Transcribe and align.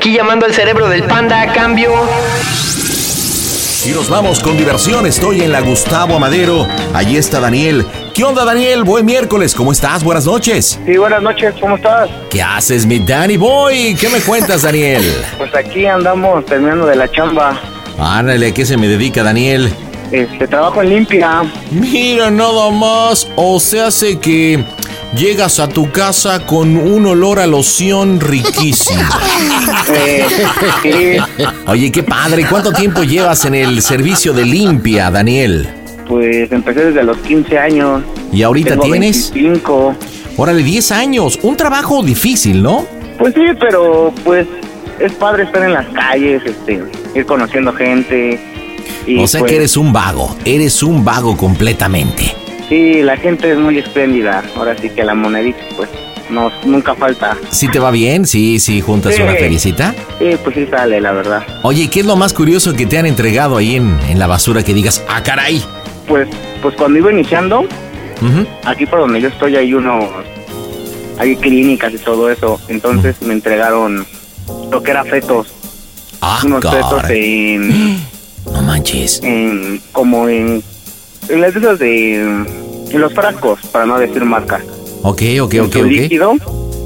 Aquí 0.00 0.14
llamando 0.14 0.46
al 0.46 0.54
cerebro 0.54 0.88
del 0.88 1.02
panda 1.02 1.42
a 1.42 1.52
cambio. 1.52 1.90
Y 3.84 3.90
nos 3.90 4.08
vamos 4.08 4.40
con 4.40 4.56
diversión. 4.56 5.04
Estoy 5.04 5.42
en 5.42 5.52
la 5.52 5.60
Gustavo 5.60 6.14
Amadero. 6.16 6.66
Allí 6.94 7.18
está 7.18 7.38
Daniel. 7.38 7.84
¿Qué 8.14 8.24
onda, 8.24 8.46
Daniel? 8.46 8.82
Buen 8.82 9.04
miércoles. 9.04 9.54
¿Cómo 9.54 9.72
estás? 9.72 10.02
Buenas 10.02 10.24
noches. 10.24 10.80
Sí, 10.86 10.96
buenas 10.96 11.20
noches. 11.20 11.54
¿Cómo 11.60 11.76
estás? 11.76 12.08
¿Qué 12.30 12.40
haces, 12.40 12.86
mi 12.86 12.98
Danny 12.98 13.36
Boy? 13.36 13.94
¿Qué 13.94 14.08
me 14.08 14.20
cuentas, 14.20 14.62
Daniel? 14.62 15.02
Pues 15.36 15.54
aquí 15.54 15.84
andamos 15.84 16.46
terminando 16.46 16.86
de 16.86 16.96
la 16.96 17.06
chamba. 17.10 17.60
Ándale, 17.98 18.46
¿a 18.46 18.54
qué 18.54 18.64
se 18.64 18.78
me 18.78 18.88
dedica, 18.88 19.22
Daniel? 19.22 19.70
Este, 20.12 20.48
trabajo 20.48 20.80
en 20.80 20.88
limpia. 20.88 21.42
Mira, 21.70 22.30
nada 22.30 22.70
más. 22.70 23.28
O 23.36 23.60
se 23.60 23.82
hace 23.82 24.18
que 24.18 24.64
llegas 25.16 25.60
a 25.60 25.68
tu 25.68 25.90
casa 25.90 26.46
con 26.46 26.76
un 26.76 27.06
olor 27.06 27.38
a 27.38 27.46
loción 27.46 28.20
riquísimo. 28.20 29.02
Oye, 31.66 31.92
qué 31.92 32.02
padre. 32.02 32.46
¿Cuánto 32.48 32.72
tiempo 32.72 33.02
llevas 33.02 33.44
en 33.44 33.54
el 33.54 33.82
servicio 33.82 34.32
de 34.32 34.44
limpia, 34.44 35.10
Daniel? 35.10 35.80
pues 36.10 36.50
empecé 36.50 36.86
desde 36.86 37.04
los 37.04 37.16
15 37.18 37.56
años. 37.56 38.02
¿Y 38.32 38.42
ahorita 38.42 38.70
Tengo 38.70 38.82
tienes? 38.82 39.32
25. 39.32 39.94
Órale, 40.36 40.62
10 40.64 40.90
años. 40.90 41.38
Un 41.42 41.56
trabajo 41.56 42.02
difícil, 42.02 42.62
¿no? 42.62 42.84
Pues 43.16 43.32
sí, 43.32 43.42
pero 43.60 44.12
pues 44.24 44.46
es 44.98 45.12
padre 45.12 45.44
estar 45.44 45.62
en 45.62 45.72
las 45.72 45.86
calles, 45.88 46.42
este, 46.44 46.82
ir 47.14 47.26
conociendo 47.26 47.72
gente. 47.72 48.40
Y 49.06 49.20
o 49.20 49.28
sea 49.28 49.40
pues, 49.40 49.50
que 49.50 49.56
eres 49.56 49.76
un 49.76 49.92
vago. 49.92 50.36
Eres 50.44 50.82
un 50.82 51.04
vago 51.04 51.36
completamente. 51.36 52.34
Sí, 52.70 53.02
la 53.02 53.16
gente 53.18 53.50
es 53.52 53.58
muy 53.58 53.78
espléndida. 53.78 54.42
Ahora 54.56 54.74
sí 54.80 54.88
que 54.90 55.04
la 55.04 55.14
monedita, 55.14 55.58
pues, 55.76 55.90
no, 56.30 56.50
nunca 56.64 56.94
falta. 56.94 57.36
¿Sí 57.50 57.68
te 57.68 57.78
va 57.80 57.90
bien? 57.90 58.24
Sí, 58.26 58.58
sí, 58.60 58.80
juntas 58.80 59.14
Sí. 59.16 59.22
una 59.22 59.34
felicita. 59.34 59.94
Sí, 60.18 60.30
pues 60.42 60.54
sí 60.54 60.66
sale, 60.70 61.00
la 61.00 61.10
verdad. 61.12 61.44
Oye, 61.64 61.88
¿qué 61.90 62.00
es 62.00 62.06
lo 62.06 62.14
más 62.16 62.32
curioso 62.32 62.72
que 62.74 62.86
te 62.86 62.96
han 62.96 63.04
entregado 63.06 63.56
ahí 63.58 63.74
en, 63.76 63.98
en 64.08 64.18
la 64.18 64.26
basura 64.28 64.62
que 64.62 64.72
digas, 64.72 65.02
ah, 65.08 65.22
caray? 65.22 65.60
Pues, 66.06 66.28
pues 66.62 66.74
cuando 66.76 66.98
iba 66.98 67.10
iniciando, 67.12 67.66
aquí 68.64 68.86
por 68.86 69.00
donde 69.00 69.20
yo 69.20 69.28
estoy 69.28 69.56
hay 69.56 69.74
unos, 69.74 70.04
hay 71.18 71.34
clínicas 71.36 71.92
y 71.92 71.98
todo 71.98 72.30
eso. 72.30 72.60
Entonces 72.68 73.20
me 73.22 73.32
entregaron 73.34 74.06
lo 74.70 74.82
que 74.82 74.90
era 74.92 75.04
fetos, 75.04 75.48
Ah, 76.22 76.40
unos 76.44 76.60
fetos 76.64 77.02
en, 77.10 77.96
No 78.52 78.62
manches. 78.62 79.20
en 79.24 79.80
como 79.92 80.28
en 80.28 80.62
las 81.38 81.54
de 81.54 81.60
esas 81.60 81.78
de, 81.78 82.14
en 82.20 83.00
los 83.00 83.12
frascos, 83.14 83.60
para 83.72 83.86
no 83.86 83.98
decir 83.98 84.24
marcas. 84.24 84.62
Ok, 85.02 85.22
ok, 85.40 85.54
ok, 85.62 85.76
ok. 85.76 85.76
líquido 85.86 86.34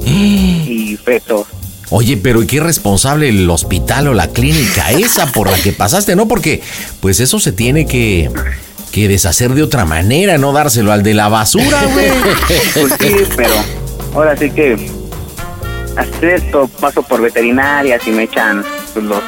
y 0.05 0.97
fetos. 1.03 1.47
Oye, 1.91 2.17
pero 2.17 2.41
¿y 2.41 2.47
qué 2.47 2.59
responsable 2.59 3.29
el 3.29 3.49
hospital 3.49 4.07
o 4.07 4.13
la 4.13 4.27
clínica 4.29 4.91
esa 4.91 5.27
por 5.31 5.49
la 5.49 5.57
que 5.57 5.71
pasaste? 5.71 6.15
No, 6.15 6.27
porque 6.27 6.61
pues 6.99 7.19
eso 7.19 7.39
se 7.39 7.51
tiene 7.51 7.85
que, 7.85 8.29
que 8.91 9.07
deshacer 9.07 9.53
de 9.53 9.63
otra 9.63 9.85
manera, 9.85 10.37
no 10.37 10.51
dárselo 10.51 10.91
al 10.91 11.03
de 11.03 11.13
la 11.13 11.27
basura, 11.29 11.83
güey. 11.93 12.09
Pues 12.73 12.93
sí, 12.99 13.15
pero 13.35 13.53
ahora 14.13 14.35
sí 14.37 14.49
que 14.49 14.89
hacer 15.95 16.25
esto, 16.35 16.67
paso 16.79 17.01
por 17.03 17.21
veterinarias 17.21 18.01
y 18.07 18.11
me 18.11 18.23
echan 18.23 18.63
pues, 18.93 19.05
los, 19.05 19.21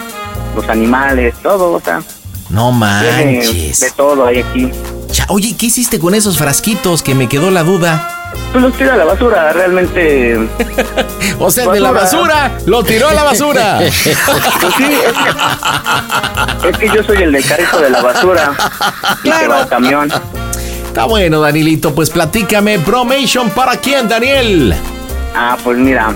los 0.56 0.68
animales, 0.70 1.34
todo, 1.44 1.74
o 1.74 1.80
sea, 1.80 2.02
No 2.50 2.72
manches. 2.72 3.80
de 3.80 3.92
todo 3.92 4.26
hay 4.26 4.40
aquí. 4.40 4.70
Oye, 5.30 5.56
¿qué 5.58 5.68
hiciste 5.68 6.00
con 6.00 6.16
esos 6.16 6.38
frasquitos? 6.38 7.02
Que 7.02 7.16
me 7.16 7.28
quedó 7.28 7.52
la 7.52 7.64
duda. 7.64 8.14
Pues 8.52 8.64
los 8.64 8.74
tiro 8.78 8.94
a 8.94 8.98
la 8.98 9.06
basura, 9.06 9.54
realmente. 9.54 10.48
O 11.40 11.52
sea, 11.52 11.68
de 11.68 11.80
la 11.80 11.92
basura, 11.92 12.58
lo 12.66 12.84
tiró 12.84 13.08
a 13.10 13.14
la 13.14 13.24
basura. 13.24 13.80
Pues 13.80 13.94
sí, 14.76 14.84
es 14.84 16.62
que, 16.62 16.70
es 16.70 16.78
que 16.78 16.88
yo 16.96 17.04
soy 17.04 17.24
el 17.24 17.32
del 17.32 17.46
carrito 17.46 17.80
de 17.80 17.90
la 17.90 18.02
basura. 18.02 18.54
Y 19.24 19.30
que 19.30 19.48
va 19.48 19.62
el 19.62 19.68
camión. 19.68 20.12
Está 20.88 21.06
bueno, 21.06 21.42
Danilito, 21.42 21.94
pues 21.94 22.10
platícame, 22.10 22.80
Promation 22.80 23.52
para 23.52 23.78
quién, 23.78 24.08
Daniel. 24.08 24.74
Ah, 25.36 25.56
pues 25.64 25.78
mira, 25.78 26.12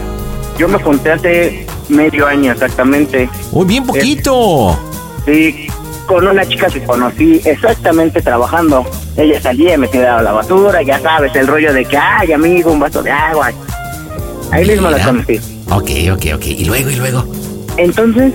yo 0.58 0.68
me 0.68 0.82
junté 0.82 1.12
hace 1.12 1.68
medio 1.90 2.26
año 2.26 2.52
exactamente. 2.52 3.30
Uy, 3.52 3.66
bien 3.66 3.86
poquito. 3.86 4.80
Sí, 5.26 5.68
con 6.08 6.28
una 6.28 6.46
chica 6.46 6.68
que 6.68 6.84
conocí 6.84 7.42
exactamente 7.46 8.22
trabajando. 8.22 8.86
Ella 9.18 9.42
salía 9.42 9.76
y 9.76 9.78
me 9.78 9.88
tiraba 9.88 10.22
la 10.22 10.32
basura, 10.32 10.82
ya 10.82 11.00
sabes, 11.00 11.36
el 11.36 11.48
rollo 11.48 11.74
de 11.74 11.86
que, 11.86 11.98
ay, 11.98 12.32
amigo, 12.34 12.72
un 12.72 12.80
vaso 12.80 13.02
de 13.02 13.12
agua. 13.12 13.52
Ahí 14.52 14.66
mismo 14.66 14.90
la 14.90 15.04
conocí. 15.04 15.40
Ok, 15.70 15.90
ok, 16.14 16.26
ok. 16.36 16.46
Y 16.46 16.66
luego, 16.66 16.90
y 16.90 16.96
luego. 16.96 17.26
Entonces, 17.78 18.34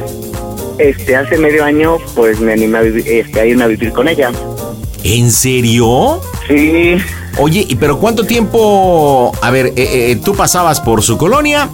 este, 0.79 1.17
hace 1.17 1.39
medio 1.39 1.65
año, 1.65 1.99
pues 2.15 2.41
me 2.41 2.53
animé 2.53 2.79
a, 2.79 2.83
vivir, 2.83 3.07
este, 3.07 3.41
a 3.41 3.47
irme 3.47 3.65
a 3.65 3.67
vivir 3.67 3.93
con 3.93 4.09
ella. 4.09 4.31
¿En 5.05 5.31
serio? 5.31 6.21
Sí, 6.49 6.97
Oye, 7.39 7.67
¿y 7.69 7.77
pero 7.77 7.99
cuánto 7.99 8.25
tiempo? 8.25 9.33
A 9.43 9.51
ver, 9.51 9.67
eh, 9.67 9.73
eh, 9.77 10.21
tú 10.25 10.35
pasabas 10.35 10.81
por 10.81 11.03
su 11.03 11.19
colonia, 11.19 11.69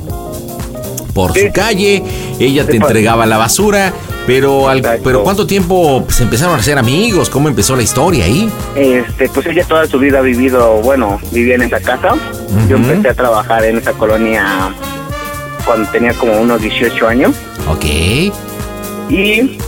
por 1.15 1.33
Sí. 1.33 1.47
su 1.47 1.53
calle, 1.53 2.03
ella 2.39 2.63
te 2.67 2.79
por- 2.79 2.89
entregaba 2.89 3.27
la 3.27 3.37
basura, 3.39 3.93
pero, 4.27 4.69
al- 4.69 4.79
Exacto. 4.79 5.03
pero 5.05 5.23
¿cuánto 5.23 5.47
tiempo 5.47 6.05
se 6.09 6.23
empezaron 6.23 6.59
a 6.59 6.63
ser 6.63 6.79
amigos? 6.79 7.29
¿Cómo 7.31 7.49
empezó 7.49 7.75
la 7.77 7.83
historia 7.83 8.25
ahí? 8.25 8.51
este, 8.77 9.29
pues 9.29 9.47
ella 9.47 9.65
toda 9.65 9.87
su 9.87 9.99
vida 9.99 10.19
ha 10.19 10.23
vivido, 10.23 10.81
bueno, 10.83 11.21
vivía 11.33 11.55
en 11.57 11.63
esa 11.63 11.81
casa. 11.81 12.15
Yo 12.69 12.77
empecé 12.77 13.09
a 13.11 13.15
trabajar 13.15 13.65
en 13.65 13.79
esa 13.79 13.93
colonia 13.93 14.75
cuando 15.65 15.89
tenía 15.91 16.13
como 16.15 16.33
unos 16.41 16.61
18 16.61 17.07
años. 17.09 17.33
Ok. 17.69 17.85
Y 19.09 19.59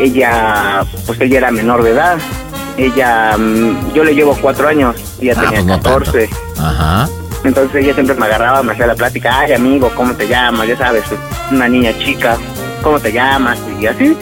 ella, 0.00 0.84
pues 1.06 1.20
ella 1.20 1.38
era 1.38 1.50
menor 1.50 1.82
de 1.82 1.90
edad. 1.90 2.18
Ella, 2.76 3.36
mm, 3.38 3.92
yo 3.94 4.02
le 4.04 4.14
llevo 4.14 4.36
cuatro 4.40 4.66
años, 4.68 4.96
ella 5.20 5.34
Ah, 5.36 5.40
tenía 5.42 5.50
pues 5.50 5.64
no 5.66 5.72
tanto. 5.80 5.88
14. 6.12 6.28
Ajá. 6.58 7.08
Entonces 7.44 7.84
ella 7.84 7.94
siempre 7.94 8.14
me 8.16 8.26
agarraba, 8.26 8.62
me 8.62 8.72
hacía 8.72 8.86
la 8.86 8.94
plática, 8.94 9.40
ay 9.40 9.52
amigo, 9.52 9.90
¿cómo 9.94 10.14
te 10.14 10.26
llamas? 10.26 10.66
Ya 10.66 10.76
sabes, 10.76 11.04
una 11.50 11.68
niña 11.68 11.92
chica, 11.98 12.36
¿cómo 12.82 12.98
te 12.98 13.12
llamas? 13.12 13.58
Y 13.80 13.86
así, 13.86 14.16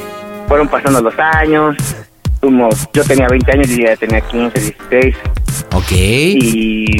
fueron 0.48 0.68
pasando 0.68 1.00
los 1.00 1.14
años, 1.18 1.76
fuimos- 2.40 2.88
yo 2.92 3.04
tenía 3.04 3.28
20 3.28 3.52
años 3.52 3.68
y 3.70 3.82
ella 3.82 3.96
tenía 3.96 4.20
15, 4.22 4.58
16, 4.60 5.16
Ok. 5.74 5.92
y 5.92 6.96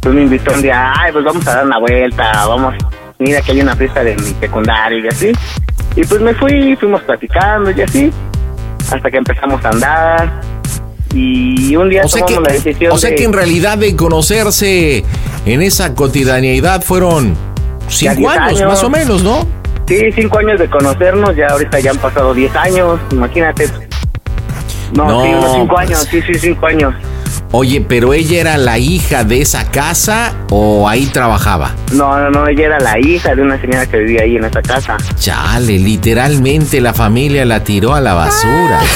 pues 0.00 0.14
me 0.14 0.22
invitó 0.22 0.52
un 0.52 0.62
día, 0.62 0.92
ay, 0.96 1.12
pues 1.12 1.24
vamos 1.24 1.46
a 1.46 1.54
dar 1.56 1.64
una 1.66 1.78
vuelta, 1.78 2.46
vamos, 2.46 2.74
mira 3.18 3.40
que 3.40 3.52
hay 3.52 3.60
una 3.60 3.76
fiesta 3.76 4.02
de 4.04 4.16
mi 4.16 4.34
secundario 4.40 4.98
y 4.98 5.08
así. 5.08 5.32
Y 5.94 6.04
pues 6.04 6.20
me 6.20 6.34
fui, 6.34 6.76
fuimos 6.76 7.00
platicando 7.02 7.70
y 7.70 7.80
así, 7.82 8.12
hasta 8.92 9.10
que 9.10 9.16
empezamos 9.16 9.64
a 9.64 9.68
andar. 9.70 10.40
Y 11.18 11.74
un 11.76 11.88
día 11.88 12.02
O 12.04 12.08
sea, 12.08 12.26
que, 12.26 12.34
tomamos 12.34 12.48
la 12.48 12.54
decisión 12.62 12.92
o 12.92 12.98
sea 12.98 13.10
de- 13.10 13.16
que 13.16 13.24
en 13.24 13.32
realidad 13.32 13.78
de 13.78 13.96
conocerse 13.96 15.04
en 15.46 15.62
esa 15.62 15.94
cotidianeidad 15.94 16.82
fueron 16.82 17.34
cinco 17.88 18.14
10 18.16 18.30
años, 18.36 18.58
años. 18.60 18.68
más 18.68 18.84
o 18.84 18.90
menos, 18.90 19.22
¿no? 19.22 19.46
Sí, 19.88 20.00
cinco 20.14 20.38
años 20.38 20.58
de 20.58 20.68
conocernos, 20.68 21.34
ya 21.36 21.46
ahorita 21.46 21.78
ya 21.80 21.92
han 21.92 21.98
pasado 21.98 22.34
diez 22.34 22.54
años, 22.56 22.98
imagínate. 23.12 23.68
No, 24.94 25.04
No, 25.08 25.22
sí, 25.24 25.28
unos 25.30 25.52
cinco 25.54 25.74
pues. 25.74 25.88
años, 25.88 26.08
sí, 26.10 26.20
sí, 26.22 26.34
cinco 26.34 26.66
años. 26.66 26.94
Oye, 27.52 27.80
pero 27.80 28.12
ella 28.12 28.40
era 28.40 28.56
la 28.58 28.78
hija 28.78 29.24
de 29.24 29.40
esa 29.42 29.70
casa 29.70 30.34
o 30.50 30.88
ahí 30.88 31.06
trabajaba. 31.06 31.74
No, 31.92 32.18
no, 32.18 32.30
no, 32.30 32.46
ella 32.48 32.66
era 32.66 32.80
la 32.80 32.98
hija 32.98 33.34
de 33.34 33.42
una 33.42 33.60
señora 33.60 33.86
que 33.86 33.98
vivía 33.98 34.22
ahí 34.22 34.36
en 34.36 34.44
esa 34.44 34.60
casa. 34.62 34.96
Chale, 35.18 35.78
literalmente 35.78 36.80
la 36.80 36.92
familia 36.92 37.44
la 37.44 37.62
tiró 37.64 37.94
a 37.94 38.00
la 38.00 38.14
basura. 38.14 38.80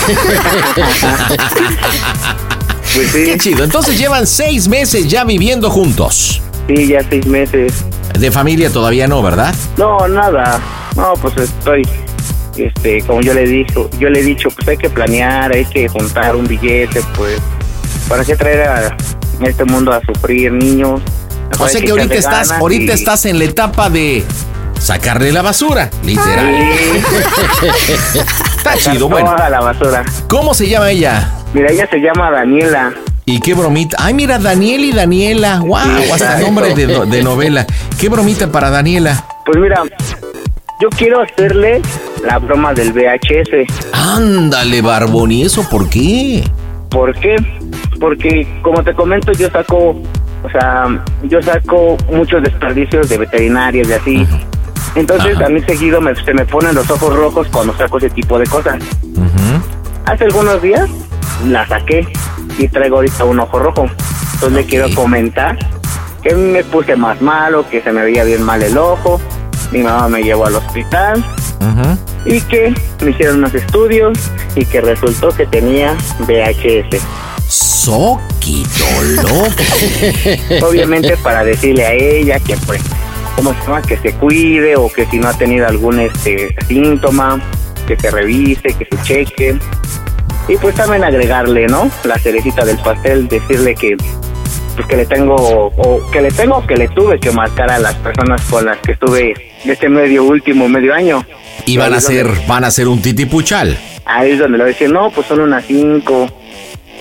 Pues 2.95 3.13
sí, 3.13 3.25
Qué 3.25 3.39
chido. 3.39 3.63
Entonces 3.63 3.97
llevan 3.99 4.27
seis 4.27 4.67
meses 4.67 5.07
ya 5.09 5.23
viviendo 5.25 5.71
juntos. 5.71 6.43
sí, 6.67 6.89
ya 6.89 7.05
seis 7.09 7.25
meses. 7.27 7.85
De 8.19 8.31
familia 8.33 8.69
todavía 8.71 9.07
no, 9.07 9.23
¿verdad? 9.23 9.55
No, 9.77 10.09
nada. 10.09 10.61
No, 10.97 11.13
pues 11.23 11.37
estoy, 11.37 11.89
este, 12.57 13.01
como 13.03 13.21
yo 13.21 13.33
le 13.33 13.47
dijo, 13.47 13.89
yo 14.01 14.11
le 14.11 14.19
he 14.21 14.23
dicho, 14.25 14.49
pues 14.51 14.67
hay 14.67 14.77
que 14.77 14.91
planear, 14.91 15.53
hay 15.55 15.65
que 15.67 15.89
juntar 15.89 16.35
un 16.35 16.49
billete, 16.49 17.01
pues, 17.17 17.41
para 18.11 18.25
qué 18.25 18.37
traer 18.37 18.61
a 18.69 18.97
este 19.47 19.65
mundo 19.65 19.93
a 19.93 20.01
sufrir 20.03 20.53
niños. 20.53 21.01
O 21.59 21.67
sea 21.69 21.81
que 21.81 21.87
que 21.87 21.93
ahorita 21.93 22.15
estás, 22.15 22.51
ahorita 22.51 22.93
y- 22.93 22.95
estás 22.95 23.25
en 23.25 23.39
la 23.39 23.45
etapa 23.45 23.89
de 23.89 24.25
sacarle 24.79 25.33
la 25.33 25.43
basura, 25.43 25.89
literal. 26.05 26.55
Sí. 28.13 28.19
Está 28.57 28.77
chido, 28.77 29.09
bueno. 29.09 29.35
La 29.49 29.61
basura. 29.61 30.05
¿Cómo 30.29 30.53
se 30.55 30.69
llama 30.69 30.91
ella? 30.91 31.31
Mira, 31.55 31.71
ella 31.71 31.89
se 31.91 31.99
llama 31.99 32.31
Daniela. 32.31 32.93
Y 33.27 33.39
qué 33.41 33.55
bromita. 33.55 33.97
Ay, 34.01 34.15
mira, 34.15 34.39
Daniel 34.39 34.85
y 34.85 34.93
Daniela. 34.93 35.61
Wow, 35.61 35.77
hasta 35.77 36.05
Exacto. 36.15 36.47
nombre 36.47 36.75
de, 36.75 36.87
de 37.07 37.23
novela. 37.23 37.65
Qué 37.99 38.09
bromita 38.09 38.51
para 38.51 38.71
Daniela. 38.71 39.25
Pues 39.47 39.59
mira, 39.61 39.83
yo 40.81 40.89
quiero 40.91 41.21
hacerle 41.23 41.81
la 42.27 42.39
broma 42.39 42.73
del 42.75 42.93
VHS. 42.93 43.67
Ándale, 43.93 44.81
Barbón. 44.83 45.31
¿Y 45.33 45.43
eso 45.43 45.69
por 45.69 45.89
qué? 45.89 46.43
¿Por 46.89 47.15
qué? 47.21 47.37
Porque, 48.01 48.49
como 48.63 48.83
te 48.83 48.95
comento, 48.95 49.33
yo 49.33 49.51
saco, 49.51 49.91
o 50.43 50.51
sea, 50.51 51.05
yo 51.25 51.41
saco 51.43 51.97
muchos 52.11 52.43
desperdicios 52.43 53.09
de 53.09 53.19
veterinarios 53.19 53.89
y 53.89 53.93
así. 53.93 54.27
Entonces, 54.95 55.37
Ajá. 55.37 55.47
a 55.47 55.49
mí 55.51 55.61
seguido 55.61 56.01
me- 56.01 56.17
se 56.17 56.33
me 56.35 56.45
ponen 56.47 56.75
los 56.75 56.91
ojos 56.91 57.15
rojos 57.15 57.47
cuando 57.53 57.77
saco 57.77 57.99
ese 57.99 58.11
tipo 58.11 58.39
de 58.39 58.47
cosas. 58.47 58.83
Hace 60.07 60.25
algunos 60.25 60.61
días 60.63 60.89
la 61.47 61.67
saqué 61.69 62.07
y 62.59 62.67
traigo 62.69 62.97
ahorita 62.97 63.25
un 63.25 63.39
ojo 63.39 63.59
rojo. 63.59 63.87
Entonces 64.35 64.53
le 64.53 64.65
quiero 64.65 64.93
comentar 64.95 65.57
que 66.23 66.35
me 66.35 66.65
puse 66.65 66.97
más 66.97 67.21
malo, 67.23 67.65
que 67.71 67.81
se 67.83 67.93
me 67.93 68.03
veía 68.03 68.25
bien 68.25 68.43
mal 68.43 68.63
el 68.63 68.77
ojo. 68.79 69.21
Mi 69.71 69.83
mamá 69.83 70.09
me 70.09 70.23
llevó 70.23 70.47
al 70.47 70.57
hospital 70.57 71.25
y 72.25 72.41
que 72.41 72.75
me 73.05 73.11
hicieron 73.11 73.37
unos 73.39 73.55
estudios 73.55 74.19
y 74.57 74.65
que 74.65 74.81
resultó 74.81 75.29
que 75.31 75.47
tenía 75.47 75.95
VHS. 76.27 77.01
Soquito 77.81 78.85
loco. 79.23 80.67
Obviamente 80.67 81.17
para 81.17 81.43
decirle 81.43 81.87
a 81.87 81.95
ella 81.95 82.39
que 82.39 82.55
pues, 82.67 82.83
¿cómo 83.35 83.55
se 83.55 83.61
llama? 83.61 83.81
Que 83.81 83.97
se 83.97 84.13
cuide 84.13 84.77
o 84.77 84.93
que 84.93 85.07
si 85.07 85.19
no 85.19 85.29
ha 85.29 85.39
tenido 85.39 85.67
algún 85.67 85.99
este 85.99 86.55
síntoma, 86.69 87.41
que 87.87 87.97
se 87.97 88.11
revise, 88.11 88.75
que 88.75 88.85
se 88.85 89.03
cheque. 89.03 89.59
Y 90.47 90.57
pues 90.59 90.75
también 90.75 91.05
agregarle, 91.05 91.69
¿no? 91.69 91.91
La 92.05 92.19
cerecita 92.19 92.67
del 92.67 92.77
pastel, 92.77 93.29
decirle 93.29 93.75
que 93.75 93.97
pues 94.77 94.87
que 94.87 94.97
le 94.97 95.07
tengo 95.07 95.37
o 95.37 96.11
que 96.11 96.21
le 96.21 96.31
tengo 96.33 96.59
o 96.59 96.67
que 96.67 96.77
le 96.77 96.89
tuve 96.89 97.19
que 97.19 97.31
marcar 97.31 97.71
a 97.71 97.79
las 97.79 97.95
personas 97.95 98.43
con 98.43 98.67
las 98.67 98.77
que 98.81 98.93
estuve 98.93 99.33
este 99.65 99.89
medio 99.89 100.25
último 100.25 100.69
medio 100.69 100.93
año. 100.93 101.25
Y 101.65 101.79
van 101.79 101.95
a 101.95 102.01
ser, 102.03 102.29
van 102.47 102.65
a 102.65 102.71
ser 102.71 102.89
un 102.89 103.01
titipuchal. 103.01 103.79
Ahí 104.05 104.33
es 104.33 104.39
donde 104.39 104.59
le 104.59 104.65
voy 104.65 104.71
a 104.71 104.75
decir, 104.75 104.91
no, 104.91 105.11
pues 105.11 105.27
son 105.27 105.41
unas 105.41 105.65
cinco. 105.65 106.31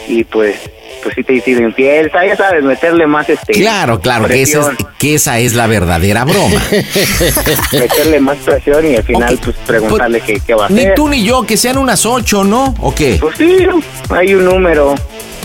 Y 0.09 0.23
pues, 0.23 0.55
pues 1.03 1.15
sí 1.15 1.23
te 1.23 1.39
sido 1.39 1.61
infiel. 1.61 2.11
Ya 2.11 2.35
sabes, 2.35 2.63
meterle 2.63 3.05
más 3.07 3.29
este. 3.29 3.53
Claro, 3.53 4.01
claro, 4.01 4.27
que 4.27 4.41
esa, 4.41 4.59
es, 4.71 4.77
que 4.97 5.13
esa 5.15 5.39
es 5.39 5.53
la 5.53 5.67
verdadera 5.67 6.25
broma. 6.25 6.61
meterle 7.71 8.19
más 8.19 8.37
presión 8.37 8.85
y 8.91 8.95
al 8.95 9.03
final, 9.03 9.39
pues 9.43 9.55
preguntarle 9.65 10.19
qué, 10.21 10.41
qué 10.45 10.55
va 10.55 10.65
a 10.65 10.69
Ni 10.69 10.81
hacer. 10.81 10.95
tú 10.95 11.07
ni 11.07 11.23
yo, 11.23 11.45
que 11.45 11.57
sean 11.57 11.77
unas 11.77 12.05
ocho, 12.05 12.43
¿no? 12.43 12.73
¿O 12.79 12.93
qué? 12.93 13.17
Pues 13.21 13.37
sí, 13.37 13.67
hay 14.09 14.33
un 14.33 14.45
número. 14.45 14.95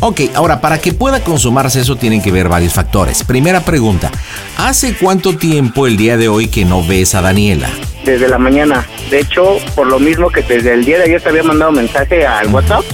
Ok, 0.00 0.22
ahora, 0.34 0.61
para 0.61 0.78
que 0.78 0.93
pueda 0.93 1.20
consumarse 1.20 1.81
eso 1.81 1.96
tienen 1.96 2.20
que 2.20 2.32
ver 2.32 2.49
varios 2.49 2.72
factores. 2.72 3.22
Primera 3.22 3.61
pregunta, 3.61 4.11
¿hace 4.56 4.94
cuánto 4.94 5.37
tiempo 5.37 5.87
el 5.87 5.96
día 5.96 6.16
de 6.16 6.28
hoy 6.28 6.49
que 6.49 6.64
no 6.64 6.82
ves 6.82 7.14
a 7.14 7.22
Daniela? 7.22 7.70
Desde 8.05 8.28
la 8.28 8.38
mañana. 8.38 8.87
De 9.11 9.20
hecho, 9.20 9.58
por 9.75 9.87
lo 9.87 9.99
mismo 9.99 10.31
que 10.31 10.43
desde 10.43 10.75
el 10.75 10.84
día 10.84 10.99
de 10.99 11.05
ayer 11.05 11.22
te 11.22 11.28
había 11.28 11.43
mandado 11.43 11.72
mensaje 11.72 12.26
al 12.26 12.49
WhatsApp. 12.49 12.84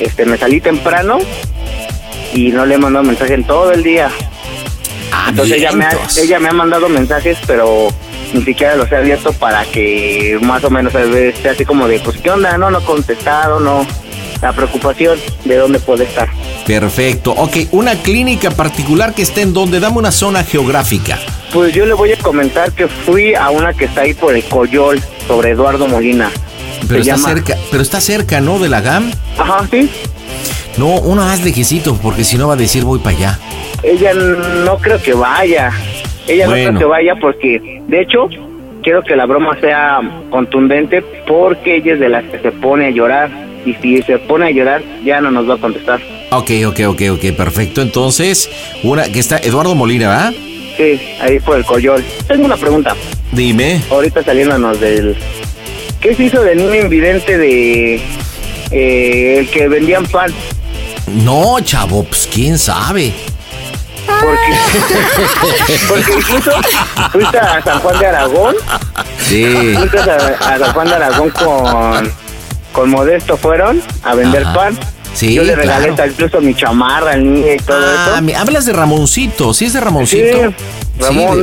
Este, 0.00 0.24
me 0.26 0.36
salí 0.36 0.60
temprano 0.60 1.18
y 2.34 2.50
no 2.50 2.66
le 2.66 2.74
he 2.74 2.78
mandado 2.78 3.04
mensaje 3.04 3.34
en 3.34 3.44
todo 3.44 3.72
el 3.72 3.82
día. 3.82 4.10
Ah, 5.12 5.26
Entonces 5.28 5.58
ella 5.58 5.72
me, 5.72 5.84
ha, 5.84 5.98
ella 6.22 6.38
me 6.38 6.48
ha 6.48 6.52
mandado 6.52 6.88
mensajes, 6.88 7.38
pero 7.46 7.88
ni 8.32 8.42
siquiera 8.42 8.76
los 8.76 8.90
he 8.92 8.96
abierto 8.96 9.32
para 9.32 9.64
que 9.64 10.38
más 10.40 10.62
o 10.64 10.70
menos 10.70 10.94
esté 10.94 11.50
así 11.50 11.64
como 11.64 11.88
de, 11.88 11.98
pues, 12.00 12.18
¿qué 12.18 12.30
onda? 12.30 12.56
No, 12.58 12.70
no 12.70 12.80
contestado, 12.80 13.60
no. 13.60 13.86
La 14.40 14.52
preocupación 14.54 15.18
de 15.44 15.56
dónde 15.56 15.80
puede 15.80 16.04
estar. 16.04 16.28
Perfecto. 16.66 17.32
Ok, 17.32 17.56
una 17.72 17.94
clínica 17.96 18.50
particular 18.50 19.12
que 19.12 19.22
esté 19.22 19.42
en 19.42 19.52
donde, 19.52 19.80
dame 19.80 19.98
una 19.98 20.12
zona 20.12 20.44
geográfica. 20.44 21.18
Pues 21.52 21.74
yo 21.74 21.84
le 21.84 21.92
voy 21.92 22.12
a 22.12 22.16
comentar 22.16 22.72
que 22.72 22.88
fui 22.88 23.34
a 23.34 23.50
una 23.50 23.74
que 23.74 23.84
está 23.86 24.02
ahí 24.02 24.14
por 24.14 24.34
el 24.34 24.44
Coyol, 24.44 25.02
sobre 25.26 25.50
Eduardo 25.50 25.88
Molina. 25.88 26.30
Pero 26.88 27.00
está 27.00 27.16
llama- 27.16 27.28
cerca, 27.28 27.56
pero 27.70 27.82
está 27.82 28.00
cerca, 28.00 28.40
¿no? 28.40 28.58
De 28.58 28.68
la 28.68 28.80
GAM. 28.80 29.10
Ajá, 29.38 29.66
sí. 29.70 29.88
No, 30.76 30.86
uno 31.00 31.22
más 31.22 31.42
lejecito, 31.44 31.96
porque 32.02 32.24
si 32.24 32.38
no 32.38 32.48
va 32.48 32.54
a 32.54 32.56
decir 32.56 32.84
voy 32.84 32.98
para 33.00 33.16
allá. 33.16 33.38
Ella 33.82 34.12
no 34.14 34.78
creo 34.78 35.00
que 35.02 35.14
vaya. 35.14 35.70
Ella 36.26 36.46
no 36.46 36.52
creo 36.52 36.78
que 36.78 36.84
vaya 36.84 37.14
porque, 37.20 37.82
de 37.88 38.00
hecho, 38.00 38.28
quiero 38.82 39.02
que 39.02 39.16
la 39.16 39.26
broma 39.26 39.58
sea 39.60 40.00
contundente 40.30 41.02
porque 41.26 41.76
ella 41.76 41.94
es 41.94 42.00
de 42.00 42.08
las 42.08 42.24
que 42.24 42.38
se 42.38 42.52
pone 42.52 42.86
a 42.86 42.90
llorar. 42.90 43.30
Y 43.66 43.74
si 43.74 44.00
se 44.02 44.18
pone 44.18 44.46
a 44.46 44.50
llorar, 44.50 44.82
ya 45.04 45.20
no 45.20 45.30
nos 45.30 45.48
va 45.48 45.54
a 45.54 45.58
contestar. 45.58 46.00
Ok, 46.30 46.50
ok, 46.66 46.80
ok, 46.88 47.02
ok, 47.12 47.36
perfecto. 47.36 47.82
Entonces, 47.82 48.48
una 48.82 49.04
que 49.04 49.18
está 49.18 49.36
Eduardo 49.38 49.74
Molina, 49.74 50.08
¿va? 50.08 50.32
Sí, 50.76 50.98
ahí 51.20 51.38
por 51.40 51.58
el 51.58 51.64
Coyol. 51.64 52.02
Tengo 52.26 52.46
una 52.46 52.56
pregunta. 52.56 52.94
Dime. 53.32 53.82
Ahorita 53.90 54.22
saliéndonos 54.22 54.80
del... 54.80 55.14
¿Qué 56.00 56.14
se 56.14 56.24
hizo 56.24 56.42
del 56.42 56.58
niño 56.58 56.74
invidente 56.76 57.36
de... 57.36 58.00
eh, 58.70 59.38
el 59.40 59.50
que 59.50 59.68
vendían 59.68 60.06
pan? 60.06 60.32
No, 61.24 61.60
chavo, 61.60 62.04
pues 62.04 62.28
quién 62.32 62.58
sabe. 62.58 63.12
Porque, 64.06 65.76
porque 65.88 66.12
incluso 66.18 66.50
fuiste 67.12 67.38
a 67.38 67.62
San 67.62 67.78
Juan 67.80 67.98
de 67.98 68.06
Aragón, 68.06 68.54
Sí. 69.28 69.74
fuiste 69.76 69.98
a, 70.00 70.16
a 70.16 70.58
San 70.58 70.72
Juan 70.72 70.88
de 70.88 70.94
Aragón 70.94 71.30
con, 71.30 72.12
con 72.72 72.90
Modesto 72.90 73.36
fueron 73.36 73.82
a 74.02 74.14
vender 74.14 74.44
Ajá. 74.44 74.52
pan. 74.54 74.78
Sí, 75.14 75.34
Yo 75.34 75.42
le 75.42 75.54
regalé 75.56 75.92
claro. 75.92 76.10
incluso 76.10 76.40
mi 76.40 76.54
chamarra 76.54 77.12
al 77.12 77.32
niño 77.34 77.52
y 77.52 77.56
todo 77.58 77.78
Ah, 77.84 78.12
eso. 78.14 78.22
me- 78.22 78.36
hablas 78.36 78.64
de 78.66 78.72
Ramoncito, 78.72 79.52
¿sí 79.52 79.64
es 79.66 79.72
de 79.72 79.80
Sí, 79.80 79.84
Ramoncito? 79.84 80.54
Ramón. 80.98 81.36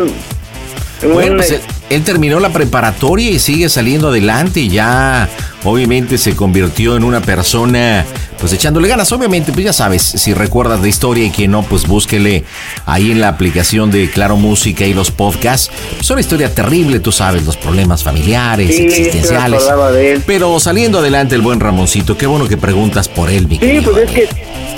de- 1.02 1.08
un- 1.08 1.14
Bueno, 1.14 1.36
pues 1.38 1.60
él, 1.90 2.04
terminó 2.04 2.40
la 2.40 2.52
preparatoria 2.52 3.30
y 3.30 3.40
sigue 3.40 3.70
saliendo 3.70 4.10
adelante 4.10 4.62
y 4.62 4.70
ya 4.70 5.30
obviamente 5.64 6.18
se 6.18 6.36
convirtió 6.36 6.96
en 6.96 7.04
una 7.04 7.22
persona 7.22 8.06
pues 8.40 8.54
echándole 8.54 8.88
ganas. 8.88 9.12
Obviamente, 9.12 9.52
pues 9.52 9.66
ya 9.66 9.74
sabes, 9.74 10.02
si 10.02 10.34
recuerdas 10.34 10.80
la 10.82 10.88
historia 10.88 11.26
y 11.26 11.32
que 11.32 11.48
no, 11.48 11.64
pues 11.64 11.88
búsquele 11.88 12.44
ahí 12.86 13.12
en 13.12 13.22
la 13.22 13.30
aplicación 13.30 13.92
de 13.92 14.10
Claro 14.10 14.38
Música 14.38 14.86
y 14.86 14.94
los 14.94 15.12
podcasts. 15.12 15.72
Es 16.00 16.10
una 16.10 16.22
historia 16.22 16.54
terrible, 16.54 17.00
tú 17.00 17.12
sabes, 17.12 17.44
los 17.46 17.58
problemas 17.58 18.04
familiares, 18.04 18.76
Sí, 18.76 18.84
existenciales. 18.86 19.64
de 19.94 20.12
él. 20.14 20.24
Pero 20.26 20.60
saliendo 20.60 21.00
adelante 21.00 21.36
el 21.36 21.42
buen 21.42 21.60
Ramoncito, 21.60 22.18
qué 22.18 22.28
bueno 22.28 22.48
que 22.48 22.58
preguntas 22.58 23.08
por 23.08 23.30
él, 23.30 23.48
mi 23.48 23.56
Sí, 23.56 23.60
querido 23.62 23.92
pues 23.92 24.06
es 24.06 24.12
que 24.12 24.30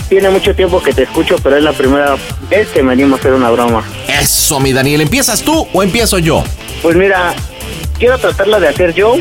tiene 0.09 0.29
mucho 0.29 0.55
tiempo 0.55 0.81
que 0.81 0.93
te 0.93 1.03
escucho, 1.03 1.35
pero 1.43 1.57
es 1.57 1.63
la 1.63 1.73
primera 1.73 2.15
vez 2.49 2.67
que 2.69 2.81
me 2.81 2.93
animo 2.93 3.15
a 3.15 3.19
hacer 3.19 3.33
una 3.33 3.49
broma. 3.51 3.83
Eso, 4.07 4.59
mi 4.59 4.73
Daniel, 4.73 5.01
¿empiezas 5.01 5.41
tú 5.41 5.67
o 5.71 5.83
empiezo 5.83 6.17
yo? 6.17 6.43
Pues 6.81 6.95
mira, 6.95 7.33
quiero 7.99 8.17
tratarla 8.17 8.59
de 8.59 8.69
hacer 8.69 8.93
yo, 8.93 9.15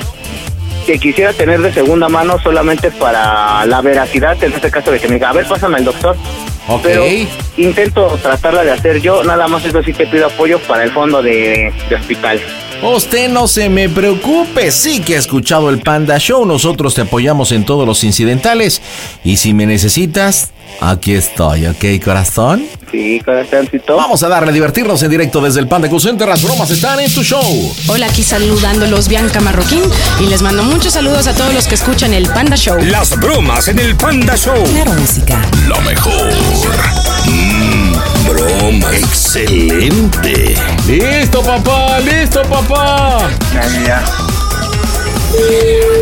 que 0.88 0.98
quisiera 0.98 1.34
tener 1.34 1.60
de 1.60 1.70
segunda 1.70 2.08
mano 2.08 2.38
solamente 2.42 2.90
para 2.90 3.66
la 3.66 3.82
veracidad, 3.82 4.42
en 4.42 4.54
este 4.54 4.70
caso 4.70 4.90
de 4.90 4.98
que 4.98 5.06
me 5.06 5.16
diga, 5.16 5.28
a 5.28 5.32
ver, 5.34 5.46
pásame 5.46 5.76
al 5.76 5.84
doctor. 5.84 6.16
Ok. 6.66 6.80
Pero 6.82 7.04
intento 7.58 8.18
tratarla 8.22 8.64
de 8.64 8.70
hacer 8.70 9.02
yo, 9.02 9.22
nada 9.22 9.48
más 9.48 9.62
eso 9.66 9.82
sí 9.82 9.92
te 9.92 10.06
pido 10.06 10.28
apoyo 10.28 10.58
para 10.60 10.84
el 10.84 10.90
fondo 10.90 11.20
de, 11.20 11.74
de 11.90 11.94
hospital. 11.94 12.40
Usted 12.82 13.28
no 13.28 13.48
se 13.48 13.68
me 13.68 13.90
preocupe, 13.90 14.70
sí 14.70 15.02
que 15.02 15.16
ha 15.16 15.18
escuchado 15.18 15.68
el 15.68 15.80
Panda 15.80 16.16
Show, 16.18 16.46
nosotros 16.46 16.94
te 16.94 17.02
apoyamos 17.02 17.52
en 17.52 17.66
todos 17.66 17.86
los 17.86 18.02
incidentales 18.02 18.80
y 19.24 19.36
si 19.36 19.52
me 19.52 19.66
necesitas, 19.66 20.52
aquí 20.80 21.12
estoy, 21.12 21.66
¿ok, 21.66 22.02
corazón? 22.02 22.64
Sí, 22.90 23.20
corazoncito. 23.24 23.96
Vamos 23.96 24.22
a 24.22 24.28
darle 24.28 24.50
a 24.50 24.52
divertirnos 24.52 25.02
en 25.02 25.10
directo 25.10 25.40
desde 25.40 25.60
el 25.60 25.68
Panda 25.68 25.88
Center, 25.98 26.28
las 26.28 26.42
bromas 26.42 26.70
están 26.70 27.00
en 27.00 27.12
tu 27.12 27.22
show. 27.22 27.74
Hola, 27.88 28.06
aquí 28.06 28.22
saludándolos 28.22 29.08
Bianca 29.08 29.40
Marroquín 29.40 29.82
y 30.20 30.26
les 30.26 30.42
mando 30.42 30.62
muchos 30.62 30.92
saludos 30.94 31.26
a 31.26 31.34
todos 31.34 31.52
los 31.52 31.66
que 31.66 31.74
escuchan 31.74 32.14
el 32.14 32.28
Panda 32.28 32.56
Show. 32.56 32.78
Las 32.84 33.18
bromas 33.18 33.68
en 33.68 33.78
el 33.78 33.96
Panda 33.96 34.36
Show. 34.36 34.62
Claro, 34.64 34.92
música. 34.94 35.40
Lo 35.66 35.80
mejor. 35.82 36.32
Mmm, 37.26 37.92
broma. 38.28 38.96
Excelente. 38.96 40.54
Listo, 40.86 41.42
papá, 41.42 41.98
listo, 42.00 42.42
papá. 42.42 43.28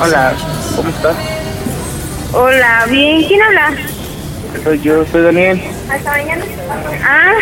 Hola, 0.00 0.32
¿cómo 0.74 0.88
estás? 0.88 1.14
hola, 2.32 2.86
bien, 2.90 3.22
¿quién 3.28 3.42
habla? 3.42 3.74
Soy 4.64 4.80
yo, 4.80 5.04
soy 5.12 5.22
Daniel. 5.24 5.60
Hasta 5.90 6.10
mañana. 6.10 6.42
Ah, 7.04 7.34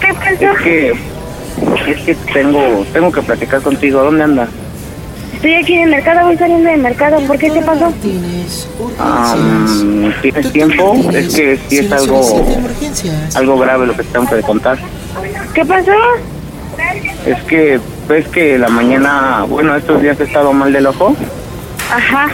¿qué 0.00 0.14
pasó? 0.14 0.52
Es 0.52 0.60
que, 0.62 0.90
es 1.90 1.98
que 2.06 2.14
tengo, 2.32 2.86
tengo 2.92 3.10
que 3.10 3.22
platicar 3.22 3.60
contigo. 3.60 4.04
¿Dónde 4.04 4.22
andas? 4.22 4.48
Estoy 5.40 5.54
aquí 5.54 5.72
en 5.72 5.84
el 5.84 5.88
mercado, 5.88 6.26
voy 6.26 6.36
saliendo 6.36 6.68
del 6.68 6.82
mercado, 6.82 7.18
¿por 7.20 7.38
qué 7.38 7.50
qué 7.50 7.62
pasó? 7.62 7.90
Ah, 8.98 9.34
¿Tienes 10.20 10.52
tiempo? 10.52 10.94
Es 11.14 11.34
que 11.34 11.58
sí 11.66 11.78
es 11.78 11.90
algo, 11.90 12.46
algo 13.34 13.58
grave 13.58 13.86
lo 13.86 13.96
que 13.96 14.02
te 14.02 14.12
tengo 14.12 14.28
que 14.28 14.42
contar. 14.42 14.76
¿Qué 15.54 15.64
pasó? 15.64 15.92
Es 17.24 17.42
que 17.44 17.80
ves 18.06 18.28
que 18.28 18.58
la 18.58 18.68
mañana, 18.68 19.46
bueno, 19.48 19.74
estos 19.74 20.02
días 20.02 20.20
he 20.20 20.24
estado 20.24 20.52
mal 20.52 20.74
del 20.74 20.86
ojo, 20.86 21.16
Ajá, 21.90 22.28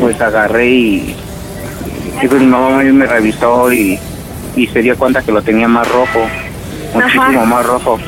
pues 0.00 0.20
agarré 0.20 0.70
y, 0.70 1.16
y 2.20 2.26
pues 2.26 2.40
mi 2.40 2.48
mamá 2.48 2.82
me, 2.82 3.06
revisó 3.06 3.72
y, 3.72 3.96
y 4.56 4.66
se 4.66 4.82
dio 4.82 4.98
cuenta 4.98 5.22
que 5.22 5.30
lo 5.30 5.40
tenía 5.40 5.68
más 5.68 5.86
rojo, 5.86 6.26
muchísimo 6.94 7.22
Ajá. 7.22 7.44
más 7.44 7.64
rojo. 7.64 8.00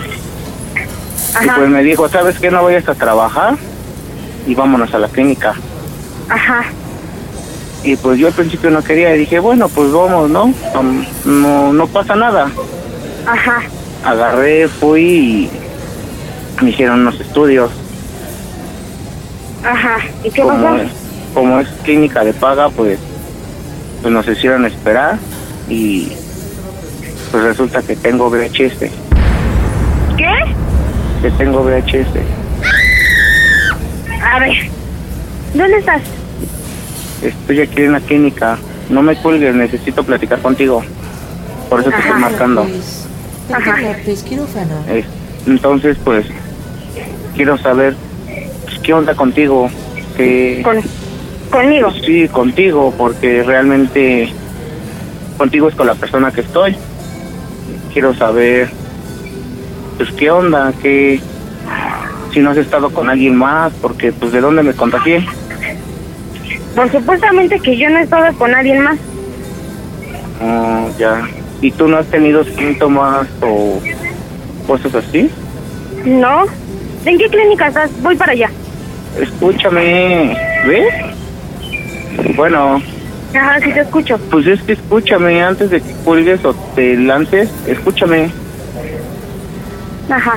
Y 0.74 1.48
ajá, 1.48 1.54
pues 1.58 1.68
me 1.68 1.84
dijo, 1.84 2.08
¿sabes 2.08 2.40
qué? 2.40 2.50
No 2.50 2.64
vayas 2.64 2.88
a 2.88 2.96
trabajar 2.96 3.56
y 4.46 4.54
vámonos 4.54 4.92
a 4.94 4.98
la 4.98 5.08
clínica. 5.08 5.54
ajá, 6.28 6.64
Y 7.82 7.96
pues 7.96 8.18
yo 8.18 8.26
al 8.28 8.32
principio 8.32 8.70
no 8.70 8.82
quería 8.82 9.14
y 9.14 9.20
dije, 9.20 9.38
bueno, 9.38 9.68
pues 9.68 9.90
vamos, 9.92 10.30
¿no? 10.30 10.52
No, 11.24 11.72
no, 11.72 11.86
pasa 11.88 12.14
nada. 12.16 12.50
ajá, 13.26 13.62
Agarré, 14.04 14.68
fui 14.68 15.48
y 16.60 16.62
me 16.62 16.70
hicieron 16.70 17.00
unos 17.00 17.18
estudios. 17.20 17.70
ajá. 19.64 19.96
¿Y 20.22 20.30
qué 20.30 20.42
como 20.42 20.62
pasó? 20.62 20.76
es, 20.82 20.90
como 21.34 21.60
es 21.60 21.68
clínica 21.84 22.22
de 22.24 22.32
paga, 22.34 22.68
pues, 22.70 22.98
pues 24.02 24.12
nos 24.12 24.26
hicieron 24.28 24.64
esperar 24.66 25.18
y 25.68 26.12
pues 27.30 27.42
resulta 27.44 27.82
que 27.82 27.96
tengo 27.96 28.28
VHS, 28.30 28.90
¿Qué? 30.16 30.32
que 31.22 31.30
tengo 31.38 31.62
VHS. 31.64 32.06
A 34.25 34.38
ver, 34.40 34.52
¿dónde 35.54 35.78
estás? 35.78 36.02
Estoy 37.23 37.61
aquí 37.61 37.83
en 37.83 37.93
la 37.93 38.00
clínica, 38.00 38.59
no 38.88 39.02
me 39.02 39.16
cuelgues, 39.16 39.54
necesito 39.54 40.02
platicar 40.04 40.40
contigo. 40.40 40.83
Por 41.69 41.81
eso 41.81 41.90
te 41.90 41.97
estoy 41.97 42.11
Ajá. 42.11 42.19
marcando. 42.21 42.66
Ajá. 43.52 43.76
Es- 44.88 45.07
entonces, 45.47 45.97
pues, 46.02 46.26
quiero 47.37 47.59
saber 47.59 47.95
pues, 48.64 48.78
qué 48.81 48.93
onda 48.95 49.14
contigo. 49.14 49.69
Que, 50.16 50.61
Con, 50.62 50.81
conmigo. 51.50 51.90
Sí, 51.90 52.28
contigo, 52.28 52.95
porque 52.97 53.43
realmente 53.43 54.33
contigo 55.37 55.69
es 55.69 55.75
con 55.75 55.87
la 55.87 55.95
persona 55.95 56.31
que 56.31 56.40
estoy. 56.43 56.76
Quiero 57.93 58.14
saber, 58.14 58.71
pues, 59.99 60.11
qué 60.12 60.31
onda, 60.31 60.73
que 60.83 61.21
si 62.34 62.40
no 62.40 62.50
has 62.50 62.56
estado 62.56 62.90
con 62.90 63.08
alguien 63.08 63.36
más, 63.36 63.72
porque, 63.80 64.12
pues, 64.12 64.32
¿de 64.32 64.40
dónde 64.40 64.62
me 64.64 64.72
contagié? 64.74 65.24
Por 66.74 66.90
supuestamente 66.90 67.60
que 67.60 67.76
yo 67.78 67.88
no 67.88 67.98
he 67.98 68.02
estado 68.02 68.36
con 68.36 68.52
alguien 68.52 68.80
más. 68.82 68.98
Ah, 70.42 70.86
ya. 70.98 71.22
¿Y 71.60 71.70
tú 71.70 71.86
no 71.88 71.96
has 71.98 72.06
tenido 72.06 72.42
síntomas 72.44 73.28
o 73.40 73.80
cosas 74.66 74.94
así? 74.96 75.30
¿No? 76.04 76.44
¿En 77.04 77.16
qué 77.18 77.28
clínica 77.28 77.68
estás? 77.68 77.90
Voy 78.02 78.16
para 78.16 78.32
allá. 78.32 78.50
Escúchame, 79.20 80.36
¿ves? 80.66 80.92
Bueno, 82.34 82.82
Ajá, 83.32 83.60
sí 83.60 83.72
te 83.72 83.80
escucho. 83.80 84.18
pues 84.30 84.46
es 84.46 84.60
que 84.62 84.72
escúchame 84.72 85.42
antes 85.42 85.70
de 85.70 85.80
que 85.80 85.92
cuelgues 86.04 86.44
o 86.44 86.52
te 86.74 86.96
lances, 86.96 87.48
escúchame. 87.66 88.30
Ajá. 90.10 90.34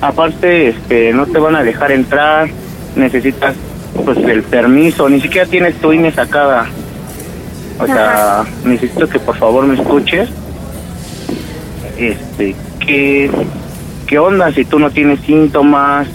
Aparte, 0.00 0.68
este, 0.68 1.12
no 1.12 1.26
te 1.26 1.38
van 1.38 1.56
a 1.56 1.62
dejar 1.62 1.92
entrar, 1.92 2.48
necesitas 2.96 3.54
pues 4.04 4.18
el 4.18 4.42
permiso, 4.42 5.08
ni 5.08 5.20
siquiera 5.20 5.46
tienes 5.46 5.76
tu 5.76 5.92
INE 5.92 6.10
sacada. 6.12 6.66
O 7.78 7.86
sea, 7.86 8.44
necesito 8.64 9.08
que 9.08 9.18
por 9.18 9.36
favor 9.36 9.66
me 9.66 9.74
escuches. 9.74 10.28
Este, 11.98 12.54
¿qué, 12.78 13.30
¿qué 14.06 14.18
onda 14.18 14.52
si 14.52 14.64
tú 14.64 14.78
no 14.78 14.90
tienes 14.90 15.20
síntomas? 15.20 16.08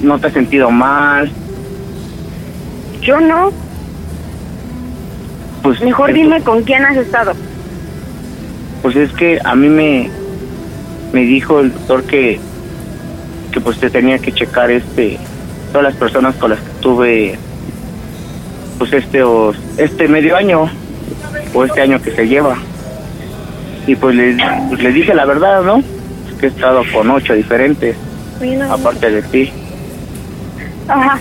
¿No 0.00 0.18
te 0.18 0.28
has 0.28 0.32
sentido 0.32 0.70
mal? 0.70 1.30
Yo 3.00 3.20
no. 3.20 3.52
Pues 5.62 5.80
Mejor 5.80 6.12
dime 6.12 6.40
con 6.42 6.62
quién 6.62 6.84
has 6.84 6.96
estado. 6.96 7.32
Pues 8.82 8.94
es 8.94 9.12
que 9.12 9.40
a 9.44 9.54
mí 9.54 9.68
me 9.68 10.10
me 11.16 11.22
dijo 11.22 11.60
el 11.60 11.72
doctor 11.72 12.02
que 12.04 12.38
que 13.50 13.58
pues 13.58 13.78
te 13.78 13.88
tenía 13.88 14.18
que 14.18 14.32
checar 14.32 14.70
este 14.70 15.18
todas 15.72 15.84
las 15.84 15.94
personas 15.94 16.34
con 16.34 16.50
las 16.50 16.60
que 16.60 16.70
tuve 16.82 17.38
pues 18.76 18.92
este 18.92 19.22
o 19.22 19.54
este 19.78 20.08
medio 20.08 20.36
año 20.36 20.68
o 21.54 21.64
este 21.64 21.80
año 21.80 22.02
que 22.02 22.10
se 22.10 22.28
lleva 22.28 22.58
y 23.86 23.96
pues 23.96 24.14
le, 24.14 24.36
pues 24.68 24.82
le 24.82 24.92
dije 24.92 25.14
la 25.14 25.24
verdad 25.24 25.62
no 25.62 25.82
que 26.38 26.46
he 26.46 26.48
estado 26.50 26.82
con 26.92 27.10
ocho 27.10 27.32
diferentes 27.32 27.96
aparte 28.68 29.10
de 29.10 29.22
ti 29.22 29.50
Ajá. 30.86 31.18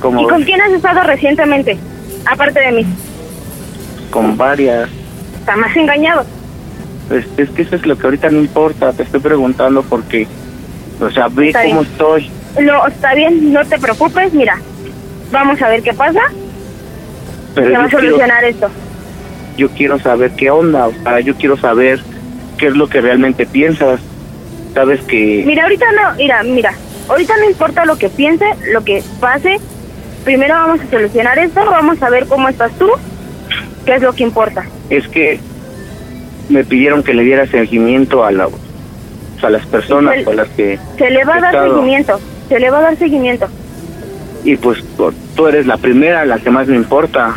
como 0.00 0.22
¿Y 0.22 0.26
con 0.26 0.42
quién 0.42 0.58
has 0.58 0.72
estado 0.72 1.02
recientemente? 1.02 1.76
Aparte 2.24 2.60
de 2.60 2.72
mí. 2.72 2.86
con 4.10 4.38
varias 4.38 4.88
Está 5.38 5.54
más 5.56 5.76
engañado. 5.76 6.24
Pues, 7.08 7.26
es 7.36 7.50
que 7.50 7.62
eso 7.62 7.76
es 7.76 7.84
lo 7.86 7.96
que 7.96 8.06
ahorita 8.06 8.30
no 8.30 8.38
importa 8.38 8.92
te 8.92 9.02
estoy 9.02 9.20
preguntando 9.20 9.82
porque 9.82 10.26
o 11.00 11.10
sea 11.10 11.28
ve 11.28 11.48
Está 11.48 11.62
cómo 11.64 11.80
bien. 11.82 11.92
estoy 11.92 12.30
No, 12.64 12.86
está 12.86 13.14
bien, 13.14 13.52
no 13.52 13.64
te 13.64 13.78
preocupes. 13.78 14.32
Mira, 14.32 14.58
vamos 15.30 15.60
a 15.60 15.68
ver 15.68 15.82
qué 15.82 15.92
pasa. 15.92 16.20
pero 17.54 17.66
Se 17.68 17.72
va 17.76 17.78
a 17.80 17.82
yo 17.84 17.88
quiero- 17.90 18.04
solucionar 18.06 18.44
esto. 18.44 18.68
yo 19.56 19.68
quiero 19.70 19.98
saber 19.98 20.30
qué 20.36 20.50
onda, 20.50 20.86
o 20.88 20.92
sea, 21.02 21.20
yo 21.20 21.34
quiero 21.34 21.56
saber 21.56 22.00
qué 22.58 22.68
es 22.68 22.76
lo 22.76 22.88
que 22.88 23.00
realmente 23.00 23.44
piensas. 23.46 24.00
Sabes 24.74 25.00
que 25.02 25.42
Mira, 25.46 25.64
ahorita 25.64 25.84
no, 25.92 26.14
mira, 26.16 26.42
mira, 26.44 26.72
ahorita 27.08 27.36
no 27.36 27.44
importa 27.50 27.84
lo 27.84 27.98
que 27.98 28.08
piense, 28.08 28.46
lo 28.72 28.82
que 28.84 29.02
pase. 29.20 29.58
Primero 30.24 30.54
vamos 30.54 30.80
a 30.80 30.90
solucionar 30.90 31.38
esto, 31.38 31.60
vamos 31.66 32.00
a 32.02 32.08
ver 32.08 32.26
cómo 32.26 32.48
estás 32.48 32.72
tú, 32.78 32.88
qué 33.84 33.96
es 33.96 34.02
lo 34.02 34.12
que 34.14 34.22
importa. 34.22 34.64
es 34.88 35.06
que 35.08 35.40
me 36.52 36.64
pidieron 36.64 37.02
que 37.02 37.14
le 37.14 37.24
diera 37.24 37.46
seguimiento 37.46 38.24
a, 38.24 38.30
la, 38.30 38.48
a 39.42 39.50
las 39.50 39.66
personas 39.66 40.14
Se- 40.16 40.24
con 40.24 40.36
las 40.36 40.48
que 40.48 40.78
Se 40.98 41.10
le 41.10 41.24
va 41.24 41.36
a 41.36 41.40
dar 41.40 41.54
estado. 41.54 41.74
seguimiento. 41.74 42.20
Se 42.48 42.58
le 42.60 42.70
va 42.70 42.78
a 42.78 42.82
dar 42.82 42.96
seguimiento. 42.98 43.46
Y 44.44 44.56
pues 44.56 44.78
tú- 44.96 45.12
tú 45.34 45.46
eres 45.46 45.66
la 45.66 45.76
primera, 45.78 46.24
la 46.24 46.38
que 46.38 46.50
más 46.50 46.66
me 46.68 46.76
importa. 46.76 47.34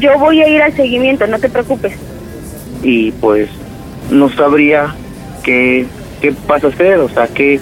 Yo 0.00 0.18
voy 0.18 0.42
a 0.42 0.48
ir 0.48 0.60
al 0.62 0.72
seguimiento, 0.74 1.26
no 1.26 1.38
te 1.38 1.48
preocupes. 1.48 1.92
Y 2.82 3.12
pues 3.12 3.48
no 4.10 4.28
sabría 4.30 4.94
qué, 5.42 5.86
qué 6.20 6.34
vas 6.46 6.62
a 6.64 6.68
hacer, 6.68 6.98
o 6.98 7.08
sea, 7.08 7.28
qué, 7.28 7.60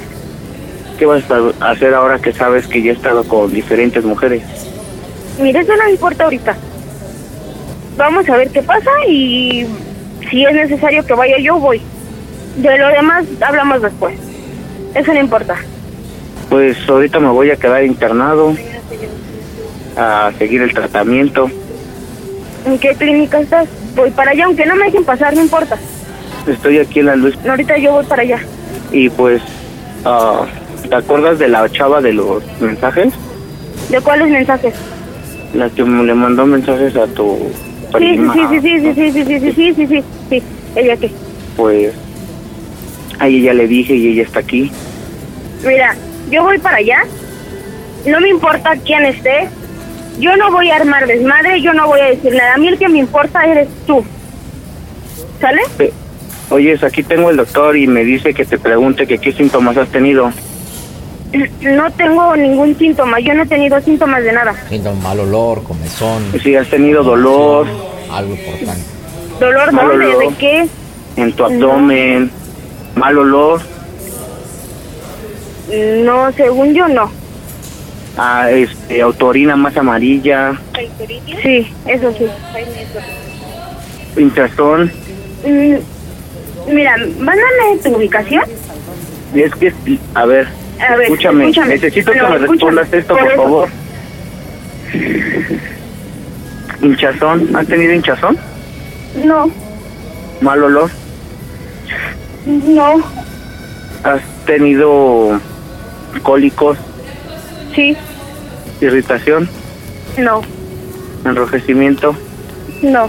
qué 0.98 1.06
vas 1.06 1.22
a 1.30 1.70
hacer 1.70 1.94
ahora 1.94 2.18
que 2.18 2.32
sabes 2.32 2.66
que 2.66 2.82
ya 2.82 2.90
he 2.92 2.94
estado 2.94 3.24
con 3.24 3.52
diferentes 3.52 4.02
mujeres. 4.04 4.42
Mira, 5.40 5.60
eso 5.60 5.76
no 5.76 5.84
me 5.84 5.90
importa 5.92 6.24
ahorita. 6.24 6.56
Vamos 7.96 8.28
a 8.28 8.36
ver 8.36 8.50
qué 8.50 8.62
pasa 8.62 8.90
y 9.08 9.66
si 10.30 10.44
es 10.44 10.52
necesario 10.54 11.04
que 11.04 11.14
vaya 11.14 11.38
yo, 11.38 11.58
voy. 11.58 11.80
De 12.56 12.78
lo 12.78 12.88
demás 12.88 13.24
hablamos 13.40 13.82
después. 13.82 14.18
Eso 14.94 15.12
no 15.12 15.20
importa. 15.20 15.56
Pues 16.48 16.76
ahorita 16.88 17.18
me 17.18 17.28
voy 17.28 17.50
a 17.50 17.56
quedar 17.56 17.84
internado 17.84 18.54
a 19.96 20.30
seguir 20.38 20.62
el 20.62 20.72
tratamiento. 20.72 21.50
¿En 22.66 22.78
qué 22.78 22.94
clínica 22.94 23.40
estás? 23.40 23.68
Voy 23.96 24.10
para 24.10 24.30
allá, 24.32 24.46
aunque 24.46 24.66
no 24.66 24.76
me 24.76 24.86
dejen 24.86 25.04
pasar, 25.04 25.34
no 25.34 25.42
importa. 25.42 25.76
Estoy 26.46 26.78
aquí 26.78 27.00
en 27.00 27.06
la 27.06 27.16
luz 27.16 27.34
Ahorita 27.48 27.78
yo 27.78 27.92
voy 27.92 28.04
para 28.04 28.22
allá. 28.22 28.38
y 28.92 29.08
pues, 29.08 29.42
ah, 30.04 30.44
¿te 30.88 30.94
acuerdas 30.94 31.38
de 31.38 31.48
la 31.48 31.68
chava 31.70 32.00
de 32.00 32.12
los 32.12 32.42
mensajes? 32.60 33.12
¿De 33.90 34.00
cuáles 34.00 34.28
mensajes? 34.28 34.74
La 35.54 35.68
que 35.70 35.84
me 35.84 36.04
le 36.04 36.14
mandó 36.14 36.46
mensajes 36.46 36.96
a 36.96 37.06
tu 37.06 37.38
prima. 37.98 38.34
sí, 38.34 38.40
sí, 38.50 38.60
sí, 38.60 38.80
sí, 38.84 38.94
sí, 38.94 39.12
sí, 39.12 39.24
sí, 39.24 39.40
sí, 39.40 39.52
sí, 39.52 39.74
sí, 39.74 39.86
sí, 39.86 40.04
sí. 40.30 40.42
¿Ella 40.76 40.96
qué? 40.96 41.10
Pues, 41.56 41.94
a 43.18 43.28
ella 43.28 43.44
ya 43.46 43.54
le 43.54 43.68
dije 43.68 43.94
y 43.94 44.08
ella 44.08 44.22
está 44.22 44.40
aquí. 44.40 44.70
Mira, 45.64 45.94
yo 46.30 46.42
voy 46.42 46.58
para 46.58 46.76
allá. 46.76 47.04
No 48.06 48.20
me 48.20 48.28
importa 48.28 48.76
quién 48.84 49.04
esté. 49.06 49.48
Yo 50.18 50.36
no 50.36 50.50
voy 50.52 50.70
a 50.70 50.76
armar 50.76 51.06
desmadre, 51.06 51.60
yo 51.60 51.72
no 51.72 51.88
voy 51.88 52.00
a 52.00 52.10
decir 52.10 52.34
nada. 52.34 52.54
A 52.54 52.58
mí 52.58 52.68
el 52.68 52.78
que 52.78 52.88
me 52.88 52.98
importa 52.98 53.44
eres 53.44 53.68
tú. 53.86 54.04
¿Sale? 55.40 55.62
Eh, 55.78 55.92
Oye, 56.50 56.78
aquí 56.82 57.02
tengo 57.02 57.30
el 57.30 57.36
doctor 57.36 57.76
y 57.76 57.86
me 57.86 58.04
dice 58.04 58.34
que 58.34 58.44
te 58.44 58.58
pregunte 58.58 59.06
que 59.06 59.18
qué 59.18 59.32
síntomas 59.32 59.76
has 59.76 59.88
tenido. 59.88 60.30
No 61.62 61.90
tengo 61.92 62.36
ningún 62.36 62.76
síntoma. 62.78 63.18
Yo 63.20 63.34
no 63.34 63.42
he 63.42 63.46
tenido 63.46 63.80
síntomas 63.80 64.22
de 64.22 64.32
nada. 64.32 64.54
Siento 64.68 64.90
un 64.92 65.02
mal 65.02 65.18
olor, 65.20 65.62
comezón. 65.64 66.22
Si 66.42 66.54
has 66.54 66.68
tenido 66.68 67.02
dolor 67.02 67.66
Algo 68.12 68.34
importante. 68.34 68.82
¿Dolor 69.40 69.72
Mal 69.72 69.88
dónde? 69.88 70.06
olor. 70.06 70.28
¿De 70.28 70.34
qué? 70.36 70.68
en 71.16 71.32
tu 71.32 71.44
abdomen, 71.44 72.30
mal 72.96 73.16
olor, 73.18 73.60
No, 76.04 76.30
según 76.32 76.74
yo 76.74 76.88
no. 76.88 77.10
ah, 78.18 78.50
este, 78.50 79.00
autorina 79.02 79.56
más 79.56 79.76
amarilla, 79.76 80.52
Sí, 81.42 81.72
eso 81.86 82.12
sí. 82.18 82.26
hinchazón. 84.20 84.90
Mm, 85.46 85.74
Mira, 86.72 86.96
mándame 87.18 87.78
tu 87.82 87.94
ubicación. 87.96 88.42
Es 89.34 89.54
que, 89.56 89.72
a 90.14 90.24
ver, 90.24 90.48
A 90.80 90.96
ver, 90.96 91.02
escúchame, 91.02 91.44
escúchame. 91.44 91.68
necesito 91.74 92.12
que 92.12 92.22
me 92.22 92.38
respondas 92.38 92.92
esto, 92.92 93.14
Por 93.16 93.24
por 93.26 93.36
favor. 93.36 93.68
Hinchazón, 96.82 97.56
¿has 97.56 97.66
tenido 97.66 97.92
hinchazón? 97.92 98.36
No, 99.24 99.50
Mal 100.40 100.62
olor, 100.62 100.90
no, 102.46 102.96
has 104.02 104.20
tenido 104.44 105.40
cólicos, 106.22 106.76
sí, 107.74 107.96
irritación, 108.80 109.48
no, 110.18 110.42
enrojecimiento. 111.24 112.14
no. 112.82 113.08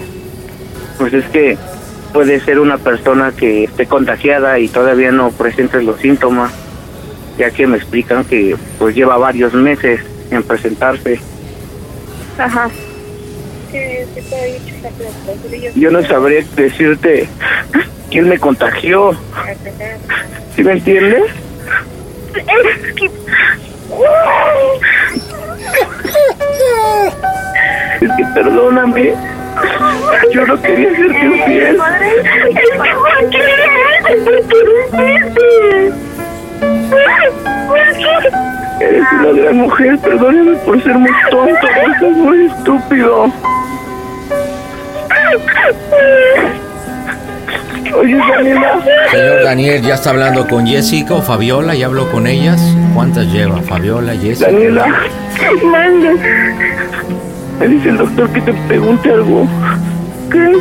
Pues 1.00 1.14
es 1.14 1.26
que 1.26 1.58
puede 2.14 2.40
ser 2.40 2.60
una 2.60 2.78
persona 2.78 3.34
que 3.36 3.66
esté 3.66 3.86
contagiada 3.88 4.60
y 4.60 4.70
todavía 4.70 5.12
no 5.12 5.32
presentes 5.32 5.84
los 5.84 6.00
síntomas, 6.00 6.54
ya 7.38 7.52
que 7.52 7.68
me 7.68 7.78
explican 7.78 8.26
que 8.26 8.56
pues 8.80 8.96
lleva 8.96 9.18
varios 9.18 9.54
meses 9.54 10.02
en 10.32 10.42
presentarse. 10.44 11.20
Ajá. 12.38 12.70
Yo 15.76 15.92
no 15.92 16.02
sabría 16.04 16.44
decirte 16.56 17.28
quién 18.10 18.30
me 18.30 18.40
contagió. 18.40 19.12
¿Sí 20.56 20.64
me 20.64 20.72
entiendes? 20.74 21.24
Es 22.36 22.94
que... 22.94 23.12
Perdóname. 28.34 29.14
Yo 30.34 30.46
no 30.46 30.62
quería 30.62 30.92
hacerte 30.92 31.26
infiel. 31.26 31.78
Madre, 31.78 32.10
es 32.10 33.30
que 33.30 33.38
Eres 38.80 39.04
una 39.20 39.32
gran 39.42 39.58
mujer, 39.58 39.98
perdóname 40.00 40.56
por 40.58 40.84
ser 40.84 40.96
muy 40.96 41.12
tonto, 41.32 41.68
por 41.84 42.00
ser 42.00 42.12
muy 42.12 42.46
estúpido. 42.46 43.32
Oye, 47.98 48.18
Daniela, 48.18 48.80
Señor 49.12 49.44
Daniel, 49.44 49.82
¿ya 49.82 49.94
está 49.96 50.10
hablando 50.10 50.48
con 50.48 50.68
Jessica 50.68 51.14
o 51.14 51.22
Fabiola? 51.22 51.76
¿Ya 51.76 51.86
habló 51.86 52.12
con 52.12 52.28
ellas? 52.28 52.62
¿Cuántas 52.94 53.28
lleva? 53.28 53.62
Fabiola, 53.62 54.14
Jessica. 54.14 54.52
Daniela, 54.52 54.86
Mande. 55.72 56.16
me 57.60 57.68
dice 57.68 57.90
el 57.90 57.98
doctor 57.98 58.30
que 58.32 58.42
te 58.42 58.54
pregunte 58.68 59.12
algo. 59.12 59.48
¿Qué? 60.30 60.58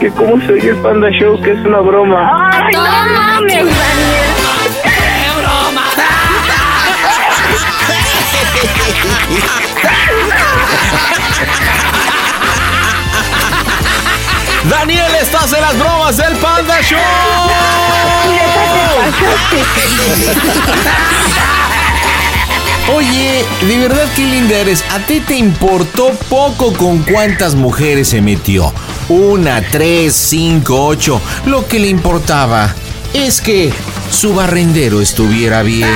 Que 0.00 0.08
cómo 0.10 0.40
se 0.46 0.52
oye 0.54 0.70
el 0.70 0.76
Panda 0.76 1.10
Show, 1.10 1.40
que 1.42 1.52
es 1.52 1.58
una 1.66 1.80
broma. 1.80 2.50
¡Ay, 2.50 2.72
no 2.74 2.80
mames, 2.80 3.66
Daniel! 14.68 15.12
Estás 15.20 15.52
en 15.52 15.60
las 15.60 15.76
bromas 15.78 16.16
del 16.16 16.36
Panda 16.36 16.80
Show. 16.82 16.98
Oye, 22.94 23.44
de 23.62 23.78
verdad 23.78 24.06
qué 24.14 24.22
linda 24.22 24.56
eres. 24.56 24.84
A 24.90 25.00
ti 25.00 25.20
te 25.20 25.36
importó 25.36 26.10
poco 26.28 26.72
con 26.74 26.98
cuántas 27.02 27.54
mujeres 27.54 28.08
se 28.08 28.20
metió. 28.20 28.72
Una, 29.08 29.62
tres, 29.62 30.14
cinco, 30.14 30.86
ocho. 30.86 31.20
Lo 31.46 31.66
que 31.66 31.80
le 31.80 31.88
importaba 31.88 32.72
es 33.14 33.40
que 33.40 33.72
su 34.10 34.34
barrendero 34.34 35.00
estuviera 35.00 35.62
bien. 35.62 35.88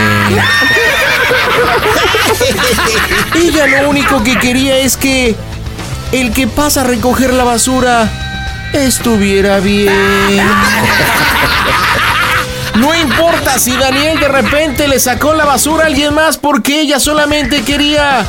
Ella 3.34 3.66
lo 3.66 3.90
único 3.90 4.24
que 4.24 4.38
quería 4.38 4.78
es 4.78 4.96
que 4.96 5.36
el 6.12 6.32
que 6.32 6.46
pasa 6.46 6.80
a 6.82 6.84
recoger 6.84 7.32
la 7.32 7.44
basura 7.44 8.25
estuviera 8.72 9.60
bien. 9.60 9.92
No 12.76 12.94
importa 12.94 13.58
si 13.58 13.76
Daniel 13.76 14.20
de 14.20 14.28
repente 14.28 14.86
le 14.86 15.00
sacó 15.00 15.32
la 15.32 15.44
basura 15.44 15.84
a 15.84 15.86
alguien 15.86 16.14
más 16.14 16.36
porque 16.36 16.80
ella 16.80 17.00
solamente 17.00 17.62
quería 17.62 18.26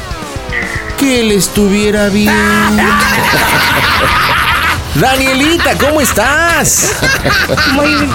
que 0.97 1.19
él 1.21 1.32
estuviera 1.32 2.08
bien. 2.10 2.34
Danielita, 4.95 5.78
¿cómo 5.78 6.02
estás? 6.02 6.95
Muy 7.73 7.89
bien, 7.95 8.08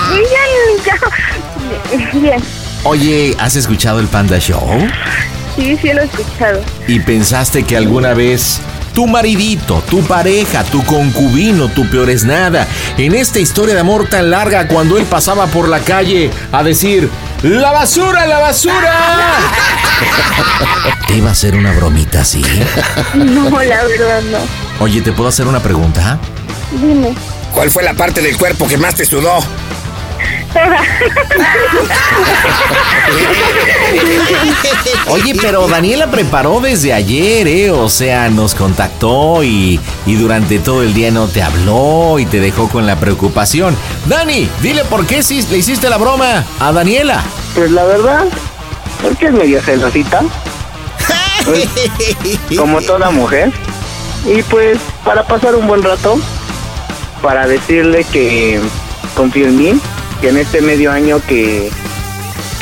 ya. 0.84 2.18
Bien. 2.18 2.42
Oye, 2.84 3.36
¿has 3.38 3.54
escuchado 3.54 4.00
el 4.00 4.08
Panda 4.08 4.38
Show? 4.38 4.66
Sí, 5.54 5.76
sí 5.80 5.92
lo 5.92 6.00
he 6.00 6.04
escuchado. 6.06 6.60
¿Y 6.88 6.98
pensaste 7.00 7.62
que 7.62 7.76
alguna 7.76 8.14
vez 8.14 8.60
tu 8.94 9.06
maridito, 9.06 9.82
tu 9.88 10.02
pareja, 10.02 10.64
tu 10.64 10.84
concubino, 10.84 11.68
tu 11.68 11.88
peor 11.88 12.10
es 12.10 12.24
nada, 12.24 12.66
en 12.98 13.14
esta 13.14 13.38
historia 13.38 13.74
de 13.74 13.80
amor 13.80 14.08
tan 14.08 14.30
larga 14.30 14.68
cuando 14.68 14.98
él 14.98 15.04
pasaba 15.04 15.46
por 15.46 15.68
la 15.68 15.80
calle 15.80 16.30
a 16.52 16.62
decir, 16.62 17.08
¡La 17.42 17.72
basura, 17.72 18.24
la 18.26 18.38
basura! 18.38 19.38
¿Te 21.08 21.16
iba 21.16 21.28
a 21.28 21.32
hacer 21.32 21.56
una 21.56 21.72
bromita 21.72 22.20
así? 22.20 22.42
No, 23.14 23.50
la 23.50 23.84
verdad 23.84 24.22
no. 24.30 24.38
Oye, 24.78 25.00
¿te 25.00 25.12
puedo 25.12 25.28
hacer 25.28 25.48
una 25.48 25.60
pregunta? 25.60 26.20
Dime. 26.70 27.14
¿Cuál 27.52 27.70
fue 27.70 27.82
la 27.82 27.94
parte 27.94 28.20
del 28.22 28.36
cuerpo 28.36 28.68
que 28.68 28.78
más 28.78 28.94
te 28.94 29.04
sudó? 29.04 29.40
Oye, 35.08 35.34
pero 35.40 35.66
Daniela 35.68 36.10
preparó 36.10 36.60
desde 36.60 36.92
ayer, 36.92 37.46
¿eh? 37.46 37.70
O 37.70 37.88
sea, 37.88 38.28
nos 38.28 38.54
contactó 38.54 39.42
y, 39.42 39.80
y 40.06 40.14
durante 40.14 40.58
todo 40.58 40.82
el 40.82 40.94
día 40.94 41.10
no 41.10 41.28
te 41.28 41.42
habló 41.42 42.18
y 42.18 42.26
te 42.26 42.40
dejó 42.40 42.68
con 42.68 42.86
la 42.86 42.96
preocupación. 42.96 43.76
Dani, 44.06 44.48
dile 44.60 44.84
por 44.84 45.06
qué 45.06 45.22
le 45.50 45.58
hiciste 45.58 45.88
la 45.88 45.98
broma 45.98 46.44
a 46.60 46.72
Daniela. 46.72 47.22
Pues 47.54 47.70
la 47.70 47.84
verdad, 47.84 48.24
porque 49.00 49.26
es 49.26 49.32
medio 49.32 49.60
celosita. 49.62 50.22
Pues, 51.44 51.68
como 52.56 52.80
toda 52.82 53.10
mujer. 53.10 53.52
Y 54.24 54.42
pues 54.44 54.78
para 55.04 55.24
pasar 55.26 55.56
un 55.56 55.66
buen 55.66 55.82
rato, 55.82 56.18
para 57.20 57.46
decirle 57.46 58.04
que 58.04 58.60
confío 59.16 59.46
en 59.46 59.56
mí, 59.56 59.80
que 60.22 60.28
en 60.28 60.36
este 60.36 60.60
medio 60.62 60.92
año 60.92 61.20
que, 61.26 61.68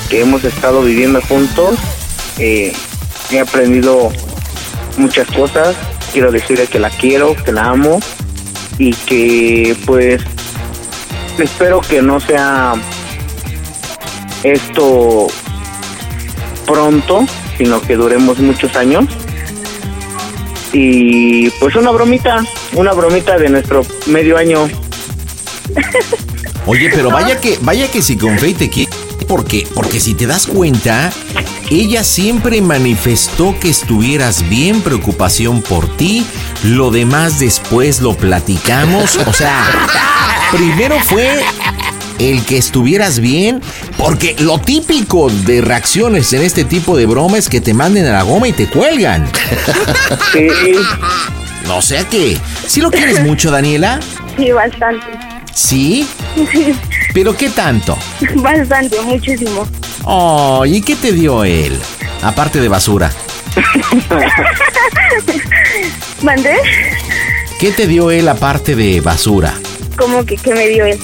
que 0.08 0.22
hemos 0.22 0.42
estado 0.44 0.80
viviendo 0.82 1.20
juntos, 1.20 1.78
eh, 2.38 2.72
he 3.30 3.38
aprendido 3.38 4.10
muchas 4.96 5.28
cosas. 5.28 5.76
Quiero 6.10 6.32
decirle 6.32 6.66
que 6.68 6.78
la 6.78 6.88
quiero, 6.88 7.36
que 7.36 7.52
la 7.52 7.66
amo 7.66 8.00
y 8.78 8.94
que 8.94 9.76
pues 9.84 10.22
espero 11.38 11.82
que 11.82 12.00
no 12.00 12.18
sea 12.18 12.72
esto 14.42 15.26
pronto, 16.66 17.26
sino 17.58 17.82
que 17.82 17.94
duremos 17.94 18.38
muchos 18.38 18.74
años. 18.74 19.04
Y 20.72 21.50
pues 21.60 21.76
una 21.76 21.90
bromita, 21.90 22.42
una 22.72 22.94
bromita 22.94 23.36
de 23.36 23.50
nuestro 23.50 23.82
medio 24.06 24.38
año. 24.38 24.66
Oye, 26.70 26.88
pero 26.94 27.10
vaya 27.10 27.40
que, 27.40 27.58
vaya 27.62 27.90
que 27.90 28.00
si 28.00 28.16
con 28.16 28.36
te 28.36 28.70
quiere, 28.70 28.92
porque, 29.26 29.66
porque 29.74 29.98
si 29.98 30.14
te 30.14 30.28
das 30.28 30.46
cuenta, 30.46 31.10
ella 31.68 32.04
siempre 32.04 32.62
manifestó 32.62 33.58
que 33.58 33.70
estuvieras 33.70 34.48
bien, 34.48 34.80
preocupación 34.80 35.62
por 35.62 35.96
ti, 35.96 36.24
lo 36.62 36.92
demás 36.92 37.40
después 37.40 38.00
lo 38.00 38.14
platicamos, 38.14 39.16
o 39.16 39.32
sea, 39.32 39.66
primero 40.52 40.96
fue 41.00 41.40
el 42.20 42.44
que 42.44 42.58
estuvieras 42.58 43.18
bien, 43.18 43.60
porque 43.98 44.36
lo 44.38 44.60
típico 44.60 45.28
de 45.28 45.62
reacciones 45.62 46.32
en 46.34 46.42
este 46.42 46.62
tipo 46.62 46.96
de 46.96 47.06
broma 47.06 47.36
es 47.36 47.48
que 47.48 47.60
te 47.60 47.74
manden 47.74 48.06
a 48.06 48.12
la 48.12 48.22
goma 48.22 48.46
y 48.46 48.52
te 48.52 48.68
cuelgan. 48.68 49.28
Sí, 50.32 50.46
No 51.66 51.82
sé 51.82 52.06
qué. 52.08 52.38
¿Sí 52.68 52.80
lo 52.80 52.92
quieres 52.92 53.20
mucho, 53.24 53.50
Daniela? 53.50 53.98
Sí, 54.36 54.52
bastante. 54.52 55.06
¿Sí? 55.52 56.06
¿Pero 57.14 57.36
qué 57.36 57.50
tanto? 57.50 57.96
Bastante, 58.36 59.00
muchísimo. 59.02 59.66
Oh, 60.04 60.64
¿y 60.66 60.80
qué 60.80 60.96
te 60.96 61.12
dio 61.12 61.44
él? 61.44 61.78
Aparte 62.22 62.60
de 62.60 62.68
basura. 62.68 63.10
¿Mandé? 66.22 66.56
¿Qué 67.58 67.72
te 67.72 67.86
dio 67.86 68.10
él 68.10 68.28
aparte 68.28 68.76
de 68.76 69.00
basura? 69.00 69.54
Como 69.96 70.24
que, 70.24 70.36
que 70.36 70.54
me 70.54 70.68
dio 70.68 70.84
él. 70.84 70.98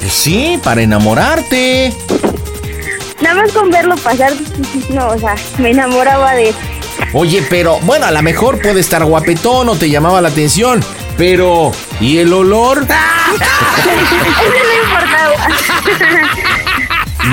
Pues 0.00 0.12
sí, 0.12 0.58
para 0.62 0.82
enamorarte. 0.82 1.92
Nada 3.20 3.42
más 3.42 3.52
con 3.52 3.70
verlo 3.70 3.96
pasar, 3.96 4.32
no, 4.90 5.08
o 5.08 5.18
sea, 5.18 5.34
me 5.58 5.70
enamoraba 5.70 6.34
de 6.34 6.50
él. 6.50 6.54
Oye, 7.12 7.44
pero 7.48 7.78
bueno, 7.80 8.06
a 8.06 8.10
lo 8.10 8.22
mejor 8.22 8.60
puede 8.60 8.80
estar 8.80 9.04
guapetón 9.04 9.68
o 9.68 9.76
te 9.76 9.90
llamaba 9.90 10.20
la 10.20 10.28
atención. 10.28 10.82
Pero, 11.16 11.72
¿y 12.00 12.18
el 12.18 12.32
olor? 12.32 12.86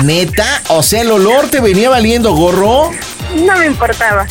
Neta, 0.04 0.62
o 0.68 0.82
sea, 0.82 1.02
el 1.02 1.10
olor 1.10 1.48
te 1.48 1.60
venía 1.60 1.88
valiendo 1.88 2.34
gorro. 2.34 2.90
No 3.34 3.56
me 3.56 3.66
importaba. 3.66 4.26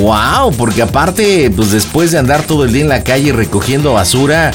Wow, 0.00 0.54
porque 0.56 0.82
aparte, 0.82 1.50
pues 1.54 1.70
después 1.70 2.10
de 2.12 2.18
andar 2.18 2.42
todo 2.42 2.64
el 2.64 2.72
día 2.72 2.82
en 2.82 2.88
la 2.88 3.04
calle 3.04 3.32
recogiendo 3.32 3.92
basura, 3.92 4.52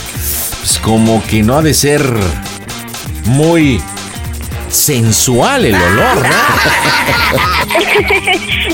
pues 0.59 0.79
como 0.79 1.23
que 1.23 1.43
no 1.43 1.57
ha 1.57 1.61
de 1.61 1.73
ser 1.73 2.01
muy 3.25 3.81
sensual 4.69 5.65
el 5.65 5.75
olor, 5.75 6.21
¿no? 6.21 6.29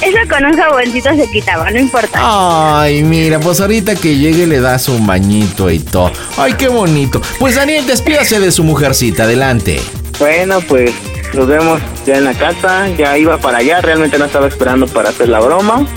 Eso 0.01 0.17
con 0.29 0.45
un 0.45 0.57
jaboncito 0.57 1.15
se 1.15 1.29
quitaba, 1.29 1.69
no 1.71 1.79
importa. 1.79 2.81
Ay, 2.81 3.03
mira, 3.03 3.39
pues 3.39 3.59
ahorita 3.59 3.95
que 3.95 4.17
llegue 4.17 4.47
le 4.47 4.59
das 4.59 4.89
un 4.89 5.05
bañito 5.07 5.69
y 5.69 5.79
todo. 5.79 6.11
Ay, 6.37 6.53
qué 6.53 6.67
bonito. 6.67 7.21
Pues 7.39 7.55
Daniel, 7.55 7.85
despídase 7.85 8.39
de 8.39 8.51
su 8.51 8.63
mujercita, 8.63 9.23
adelante. 9.23 9.79
Bueno, 10.19 10.61
pues 10.61 10.91
nos 11.33 11.47
vemos 11.47 11.81
ya 12.05 12.17
en 12.17 12.25
la 12.25 12.33
casa. 12.33 12.87
Ya 12.97 13.17
iba 13.17 13.37
para 13.37 13.59
allá, 13.59 13.81
realmente 13.81 14.17
no 14.17 14.25
estaba 14.25 14.47
esperando 14.47 14.87
para 14.87 15.09
hacer 15.09 15.29
la 15.29 15.39
broma. 15.39 15.87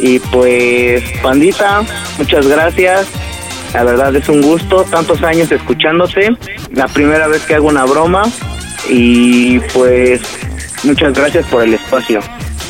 Y 0.00 0.18
pues, 0.18 1.02
pandita, 1.22 1.82
muchas 2.18 2.46
gracias. 2.46 3.06
La 3.74 3.84
verdad 3.84 4.14
es 4.16 4.28
un 4.28 4.42
gusto, 4.42 4.84
tantos 4.84 5.22
años 5.22 5.52
escuchándose. 5.52 6.30
La 6.72 6.88
primera 6.88 7.28
vez 7.28 7.42
que 7.42 7.54
hago 7.54 7.68
una 7.68 7.84
broma. 7.84 8.22
Y 8.88 9.58
pues, 9.72 10.20
muchas 10.82 11.12
gracias 11.12 11.46
por 11.46 11.62
el 11.62 11.74
espacio. 11.74 12.20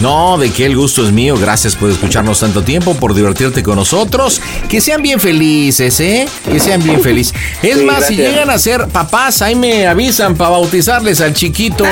No, 0.00 0.38
de 0.38 0.50
que 0.50 0.64
el 0.64 0.76
gusto 0.76 1.04
es 1.04 1.12
mío. 1.12 1.36
Gracias 1.38 1.76
por 1.76 1.90
escucharnos 1.90 2.40
tanto 2.40 2.62
tiempo, 2.62 2.94
por 2.94 3.12
divertirte 3.14 3.62
con 3.62 3.76
nosotros. 3.76 4.40
Que 4.68 4.80
sean 4.80 5.02
bien 5.02 5.20
felices, 5.20 6.00
¿eh? 6.00 6.26
Que 6.50 6.58
sean 6.58 6.82
bien 6.82 7.02
felices. 7.02 7.34
Es 7.62 7.78
Sí, 7.78 7.84
más, 7.84 8.06
si 8.06 8.16
llegan 8.16 8.48
a 8.48 8.58
ser 8.58 8.88
papás, 8.88 9.42
ahí 9.42 9.54
me 9.54 9.86
avisan 9.86 10.36
para 10.36 10.50
bautizarles 10.50 11.20
al 11.20 11.34
chiquito. 11.34 11.84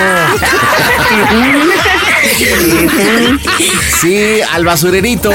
Sí, 4.00 4.40
al 4.52 4.64
basurerito. 4.64 5.30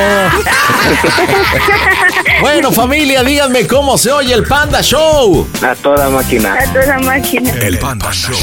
Bueno, 2.41 2.71
familia, 2.71 3.23
díganme 3.23 3.67
cómo 3.67 3.97
se 3.97 4.11
oye 4.11 4.33
el 4.33 4.43
Panda 4.43 4.81
Show. 4.81 5.47
A 5.61 5.75
toda 5.75 6.09
máquina. 6.09 6.55
A 6.55 6.73
toda 6.73 6.99
máquina. 6.99 7.51
El 7.51 7.77
Panda 7.77 8.11
Show. 8.11 8.42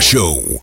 Show. 0.00 0.60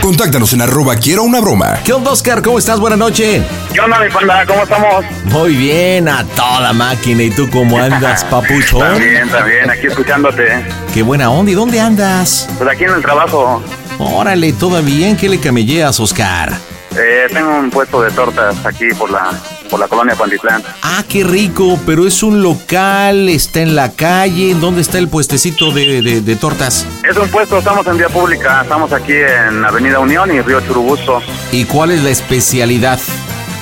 Contáctanos 0.00 0.52
en 0.52 0.62
arroba 0.62 0.94
quiero 0.96 1.24
una 1.24 1.40
broma. 1.40 1.80
¿Qué 1.84 1.92
onda, 1.92 2.12
Oscar? 2.12 2.42
¿Cómo 2.42 2.58
estás? 2.60 2.78
Buenas 2.78 2.98
noches. 2.98 3.42
¿Qué 3.72 3.80
onda, 3.80 3.98
mi 3.98 4.08
panda? 4.08 4.46
¿Cómo 4.46 4.62
estamos? 4.62 5.04
Muy 5.24 5.56
bien, 5.56 6.08
a 6.08 6.24
toda 6.24 6.72
máquina. 6.72 7.24
¿Y 7.24 7.30
tú 7.30 7.48
cómo 7.50 7.78
andas, 7.82 8.24
papuchón? 8.24 8.80
También, 8.80 9.28
también, 9.28 9.68
aquí 9.68 9.88
escuchándote. 9.88 10.64
Qué 10.94 11.02
buena 11.02 11.28
onda. 11.30 11.50
¿Y 11.50 11.54
dónde 11.54 11.80
andas? 11.80 12.48
Pues 12.56 12.70
aquí 12.70 12.84
en 12.84 12.90
el 12.94 13.02
trabajo 13.02 13.62
Órale, 13.98 14.52
¿todo 14.52 14.80
bien? 14.82 15.16
¿Qué 15.16 15.28
le 15.28 15.40
camelleas, 15.40 15.98
Oscar? 15.98 16.52
eh, 16.96 17.26
tengo 17.32 17.50
un 17.58 17.70
puesto 17.70 18.00
de 18.02 18.10
tortas 18.12 18.64
aquí 18.64 18.86
por 18.96 19.10
la, 19.10 19.30
por 19.68 19.80
la 19.80 19.88
colonia 19.88 20.14
Pantitlán. 20.16 20.62
Ah, 20.82 21.02
qué 21.08 21.24
rico, 21.24 21.78
pero 21.86 22.06
es 22.06 22.22
un 22.22 22.42
local, 22.42 23.28
está 23.28 23.60
en 23.60 23.74
la 23.76 23.92
calle. 23.92 24.54
¿Dónde 24.54 24.80
está 24.80 24.98
el 24.98 25.08
puestecito 25.08 25.70
de, 25.72 26.02
de- 26.02 26.20
de 26.20 26.36
tortas? 26.36 26.86
Es 27.08 27.16
un 27.16 27.28
puesto, 27.28 27.58
estamos 27.58 27.86
en 27.86 27.98
vía 27.98 28.08
pública, 28.08 28.62
estamos 28.62 28.92
aquí 28.92 29.12
en 29.14 29.64
Avenida 29.64 29.98
Unión 29.98 30.34
y 30.34 30.40
Río 30.40 30.60
Churubusco. 30.60 31.22
¿Y 31.52 31.64
cuál 31.64 31.90
es 31.90 32.02
la 32.02 32.10
especialidad? 32.10 32.98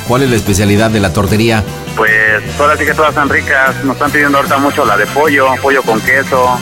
¿Cuál 0.08 0.22
es 0.22 0.30
la 0.30 0.36
especialidad 0.36 0.90
de 0.90 1.00
la 1.00 1.12
tortería? 1.12 1.64
Pues 1.96 2.10
ahora 2.60 2.76
sí 2.76 2.84
que 2.84 2.94
todas 2.94 3.10
están 3.10 3.28
ricas, 3.28 3.74
nos 3.84 3.96
están 3.96 4.10
pidiendo 4.10 4.38
ahorita 4.38 4.58
mucho 4.58 4.84
la 4.84 4.96
de 4.96 5.06
pollo, 5.06 5.48
pollo 5.60 5.82
con 5.82 6.00
queso. 6.00 6.58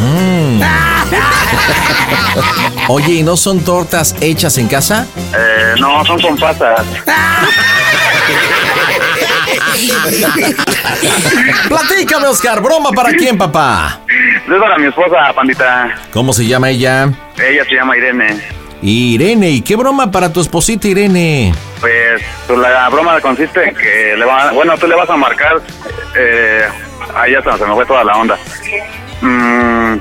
Mm. 0.00 0.62
Oye, 2.88 3.14
¿y 3.14 3.22
no 3.22 3.36
son 3.36 3.60
tortas 3.60 4.14
hechas 4.20 4.58
en 4.58 4.68
casa? 4.68 5.06
Eh, 5.34 5.74
no, 5.80 6.04
son 6.04 6.20
con 6.20 6.36
pasas. 6.36 6.80
Platícame, 11.68 12.26
Oscar. 12.28 12.62
¿Broma 12.62 12.90
para 12.90 13.10
quién, 13.10 13.38
papá? 13.38 14.00
Es 14.08 14.60
para 14.60 14.78
mi 14.78 14.86
esposa, 14.86 15.32
pandita. 15.34 15.94
¿Cómo 16.12 16.32
se 16.32 16.46
llama 16.46 16.70
ella? 16.70 17.08
Ella 17.38 17.64
se 17.64 17.74
llama 17.74 17.96
Irene. 17.96 18.40
Irene. 18.82 19.50
¿Y 19.50 19.62
qué 19.62 19.76
broma 19.76 20.10
para 20.10 20.32
tu 20.32 20.40
esposita 20.40 20.88
Irene? 20.88 21.54
Pues, 21.80 22.22
pues, 22.46 22.58
la 22.58 22.88
broma 22.88 23.20
consiste 23.20 23.68
en 23.68 23.74
que 23.74 24.14
le 24.16 24.24
va, 24.24 24.52
bueno, 24.52 24.76
tú 24.78 24.86
le 24.86 24.94
vas 24.94 25.10
a 25.10 25.16
marcar 25.16 25.60
eh, 26.16 26.62
ahí 27.14 27.32
ya 27.32 27.42
se 27.42 27.64
me 27.64 27.74
fue 27.74 27.86
toda 27.86 28.04
la 28.04 28.16
onda. 28.16 28.38
Mm, 29.20 29.96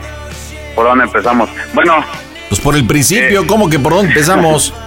¿Por 0.76 0.86
dónde 0.86 1.06
empezamos? 1.06 1.50
Bueno, 1.74 2.06
Pues 2.50 2.62
por 2.62 2.76
el 2.76 2.86
principio, 2.86 3.48
¿cómo 3.48 3.70
que 3.70 3.80
por 3.80 3.94
dónde 3.94 4.12
empezamos? 4.12 4.74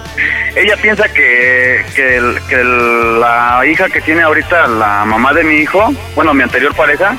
ella 0.55 0.75
piensa 0.81 1.07
que, 1.09 1.83
que, 1.95 2.17
el- 2.17 2.39
que 2.47 2.55
el- 2.55 3.19
la 3.19 3.61
hija 3.71 3.89
que 3.89 4.01
tiene 4.01 4.21
ahorita 4.21 4.67
la 4.67 5.05
mamá 5.05 5.33
de 5.33 5.43
mi 5.43 5.55
hijo, 5.55 5.93
bueno, 6.15 6.33
mi 6.33 6.43
anterior 6.43 6.73
pareja, 6.75 7.15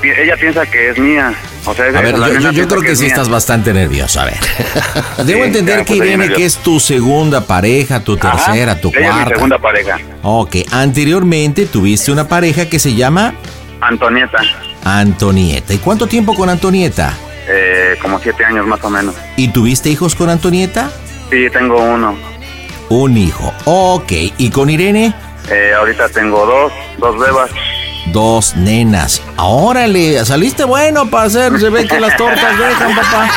pi- 0.00 0.10
ella 0.10 0.36
piensa 0.36 0.66
que 0.66 0.90
es 0.90 0.98
mía. 0.98 1.32
O 1.68 1.74
sea, 1.74 1.86
A 1.86 2.00
ver, 2.00 2.14
yo, 2.52 2.68
creo 2.68 2.80
que 2.80 2.92
es 2.92 2.98
sí 2.98 3.04
mía. 3.06 3.14
estás 3.14 3.28
bastante 3.28 3.72
nervioso. 3.72 4.20
A 4.20 4.26
ver. 4.26 4.36
Debo 5.24 5.40
Sí, 5.40 5.46
entender 5.48 5.78
que 5.84 5.96
pues, 5.96 6.08
Irene, 6.08 6.28
que 6.32 6.44
es 6.44 6.58
tu 6.58 6.78
segunda 6.78 7.40
pareja, 7.40 8.00
tu 8.00 8.14
Ajá, 8.22 8.30
tercera, 8.46 8.80
tu 8.80 8.88
ella 8.90 8.98
es 9.00 9.04
mi 9.06 9.10
cuarta. 9.12 9.34
segunda 9.34 9.58
pareja, 9.58 9.98
Ok, 10.22 10.56
anteriormente 10.70 11.66
tuviste 11.66 12.12
una 12.12 12.28
pareja 12.28 12.68
que 12.68 12.78
se 12.78 12.94
llama 12.94 13.34
Antonieta, 13.80 14.38
Antonieta. 14.84 15.74
¿Y 15.74 15.78
cuánto 15.78 16.06
tiempo 16.06 16.34
con 16.34 16.48
Antonieta? 16.48 17.12
eh, 17.48 17.96
como 18.02 18.18
siete 18.18 18.44
años 18.44 18.66
más 18.66 18.82
o 18.82 18.90
menos. 18.90 19.14
¿Y 19.36 19.48
tuviste 19.48 19.88
hijos 19.88 20.14
con 20.16 20.28
Antonieta? 20.30 20.90
Sí, 21.30 21.50
tengo 21.50 21.76
uno. 21.82 22.16
Un 22.88 23.16
hijo. 23.16 23.52
Ok, 23.64 24.12
¿y 24.38 24.50
con 24.50 24.70
Irene? 24.70 25.12
Eh, 25.50 25.72
ahorita 25.76 26.08
tengo 26.08 26.44
dos, 26.46 26.72
dos 26.98 27.18
bebas. 27.18 27.50
Dos 28.12 28.54
nenas. 28.56 29.20
Órale, 29.36 30.24
saliste 30.24 30.62
bueno 30.62 31.10
para 31.10 31.24
hacer. 31.24 31.58
Se 31.58 31.68
ve 31.70 31.88
que 31.88 31.98
las 31.98 32.16
tortas 32.16 32.56
dejan, 32.56 32.94
papá. 32.94 33.28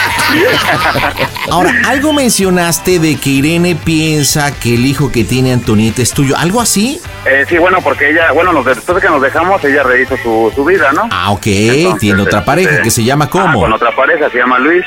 Ahora, 1.51 1.73
algo 1.87 2.13
mencionaste 2.13 2.99
de 2.99 3.15
que 3.15 3.29
Irene 3.31 3.75
piensa 3.75 4.53
que 4.59 4.75
el 4.75 4.85
hijo 4.85 5.11
que 5.11 5.23
tiene 5.23 5.51
Antonieta 5.53 6.03
es 6.03 6.13
tuyo. 6.13 6.37
¿Algo 6.37 6.61
así? 6.61 7.01
Eh, 7.25 7.45
sí, 7.49 7.57
bueno, 7.57 7.79
porque 7.81 8.11
ella, 8.11 8.31
bueno, 8.31 8.53
nos, 8.53 8.63
después 8.63 8.95
de 8.97 9.01
que 9.01 9.09
nos 9.09 9.21
dejamos, 9.23 9.63
ella 9.65 9.81
rehizo 9.81 10.15
su, 10.17 10.51
su 10.55 10.63
vida, 10.63 10.91
¿no? 10.93 11.09
Ah, 11.11 11.31
ok. 11.31 11.47
Entonces, 11.47 11.99
tiene 12.01 12.21
otra 12.21 12.45
pareja 12.45 12.69
este, 12.69 12.83
que 12.83 12.91
se 12.91 13.03
llama 13.03 13.25
Ah, 13.25 13.29
¿cómo? 13.31 13.61
con 13.61 13.73
otra 13.73 13.95
pareja, 13.95 14.29
se 14.29 14.37
llama 14.37 14.59
Luis. 14.59 14.85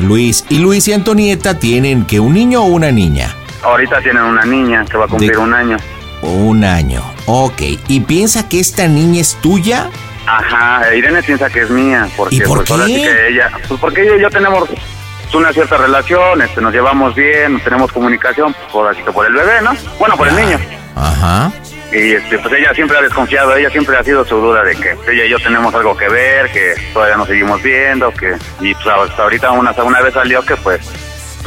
Luis. 0.00 0.44
Y 0.48 0.58
Luis 0.58 0.86
y 0.88 0.92
Antonieta 0.92 1.58
tienen 1.58 2.04
que 2.04 2.20
un 2.20 2.34
niño 2.34 2.62
o 2.62 2.66
una 2.66 2.90
niña. 2.90 3.34
Ahorita 3.62 4.00
tienen 4.02 4.22
una 4.22 4.44
niña 4.44 4.84
que 4.90 4.96
va 4.96 5.04
a 5.06 5.08
cumplir 5.08 5.32
De- 5.32 5.38
un 5.38 5.54
año. 5.54 5.76
Un 6.22 6.64
año. 6.64 7.02
Ok. 7.26 7.62
¿Y 7.88 8.00
piensa 8.00 8.48
que 8.48 8.60
esta 8.60 8.86
niña 8.88 9.20
es 9.20 9.34
tuya? 9.40 9.88
Ajá, 10.26 10.94
Irene 10.94 11.22
piensa 11.22 11.50
que 11.50 11.60
es 11.62 11.70
mía, 11.70 12.08
porque 12.16 12.36
¿Y 12.36 12.40
por 12.40 12.64
pues 12.64 12.80
qué? 12.80 12.86
sí 12.86 13.02
que 13.02 13.28
ella, 13.28 13.50
pues 13.68 13.78
porque 13.78 14.02
ella 14.02 14.16
y 14.16 14.20
yo 14.22 14.30
tenemos 14.30 14.68
una 15.34 15.52
cierta 15.52 15.76
relación, 15.76 16.40
este, 16.40 16.60
nos 16.62 16.72
llevamos 16.72 17.14
bien, 17.14 17.60
tenemos 17.60 17.90
comunicación, 17.92 18.54
pues, 18.54 18.72
por 18.72 18.88
así 18.88 19.02
que 19.02 19.10
por 19.12 19.26
el 19.26 19.32
bebé, 19.34 19.60
¿no? 19.62 19.72
Bueno, 19.98 20.16
por 20.16 20.28
el 20.28 20.36
niño. 20.36 20.58
Ajá. 20.96 21.52
Y 21.92 22.12
este, 22.12 22.38
pues 22.38 22.54
ella 22.54 22.74
siempre 22.74 22.98
ha 22.98 23.02
desconfiado, 23.02 23.54
ella 23.54 23.70
siempre 23.70 23.96
ha 23.96 24.02
sido 24.02 24.24
su 24.24 24.36
duda 24.36 24.64
de 24.64 24.74
que 24.74 24.96
ella 25.12 25.26
y 25.26 25.30
yo 25.30 25.38
tenemos 25.38 25.72
algo 25.74 25.96
que 25.96 26.08
ver, 26.08 26.50
que 26.50 26.74
todavía 26.92 27.16
nos 27.16 27.28
seguimos 27.28 27.62
viendo, 27.62 28.10
que 28.12 28.34
y 28.60 28.74
pues 28.74 28.86
hasta 28.86 29.22
ahorita 29.22 29.52
una, 29.52 29.70
una 29.70 30.00
vez 30.00 30.14
salió 30.14 30.42
que 30.42 30.56
pues 30.56 30.80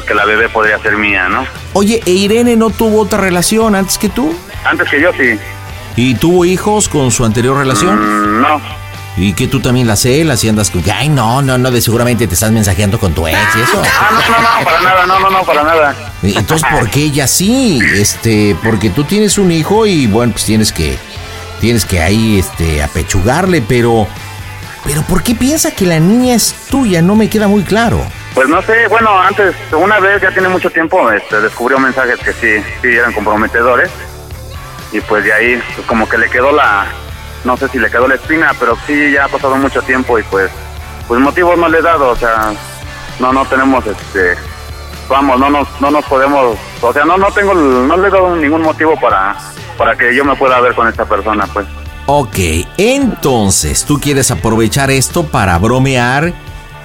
que 0.07 0.13
la 0.13 0.25
bebé 0.25 0.47
podría 0.47 0.79
ser 0.79 0.95
mía, 0.97 1.27
¿no? 1.27 1.45
Oye, 1.73 2.01
¿e 2.05 2.11
Irene 2.11 2.55
no 2.55 2.69
tuvo 2.69 3.01
otra 3.01 3.19
relación 3.19 3.75
antes 3.75 3.97
que 3.97 4.09
tú? 4.09 4.33
Antes 4.63 4.89
que 4.89 5.01
yo 5.01 5.11
sí. 5.13 5.37
¿Y 5.97 6.15
tuvo 6.15 6.45
hijos 6.45 6.87
con 6.87 7.11
su 7.11 7.25
anterior 7.25 7.57
relación? 7.57 7.99
Mm, 7.99 8.41
no. 8.41 8.61
¿Y 9.17 9.33
que 9.33 9.47
tú 9.47 9.59
también 9.59 9.87
la 9.87 9.95
celas 9.95 10.43
y 10.43 10.49
andas 10.49 10.69
con... 10.69 10.83
Ay, 10.93 11.09
no, 11.09 11.41
no, 11.41 11.57
no, 11.57 11.71
de 11.71 11.81
seguramente 11.81 12.27
te 12.27 12.35
estás 12.35 12.51
mensajeando 12.51 12.99
con 12.99 13.13
tu 13.13 13.27
ex 13.27 13.37
y 13.55 13.61
eso. 13.61 13.81
Ah, 13.83 14.09
no, 14.11 14.19
no, 14.19 14.41
no, 14.41 14.63
para 14.63 14.81
nada, 14.81 15.05
no, 15.07 15.19
no, 15.19 15.29
no, 15.31 15.43
para 15.43 15.63
nada. 15.63 15.95
Entonces, 16.21 16.67
¿por 16.71 16.87
qué 16.91 17.05
ella 17.05 17.25
sí? 17.25 17.79
Este, 17.95 18.55
porque 18.63 18.91
tú 18.91 19.05
tienes 19.05 19.39
un 19.39 19.51
hijo 19.51 19.87
y 19.87 20.05
bueno, 20.05 20.33
pues 20.33 20.45
tienes 20.45 20.71
que... 20.71 20.97
Tienes 21.59 21.85
que 21.85 21.99
ahí, 21.99 22.37
este, 22.37 22.83
apechugarle, 22.83 23.63
pero... 23.67 24.07
Pero 24.85 25.01
¿por 25.01 25.23
qué 25.23 25.33
piensa 25.33 25.71
que 25.71 25.87
la 25.87 25.99
niña 25.99 26.35
es 26.35 26.53
tuya? 26.69 27.01
No 27.01 27.15
me 27.15 27.27
queda 27.27 27.47
muy 27.47 27.63
claro. 27.63 27.99
Pues 28.35 28.47
no 28.47 28.61
sé, 28.61 28.87
bueno, 28.87 29.19
antes, 29.19 29.55
una 29.71 29.99
vez, 29.99 30.21
ya 30.21 30.31
tiene 30.31 30.47
mucho 30.47 30.69
tiempo, 30.69 31.11
este, 31.11 31.41
descubrió 31.41 31.79
mensajes 31.79 32.19
que 32.19 32.33
sí, 32.33 32.63
sí 32.83 32.87
eran 32.89 33.11
comprometedores. 33.11 33.89
Y 34.91 35.01
pues 35.01 35.23
de 35.23 35.33
ahí, 35.33 35.61
pues 35.75 35.87
como 35.87 36.07
que 36.07 36.19
le 36.19 36.29
quedó 36.29 36.51
la, 36.51 36.85
no 37.47 37.57
sé 37.57 37.69
si 37.69 37.79
le 37.79 37.89
quedó 37.89 38.07
la 38.07 38.15
espina, 38.15 38.51
pero 38.59 38.77
sí, 38.85 39.11
ya 39.11 39.25
ha 39.25 39.27
pasado 39.29 39.55
mucho 39.55 39.81
tiempo 39.81 40.19
y 40.19 40.23
pues, 40.23 40.51
pues 41.07 41.19
motivos 41.19 41.57
no 41.57 41.69
le 41.69 41.79
he 41.79 41.81
dado, 41.81 42.09
o 42.09 42.15
sea, 42.15 42.53
no, 43.19 43.31
no 43.31 43.45
tenemos, 43.45 43.85
este, 43.87 44.35
vamos, 45.09 45.39
no 45.39 45.49
nos, 45.49 45.67
no 45.79 45.89
nos 45.89 46.05
podemos, 46.05 46.57
o 46.81 46.93
sea, 46.93 47.05
no, 47.05 47.17
no 47.17 47.31
tengo, 47.31 47.53
no 47.55 47.97
le 47.97 48.09
he 48.09 48.11
dado 48.11 48.35
ningún 48.35 48.61
motivo 48.61 48.99
para, 48.99 49.35
para 49.77 49.95
que 49.95 50.13
yo 50.13 50.25
me 50.25 50.35
pueda 50.35 50.59
ver 50.59 50.75
con 50.75 50.87
esta 50.87 51.05
persona, 51.05 51.47
pues. 51.53 51.65
Ok, 52.05 52.37
entonces 52.77 53.85
tú 53.85 53.99
quieres 53.99 54.29
aprovechar 54.29 54.91
esto 54.91 55.25
para 55.25 55.57
bromear 55.57 56.33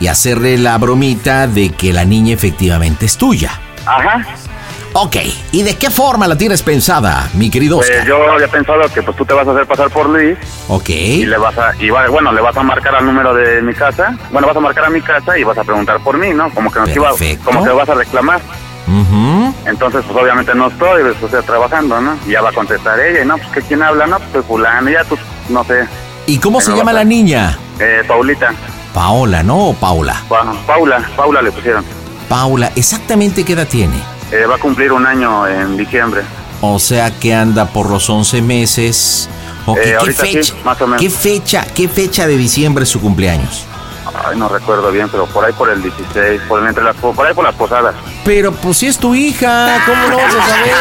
y 0.00 0.06
hacerle 0.06 0.58
la 0.58 0.78
bromita 0.78 1.46
de 1.46 1.70
que 1.70 1.92
la 1.92 2.04
niña 2.04 2.34
efectivamente 2.34 3.06
es 3.06 3.16
tuya. 3.16 3.60
Ajá. 3.84 4.24
Ok, 4.94 5.16
¿y 5.52 5.62
de 5.62 5.76
qué 5.78 5.90
forma 5.90 6.28
la 6.28 6.36
tienes 6.36 6.60
pensada, 6.62 7.30
mi 7.32 7.48
querido 7.48 7.78
Pues 7.78 7.88
Oscar? 7.88 8.06
yo 8.06 8.30
había 8.30 8.48
pensado 8.48 8.82
que 8.92 9.02
pues 9.02 9.16
tú 9.16 9.24
te 9.24 9.32
vas 9.32 9.46
a 9.48 9.52
hacer 9.52 9.66
pasar 9.66 9.88
por 9.90 10.06
Luis 10.08 10.36
Ok. 10.68 10.90
y 10.90 11.24
le 11.24 11.38
vas 11.38 11.56
a 11.56 11.72
y 11.78 11.88
va- 11.88 12.08
bueno 12.08 12.30
le 12.30 12.42
vas 12.42 12.54
a 12.56 12.62
marcar 12.62 12.94
al 12.96 13.06
número 13.06 13.32
de 13.32 13.62
mi 13.62 13.72
casa 13.72 14.14
bueno 14.30 14.46
vas 14.48 14.56
a 14.56 14.60
marcar 14.60 14.84
a 14.84 14.90
mi 14.90 15.00
casa 15.00 15.38
y 15.38 15.44
vas 15.44 15.56
a 15.56 15.64
preguntar 15.64 15.98
por 16.00 16.18
mí 16.18 16.34
no 16.34 16.50
como 16.52 16.70
que 16.70 16.78
nos 16.80 16.94
iba 16.94 17.10
como 17.42 17.64
que 17.64 17.70
vas 17.70 17.88
a 17.88 17.94
reclamar 17.94 18.40
entonces 19.66 20.04
pues 20.06 20.22
obviamente 20.22 20.54
no 20.54 20.68
estoy 20.68 21.02
pues, 21.02 21.22
estoy 21.22 21.42
trabajando 21.42 21.98
no 22.00 22.18
y 22.26 22.32
ya 22.32 22.42
va 22.42 22.50
a 22.50 22.52
contestar 22.52 23.00
ella 23.00 23.22
y 23.22 23.26
no 23.26 23.38
pues 23.38 23.48
que 23.48 23.62
quién 23.62 23.82
habla 23.82 24.06
no 24.06 24.18
pues 24.30 24.44
fulano 24.44 24.90
ya 24.90 25.04
tú 25.04 25.16
no 25.48 25.64
sé 25.64 25.86
¿Y 26.26 26.38
cómo 26.38 26.60
se 26.60 26.72
llama 26.76 26.92
la 26.92 27.02
niña? 27.04 27.58
eh, 27.80 28.02
Paulita 28.06 28.52
Paola, 28.94 29.42
¿no? 29.42 29.68
¿O 29.68 29.74
Paula? 29.74 30.20
Pa- 30.28 30.52
Paula 30.66 31.02
Paula 31.16 31.40
le 31.40 31.50
pusieron 31.50 31.82
Paula, 32.28 32.70
¿exactamente 32.76 33.42
qué 33.44 33.54
edad 33.54 33.66
tiene? 33.68 33.96
Eh, 34.32 34.46
va 34.46 34.54
a 34.54 34.58
cumplir 34.58 34.92
un 34.92 35.06
año 35.06 35.46
en 35.46 35.76
diciembre 35.76 36.22
O 36.62 36.78
sea 36.78 37.10
que 37.10 37.34
anda 37.34 37.66
por 37.66 37.90
los 37.90 38.08
11 38.08 38.40
meses. 38.40 39.28
Eh, 39.68 39.80
¿qué 39.82 39.94
ahorita 39.94 40.24
sí, 40.24 40.32
fecha? 40.32 40.54
más 40.64 40.80
o 40.80 40.86
menos. 40.86 41.02
¿Qué 41.02 41.10
fecha? 41.10 41.66
¿Qué 41.74 41.86
fecha 41.88 42.26
de 42.26 42.36
diciembre 42.36 42.84
es 42.84 42.88
su 42.90 43.00
cumpleaños? 43.00 43.66
Ay 44.14 44.36
no 44.36 44.48
recuerdo 44.48 44.90
bien 44.90 45.08
pero 45.10 45.26
por 45.26 45.44
ahí 45.44 45.52
por 45.52 45.70
el 45.70 45.82
16 45.82 46.42
por 46.48 46.66
entre 46.66 46.84
las 46.84 46.96
por 46.96 47.26
ahí 47.26 47.34
por 47.34 47.44
las 47.44 47.54
posadas 47.54 47.94
Pero 48.24 48.52
pues 48.52 48.78
si 48.78 48.86
es 48.86 48.98
tu 48.98 49.14
hija, 49.14 49.82
¿cómo 49.86 50.08
no 50.08 50.16
vas 50.16 50.34
a 50.34 50.46
saber? 50.48 50.74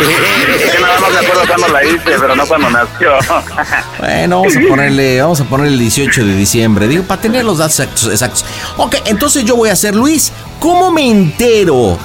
es 0.60 0.70
que 0.70 0.80
nada 0.80 1.00
más 1.00 1.10
me 1.10 1.18
acuerdo 1.18 1.42
cuando 1.46 1.68
la 1.68 1.84
hice 1.84 2.02
pero 2.04 2.36
no 2.36 2.46
cuando 2.46 2.70
nació 2.70 3.12
Bueno, 3.98 4.40
vamos 4.40 4.56
a 4.56 4.60
ponerle, 4.68 5.20
vamos 5.20 5.40
a 5.40 5.44
ponerle 5.44 5.72
el 5.72 5.78
18 5.80 6.24
de 6.24 6.36
diciembre, 6.36 6.88
digo, 6.88 7.04
para 7.04 7.20
tener 7.20 7.44
los 7.44 7.58
datos 7.58 7.80
exactos, 7.80 8.12
exactos. 8.12 8.44
Ok, 8.76 8.96
entonces 9.06 9.44
yo 9.44 9.56
voy 9.56 9.70
a 9.70 9.72
hacer 9.72 9.94
Luis. 9.94 10.32
¿Cómo 10.60 10.90
me 10.90 11.10
entero? 11.10 11.98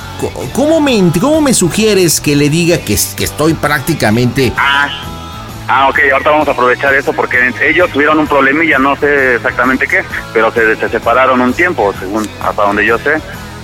¿Cómo 0.53 0.81
me, 0.81 1.01
cómo 1.19 1.41
me 1.41 1.53
sugieres 1.53 2.19
que 2.21 2.35
le 2.35 2.49
diga 2.49 2.77
que 2.79 2.93
estoy 2.93 3.53
prácticamente... 3.53 4.53
Ah, 4.57 4.89
ah, 5.71 5.87
ok, 5.89 5.99
ahorita 6.11 6.29
vamos 6.29 6.47
a 6.47 6.51
aprovechar 6.51 6.93
eso 6.93 7.13
porque 7.13 7.53
ellos 7.61 7.89
tuvieron 7.91 8.19
un 8.19 8.27
problemilla, 8.27 8.77
no 8.77 8.95
sé 8.97 9.35
exactamente 9.35 9.87
qué, 9.87 10.03
pero 10.33 10.51
se, 10.51 10.75
se 10.75 10.89
separaron 10.89 11.39
un 11.39 11.53
tiempo, 11.53 11.93
según 11.97 12.27
hasta 12.41 12.63
donde 12.63 12.85
yo 12.85 12.97
sé. 12.97 13.21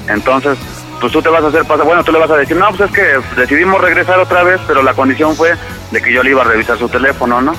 Entonces, 0.07 0.57
pues 1.01 1.11
tú 1.11 1.21
te 1.21 1.27
vas 1.27 1.43
a 1.43 1.47
hacer 1.47 1.65
pasar, 1.65 1.85
bueno, 1.85 2.03
tú 2.03 2.13
le 2.13 2.19
vas 2.19 2.31
a 2.31 2.37
decir, 2.37 2.55
no, 2.55 2.69
pues 2.69 2.89
es 2.89 2.95
que 2.95 3.19
decidimos 3.35 3.81
regresar 3.81 4.19
otra 4.19 4.43
vez, 4.43 4.61
pero 4.65 4.81
la 4.81 4.93
condición 4.93 5.35
fue 5.35 5.55
de 5.91 6.01
que 6.01 6.13
yo 6.13 6.23
le 6.23 6.29
iba 6.29 6.43
a 6.43 6.45
revisar 6.45 6.77
su 6.77 6.87
teléfono, 6.87 7.41
¿no? 7.41 7.53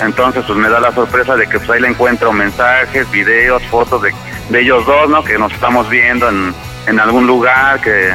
Entonces, 0.00 0.44
pues 0.44 0.58
me 0.58 0.68
da 0.68 0.80
la 0.80 0.92
sorpresa 0.92 1.36
de 1.36 1.46
que 1.48 1.58
pues 1.58 1.70
ahí 1.70 1.80
le 1.80 1.88
encuentro 1.88 2.32
mensajes, 2.32 3.08
videos, 3.12 3.62
fotos 3.66 4.02
de, 4.02 4.12
de 4.48 4.60
ellos 4.60 4.84
dos, 4.86 5.08
¿no? 5.08 5.22
Que 5.22 5.38
nos 5.38 5.52
estamos 5.52 5.88
viendo 5.88 6.28
en, 6.28 6.52
en 6.86 6.98
algún 6.98 7.26
lugar 7.26 7.80
que 7.80 8.12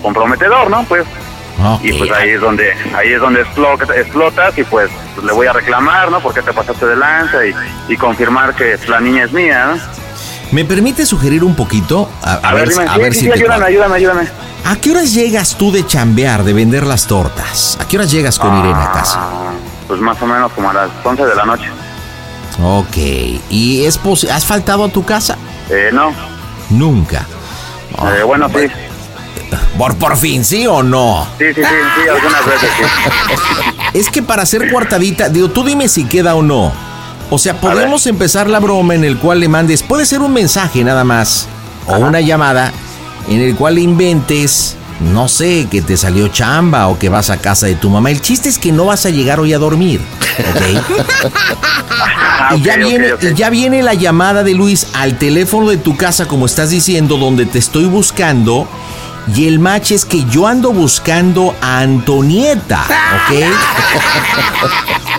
comprometedor, 0.00 0.70
¿no? 0.70 0.84
Pues 0.84 1.06
Y 1.82 1.92
pues 1.92 2.10
ahí 2.10 2.30
es 2.30 2.40
donde 2.40 2.72
ahí 2.96 3.12
es 3.12 3.20
donde 3.20 3.42
explota- 3.42 3.94
explotas 3.96 4.56
y 4.58 4.64
pues, 4.64 4.90
pues, 5.14 5.24
le 5.26 5.32
voy 5.32 5.46
a 5.46 5.52
reclamar 5.52 6.10
no 6.10 6.20
porque 6.20 6.42
te 6.42 6.52
pasaste 6.52 6.86
de 6.86 6.96
lanza 6.96 7.44
y, 7.46 7.54
y 7.92 7.96
confirmar 7.96 8.54
que 8.54 8.76
la 8.88 9.00
niña 9.00 9.24
es 9.24 9.32
mía 9.32 9.66
¿no? 9.66 9.78
¿Me 10.50 10.64
permite 10.64 11.06
sugerir 11.06 11.44
un 11.44 11.54
poquito? 11.54 12.10
A, 12.22 12.32
a 12.34 12.36
a, 12.50 12.54
ver, 12.54 12.68
dime 12.68 12.84
a 12.84 12.94
sí, 12.94 13.00
ver 13.00 13.12
sí, 13.14 13.18
si 13.20 13.24
sí, 13.26 13.30
te 13.32 13.38
ayúdame 13.38 13.64
ayúdame 13.66 13.96
ayúdame 13.96 14.28
¿A 14.64 14.76
qué 14.76 14.90
horas 14.92 15.12
llegas 15.14 15.56
tú 15.56 15.72
de 15.72 15.86
chambear, 15.86 16.44
de 16.44 16.52
vender 16.52 16.86
las 16.86 17.06
tortas? 17.06 17.76
¿A 17.80 17.86
qué 17.88 17.96
horas 17.96 18.10
llegas 18.10 18.38
con 18.38 18.56
Irene 18.58 18.80
a 18.82 18.92
casa? 18.92 19.18
Ah, 19.20 19.52
pues 19.88 20.00
más 20.00 20.20
o 20.22 20.26
menos 20.26 20.52
como 20.52 20.70
a 20.70 20.72
las 20.74 20.90
11 21.04 21.24
de 21.26 21.34
la 21.34 21.44
noche 21.44 21.68
Ok, 22.62 22.96
¿y 23.50 23.84
es 23.84 23.98
has 24.30 24.44
faltado 24.46 24.84
a 24.84 24.88
tu 24.88 25.04
casa? 25.04 25.36
eh, 25.70 25.90
no 25.92 26.12
Nunca. 26.70 27.24
eh, 28.18 28.22
bueno 28.24 28.48
sí 28.48 28.66
Por, 29.78 29.96
por 29.96 30.16
fin, 30.16 30.44
¿sí 30.44 30.66
o 30.66 30.82
no? 30.82 31.26
sí 31.38 31.46
sí 31.54 31.62
sí 31.62 31.62
sí 31.62 32.08
algunas 32.08 32.46
veces 32.46 32.70
sí 32.76 32.84
Es 33.98 34.08
que 34.08 34.22
para 34.22 34.42
hacer 34.42 34.70
cuartadita, 34.70 35.28
digo, 35.28 35.50
tú 35.50 35.64
dime 35.64 35.88
si 35.88 36.04
queda 36.04 36.34
o 36.34 36.42
no. 36.42 36.72
O 37.30 37.38
sea, 37.38 37.60
podemos 37.60 38.06
empezar 38.06 38.48
la 38.48 38.60
broma 38.60 38.94
en 38.94 39.04
el 39.04 39.18
cual 39.18 39.40
le 39.40 39.48
mandes, 39.48 39.82
puede 39.82 40.06
ser 40.06 40.20
un 40.20 40.32
mensaje 40.32 40.84
nada 40.84 41.04
más, 41.04 41.48
o 41.86 41.96
una 41.96 42.20
llamada, 42.20 42.72
en 43.28 43.40
el 43.40 43.54
cual 43.54 43.76
le 43.76 43.80
inventes 43.82 44.76
no 45.02 45.28
sé, 45.28 45.66
que 45.70 45.82
te 45.82 45.96
salió 45.96 46.28
chamba 46.28 46.88
o 46.88 46.98
que 46.98 47.08
vas 47.08 47.30
a 47.30 47.38
casa 47.38 47.66
de 47.66 47.74
tu 47.74 47.90
mamá. 47.90 48.10
El 48.10 48.20
chiste 48.20 48.48
es 48.48 48.58
que 48.58 48.72
no 48.72 48.86
vas 48.86 49.04
a 49.06 49.10
llegar 49.10 49.40
hoy 49.40 49.52
a 49.52 49.58
dormir. 49.58 50.00
¿ok? 50.38 51.32
Ah, 52.44 52.56
ya 52.56 52.76
y 52.76 53.34
ya 53.34 53.50
viene 53.50 53.82
la 53.82 53.94
llamada 53.94 54.42
de 54.42 54.54
Luis 54.54 54.88
al 54.94 55.16
teléfono 55.16 55.68
de 55.68 55.76
tu 55.76 55.96
casa, 55.96 56.26
como 56.26 56.46
estás 56.46 56.70
diciendo, 56.70 57.16
donde 57.16 57.46
te 57.46 57.58
estoy 57.58 57.84
buscando. 57.84 58.66
Y 59.36 59.46
el 59.46 59.58
match 59.58 59.92
es 59.92 60.04
que 60.04 60.24
yo 60.24 60.46
ando 60.46 60.72
buscando 60.72 61.54
a 61.60 61.78
Antonieta, 61.80 62.84
¿ok? 62.84 63.44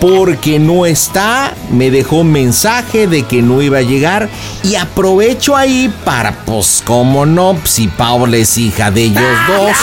Porque 0.00 0.58
no 0.58 0.84
está, 0.84 1.54
me 1.70 1.90
dejó 1.90 2.16
un 2.16 2.30
mensaje 2.32 3.06
de 3.06 3.22
que 3.22 3.40
no 3.40 3.62
iba 3.62 3.78
a 3.78 3.82
llegar 3.82 4.28
y 4.62 4.74
aprovecho 4.74 5.56
ahí 5.56 5.92
para, 6.04 6.32
pues, 6.44 6.82
como 6.84 7.24
no, 7.24 7.56
si 7.64 7.88
Paula 7.88 8.36
es 8.36 8.58
hija 8.58 8.90
de 8.90 9.04
ellos 9.04 9.22
dos, 9.48 9.76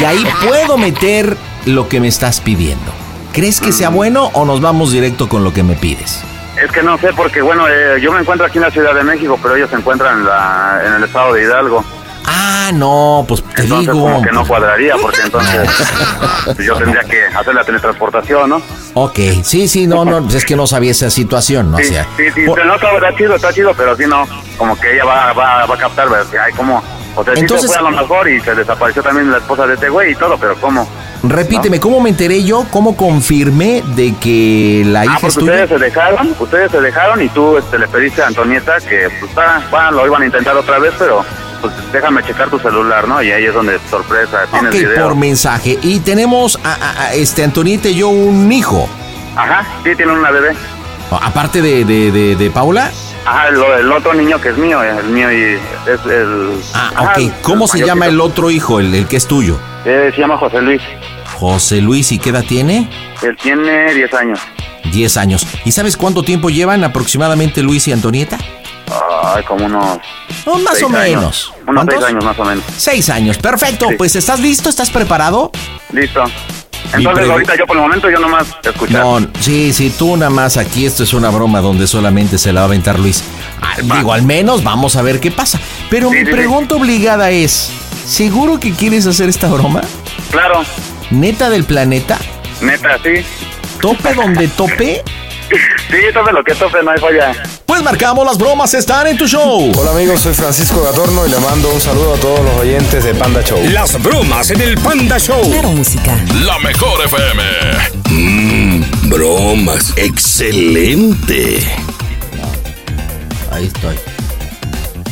y 0.00 0.04
ahí 0.04 0.26
puedo 0.46 0.76
meter 0.76 1.36
lo 1.64 1.88
que 1.88 2.00
me 2.00 2.08
estás 2.08 2.40
pidiendo. 2.40 2.92
¿Crees 3.32 3.60
que 3.60 3.72
sea 3.72 3.88
bueno 3.88 4.30
o 4.34 4.44
nos 4.44 4.60
vamos 4.60 4.92
directo 4.92 5.28
con 5.28 5.44
lo 5.44 5.52
que 5.54 5.62
me 5.62 5.74
pides? 5.74 6.22
Es 6.62 6.70
que 6.72 6.82
no 6.82 6.98
sé, 6.98 7.12
porque 7.16 7.40
bueno, 7.40 7.66
eh, 7.68 8.00
yo 8.02 8.12
me 8.12 8.20
encuentro 8.20 8.46
aquí 8.46 8.58
en 8.58 8.64
la 8.64 8.70
Ciudad 8.70 8.92
de 8.94 9.04
México, 9.04 9.38
pero 9.40 9.54
ellos 9.56 9.70
se 9.70 9.76
encuentran 9.76 10.18
en, 10.18 10.24
la- 10.26 10.82
en 10.84 10.92
el 10.94 11.04
estado 11.04 11.32
de 11.34 11.42
Hidalgo. 11.44 11.84
Ah, 12.30 12.70
no, 12.74 13.24
pues 13.26 13.42
te 13.42 13.62
Entonces 13.62 13.92
digo. 13.92 14.04
como 14.04 14.22
que 14.22 14.30
no 14.32 14.46
cuadraría, 14.46 14.94
porque 15.00 15.20
entonces 15.22 15.68
yo 16.58 16.74
tendría 16.76 17.02
que 17.04 17.24
hacer 17.26 17.54
la 17.54 17.64
teletransportación, 17.64 18.50
¿no? 18.50 18.62
Ok, 18.94 19.18
sí, 19.42 19.66
sí, 19.68 19.86
no, 19.86 20.04
no, 20.04 20.22
pues 20.22 20.34
es 20.34 20.44
que 20.44 20.54
no 20.56 20.66
sabía 20.66 20.90
esa 20.90 21.08
situación, 21.10 21.70
¿no? 21.70 21.76
O 21.76 21.80
Sí, 21.80 21.86
sea, 21.86 22.06
sí, 22.16 22.24
sí, 22.34 22.44
por- 22.44 22.56
pero 22.56 22.68
no, 22.68 22.74
está, 22.74 22.92
está 22.94 23.14
chido, 23.16 23.34
está 23.36 23.52
chido, 23.52 23.72
pero 23.74 23.96
sí 23.96 24.04
no, 24.06 24.26
como 24.58 24.78
que 24.78 24.94
ella 24.94 25.04
va, 25.04 25.32
va, 25.32 25.64
va 25.66 25.74
a 25.74 25.78
captar, 25.78 26.08
¿verdad? 26.10 26.26
Hay 26.44 26.52
como, 26.52 26.82
o 27.16 27.24
sea, 27.24 27.34
sí 27.34 27.40
Entonces- 27.40 27.70
se 27.70 27.78
fue 27.78 27.88
a 27.88 27.90
lo 27.90 27.96
mejor 27.96 28.28
y 28.28 28.40
se 28.40 28.54
desapareció 28.54 29.02
también 29.02 29.30
la 29.30 29.38
esposa 29.38 29.66
de 29.66 29.74
este 29.74 29.88
güey 29.88 30.12
y 30.12 30.14
todo, 30.14 30.36
pero 30.38 30.54
¿cómo? 30.60 30.86
repíteme, 31.20 31.80
¿cómo 31.80 32.00
me 32.00 32.10
enteré 32.10 32.44
yo? 32.44 32.64
¿Cómo 32.70 32.96
confirmé 32.96 33.82
de 33.96 34.14
que 34.20 34.84
la 34.86 35.04
hija 35.04 35.14
Ah, 35.14 35.16
es 35.16 35.34
porque 35.34 35.38
tuya? 35.40 35.52
ustedes 35.64 35.68
se 35.70 35.78
dejaron, 35.84 36.36
ustedes 36.38 36.70
se 36.70 36.80
dejaron 36.80 37.22
y 37.22 37.28
tú 37.30 37.58
este, 37.58 37.76
le 37.78 37.88
pediste 37.88 38.22
a 38.22 38.28
Antonieta 38.28 38.78
que, 38.80 39.08
pues, 39.18 39.32
ah, 39.36 39.60
bueno, 39.70 39.90
lo 39.92 40.06
iban 40.06 40.22
a 40.22 40.26
intentar 40.26 40.56
otra 40.56 40.78
vez, 40.78 40.92
pero, 40.96 41.24
pues, 41.60 41.72
déjame 41.92 42.22
checar 42.24 42.48
tu 42.50 42.58
celular, 42.58 43.06
¿no? 43.08 43.22
Y 43.22 43.30
ahí 43.32 43.44
es 43.44 43.54
donde, 43.54 43.78
sorpresa, 43.90 44.46
tienes 44.50 44.72
video. 44.72 45.02
por 45.04 45.16
mensaje. 45.16 45.78
Y 45.82 46.00
tenemos 46.00 46.58
a, 46.64 46.72
a- 46.74 47.02
a, 47.06 47.14
este 47.14 47.44
Antonieta 47.44 47.88
y 47.88 47.96
yo 47.96 48.08
un 48.08 48.50
hijo. 48.52 48.88
Ajá, 49.36 49.66
sí, 49.84 49.90
tienen 49.96 50.16
una 50.16 50.30
bebé. 50.30 50.54
Aparte 51.10 51.62
de, 51.62 51.84
de, 51.84 52.10
de, 52.12 52.36
de 52.36 52.50
Paula. 52.50 52.90
Ajá, 53.24 53.48
el, 53.48 53.56
el 53.80 53.92
otro 53.92 54.14
niño 54.14 54.40
que 54.40 54.50
es 54.50 54.56
mío, 54.58 54.82
el 54.82 55.04
mío 55.06 55.30
y 55.32 55.54
es 55.90 56.00
el... 56.06 56.52
Ah, 56.74 56.90
ajá, 56.94 57.12
ok. 57.16 57.32
¿Cómo 57.42 57.66
se 57.68 57.84
llama 57.84 58.06
el 58.06 58.20
otro 58.20 58.50
hijo, 58.50 58.80
el, 58.80 58.94
el 58.94 59.06
que 59.06 59.16
es 59.16 59.26
tuyo? 59.26 59.58
Eh, 59.84 60.10
se 60.14 60.20
llama 60.20 60.36
José 60.38 60.60
Luis. 60.60 60.82
José 61.38 61.80
Luis, 61.80 62.10
¿y 62.12 62.18
qué 62.18 62.30
edad 62.30 62.44
tiene? 62.46 62.88
Él 63.22 63.36
tiene 63.40 63.94
10 63.94 64.14
años. 64.14 64.40
10 64.92 65.16
años. 65.18 65.46
¿Y 65.64 65.72
sabes 65.72 65.96
cuánto 65.96 66.22
tiempo 66.22 66.50
llevan 66.50 66.82
aproximadamente 66.84 67.62
Luis 67.62 67.86
y 67.88 67.92
Antonieta? 67.92 68.38
Ay, 69.24 69.42
como 69.44 69.66
unos... 69.66 69.98
No, 70.46 70.58
más 70.58 70.74
seis 70.78 70.84
o 70.84 70.86
años. 70.88 71.02
menos. 71.08 71.52
Unos 71.66 71.84
¿Cuántos? 71.84 71.94
6 71.98 72.04
años 72.10 72.24
más 72.24 72.38
o 72.38 72.44
menos. 72.44 72.64
Seis 72.76 73.10
años. 73.10 73.38
Perfecto. 73.38 73.88
Sí. 73.90 73.94
Pues 73.96 74.16
¿estás 74.16 74.40
listo? 74.40 74.68
¿Estás 74.68 74.90
preparado? 74.90 75.50
Listo. 75.92 76.22
Entonces 76.92 77.28
ahorita 77.28 77.54
yo 77.56 77.66
por 77.66 77.76
el 77.76 77.82
momento 77.82 78.08
yo 78.08 78.18
nomás 78.18 78.46
escuchar. 78.62 79.02
No, 79.04 79.20
sí, 79.40 79.72
sí, 79.74 79.92
tú 79.98 80.16
nada 80.16 80.30
más 80.30 80.56
aquí, 80.56 80.86
esto 80.86 81.02
es 81.02 81.12
una 81.12 81.28
broma 81.28 81.60
donde 81.60 81.86
solamente 81.86 82.38
se 82.38 82.50
la 82.52 82.60
va 82.60 82.64
a 82.64 82.68
aventar 82.68 82.98
Luis. 82.98 83.22
Ah, 83.60 83.74
digo, 83.82 84.12
al 84.12 84.22
menos 84.22 84.64
vamos 84.64 84.96
a 84.96 85.02
ver 85.02 85.20
qué 85.20 85.30
pasa. 85.30 85.60
Pero 85.90 86.08
Sí, 86.08 86.16
mi 86.20 86.24
sí. 86.24 86.30
pregunta 86.32 86.76
obligada 86.76 87.30
es, 87.30 87.70
¿seguro 88.06 88.58
que 88.58 88.72
quieres 88.72 89.06
hacer 89.06 89.28
esta 89.28 89.48
broma? 89.48 89.82
Claro, 90.30 90.62
¿Neta 91.10 91.50
del 91.50 91.64
planeta? 91.64 92.18
neta, 92.62 92.96
sí. 93.02 93.22
¿Tope 93.82 94.14
donde 94.14 94.48
tope? 94.48 95.02
Sí, 95.90 95.96
tope 96.12 96.32
lo 96.32 96.44
que 96.44 96.54
tope, 96.54 96.82
no 96.82 96.90
hay 96.90 96.98
falla. 96.98 97.32
Pues 97.64 97.82
marcamos, 97.82 98.26
las 98.26 98.36
bromas 98.36 98.74
están 98.74 99.06
en 99.06 99.16
tu 99.16 99.26
show. 99.26 99.72
Hola 99.74 99.92
amigos, 99.92 100.20
soy 100.20 100.34
Francisco 100.34 100.82
Gatorno 100.82 101.26
y 101.26 101.30
le 101.30 101.38
mando 101.38 101.72
un 101.72 101.80
saludo 101.80 102.14
a 102.14 102.18
todos 102.18 102.40
los 102.40 102.54
oyentes 102.56 103.04
de 103.04 103.14
Panda 103.14 103.42
Show. 103.42 103.58
Las 103.72 104.00
bromas 104.02 104.50
en 104.50 104.60
el 104.60 104.76
Panda 104.78 105.18
Show. 105.18 105.40
Claro, 105.50 105.70
música. 105.70 106.14
La 106.44 106.58
mejor 106.58 107.04
FM. 107.06 107.42
Mmm, 108.10 109.08
bromas. 109.08 109.94
Excelente. 109.96 111.60
Ahí 113.50 113.66
estoy. 113.66 113.96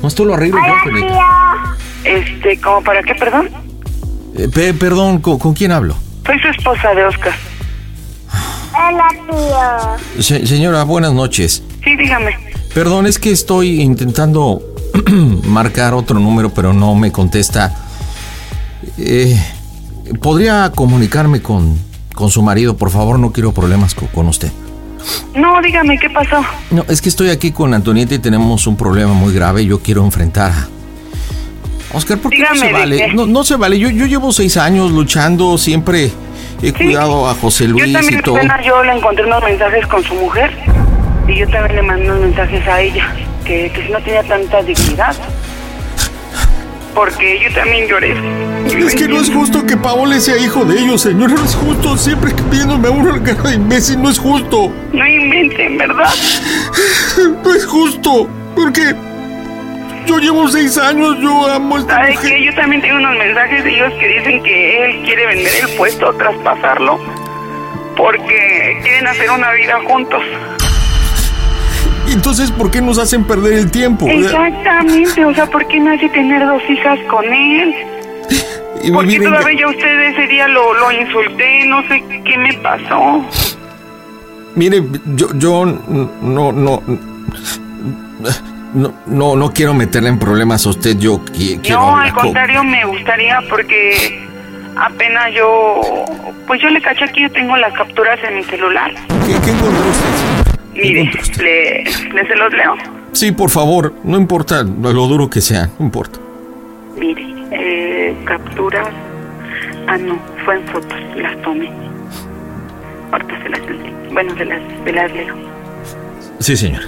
No, 0.00 0.08
esto 0.08 0.24
lo 0.24 0.32
arreglo 0.34 0.58
yo, 0.66 0.72
Antonieta. 0.74 1.76
Este, 2.04 2.58
¿cómo 2.60 2.82
para 2.82 3.02
qué, 3.02 3.14
perdón? 3.14 3.50
Eh, 4.36 4.48
pe- 4.52 4.74
perdón, 4.74 5.20
¿con, 5.20 5.38
con 5.38 5.54
quién 5.54 5.72
hablo? 5.72 5.96
Soy 6.26 6.38
su 6.40 6.48
esposa 6.48 6.94
de 6.94 7.04
Oscar. 7.04 7.32
Hola, 8.72 9.08
tío. 10.16 10.22
Se- 10.22 10.46
señora, 10.46 10.84
buenas 10.84 11.12
noches. 11.12 11.62
Sí, 11.84 11.96
dígame. 11.96 12.30
Perdón, 12.74 13.06
es 13.06 13.18
que 13.18 13.30
estoy 13.32 13.80
intentando 13.82 14.62
marcar 15.44 15.94
otro 15.94 16.18
número, 16.20 16.50
pero 16.50 16.72
no 16.72 16.94
me 16.94 17.10
contesta. 17.12 17.74
Eh, 18.96 19.38
¿Podría 20.22 20.72
comunicarme 20.74 21.42
con, 21.42 21.76
con 22.14 22.30
su 22.30 22.42
marido? 22.42 22.76
Por 22.76 22.90
favor, 22.90 23.18
no 23.18 23.32
quiero 23.32 23.52
problemas 23.52 23.94
co- 23.94 24.06
con 24.06 24.28
usted. 24.28 24.50
No, 25.34 25.60
dígame, 25.62 25.98
¿qué 25.98 26.10
pasó? 26.10 26.44
No, 26.70 26.84
es 26.88 27.00
que 27.00 27.08
estoy 27.08 27.30
aquí 27.30 27.52
con 27.52 27.72
Antonieta 27.74 28.14
y 28.14 28.18
tenemos 28.18 28.66
un 28.66 28.76
problema 28.76 29.12
muy 29.14 29.32
grave. 29.34 29.64
Yo 29.66 29.80
quiero 29.80 30.04
enfrentar 30.04 30.52
a. 30.52 30.68
Oscar, 31.92 32.18
¿por 32.18 32.30
qué 32.30 32.38
no 32.38 32.54
se 32.54 32.66
¿de 32.66 32.72
vale? 32.72 33.12
No, 33.14 33.26
no 33.26 33.44
se 33.44 33.56
vale. 33.56 33.78
Yo, 33.78 33.90
yo 33.90 34.06
llevo 34.06 34.32
seis 34.32 34.56
años 34.56 34.92
luchando, 34.92 35.58
siempre 35.58 36.10
he 36.62 36.72
cuidado 36.72 37.28
a 37.28 37.34
José 37.34 37.66
Luis 37.66 37.86
yo 37.86 37.92
también 37.92 38.20
y 38.20 38.22
todo. 38.22 38.38
yo 38.64 38.84
le 38.84 38.92
encontré 38.92 39.24
unos 39.24 39.42
mensajes 39.42 39.86
con 39.86 40.04
su 40.04 40.14
mujer 40.14 40.52
y 41.26 41.38
yo 41.38 41.48
también 41.48 41.76
le 41.76 41.82
mandé 41.82 42.04
unos 42.04 42.20
mensajes 42.20 42.66
a 42.68 42.80
ella 42.80 43.14
que, 43.44 43.70
que 43.72 43.86
si 43.86 43.92
no 43.92 44.00
tenía 44.02 44.22
tanta 44.22 44.62
dignidad. 44.62 45.16
Porque 46.94 47.40
yo 47.40 47.54
también 47.54 47.86
lloré. 47.86 48.14
Es 48.66 48.94
que 48.94 49.06
no 49.06 49.20
es 49.20 49.30
justo 49.30 49.64
que 49.64 49.76
Paola 49.76 50.18
sea 50.18 50.36
hijo 50.36 50.64
de 50.64 50.80
ellos, 50.80 51.02
señor. 51.02 51.30
No 51.30 51.44
es 51.44 51.54
justo. 51.54 51.96
Siempre 51.96 52.34
que 52.34 52.42
pidiéndome 52.42 52.88
a 52.88 52.90
uno 52.90 53.14
el 53.14 53.22
cara 53.22 53.50
de 53.50 53.54
imbécil, 53.54 54.02
no 54.02 54.10
es 54.10 54.18
justo. 54.18 54.72
No 54.92 55.06
inventen, 55.06 55.78
¿verdad? 55.78 56.10
No 57.44 57.54
es 57.54 57.64
justo. 57.64 58.28
Porque 58.56 58.94
yo 60.10 60.18
llevo 60.18 60.48
seis 60.48 60.76
años, 60.76 61.16
yo 61.20 61.46
amo 61.46 61.76
a 61.76 61.78
esta 61.78 61.94
¿Sabe 61.94 62.14
mujer. 62.14 62.30
qué? 62.32 62.44
Yo 62.44 62.54
también 62.54 62.82
tengo 62.82 62.96
unos 62.96 63.16
mensajes 63.16 63.62
de 63.62 63.70
ellos 63.70 63.92
que 64.00 64.08
dicen 64.08 64.42
que 64.42 64.84
él 64.84 65.02
quiere 65.04 65.26
vender 65.26 65.52
el 65.62 65.76
puesto, 65.76 66.12
traspasarlo, 66.14 66.98
porque 67.96 68.80
quieren 68.82 69.06
hacer 69.06 69.30
una 69.30 69.52
vida 69.52 69.78
juntos. 69.86 70.20
Entonces, 72.08 72.50
¿por 72.50 72.72
qué 72.72 72.82
nos 72.82 72.98
hacen 72.98 73.22
perder 73.24 73.52
el 73.52 73.70
tiempo? 73.70 74.08
Exactamente, 74.08 75.24
o 75.24 75.32
sea, 75.32 75.46
¿por 75.46 75.64
qué 75.68 75.78
no 75.78 75.92
hace 75.92 76.08
tener 76.08 76.44
dos 76.44 76.62
hijas 76.68 76.98
con 77.08 77.24
él? 77.32 77.72
Y 78.82 78.90
Porque 78.90 79.20
todavía 79.20 79.60
yo 79.60 79.68
a 79.68 79.70
usted 79.70 80.00
ese 80.00 80.26
día 80.26 80.48
lo, 80.48 80.74
lo 80.74 80.90
insulté, 80.90 81.66
no 81.66 81.86
sé 81.86 82.02
qué 82.24 82.36
me 82.36 82.52
pasó. 82.54 83.24
Mire, 84.56 84.82
yo, 85.14 85.28
yo 85.34 85.66
no, 86.20 86.50
no, 86.50 86.82
no, 88.74 88.92
no, 89.06 89.36
no 89.36 89.52
quiero 89.52 89.74
meterle 89.74 90.08
en 90.10 90.18
problemas 90.18 90.66
a 90.66 90.70
usted. 90.70 90.96
Yo 90.98 91.20
qui- 91.24 91.60
quiero 91.62 91.80
No, 91.80 91.96
al 91.96 92.12
con- 92.12 92.24
contrario, 92.24 92.62
me 92.64 92.84
gustaría 92.84 93.40
porque 93.48 94.26
apenas 94.76 95.32
yo, 95.34 95.80
pues 96.46 96.60
yo 96.62 96.68
le 96.70 96.80
caché 96.80 97.04
aquí, 97.04 97.22
yo 97.22 97.30
tengo 97.32 97.56
las 97.56 97.72
capturas 97.74 98.18
en 98.28 98.36
mi 98.36 98.44
celular. 98.44 98.92
¿Qué, 99.26 99.34
qué 99.44 99.50
encontró 99.50 99.80
usted? 99.88 100.50
Mire, 100.74 101.10
le, 101.38 101.84
le 101.84 102.26
se 102.28 102.36
los 102.36 102.52
leo. 102.52 102.74
Sí, 103.12 103.32
por 103.32 103.50
favor, 103.50 103.92
no 104.04 104.16
importa 104.16 104.62
lo 104.62 105.06
duro 105.06 105.28
que 105.28 105.40
sea, 105.40 105.68
no 105.78 105.84
importa. 105.86 106.18
Mire, 106.96 107.26
eh, 107.50 108.16
capturas. 108.24 108.88
Ah, 109.88 109.98
no, 109.98 110.16
fue 110.44 110.54
en 110.54 110.64
fotos, 110.68 110.98
las 111.16 111.40
tomé. 111.42 111.70
Ahorita 113.10 113.42
se 113.42 113.48
las. 113.48 113.60
Bueno, 114.12 114.32
se 114.36 114.44
las, 114.44 114.60
se 114.84 114.92
las 114.92 115.12
leo. 115.12 115.34
Sí, 116.38 116.56
señor. 116.56 116.82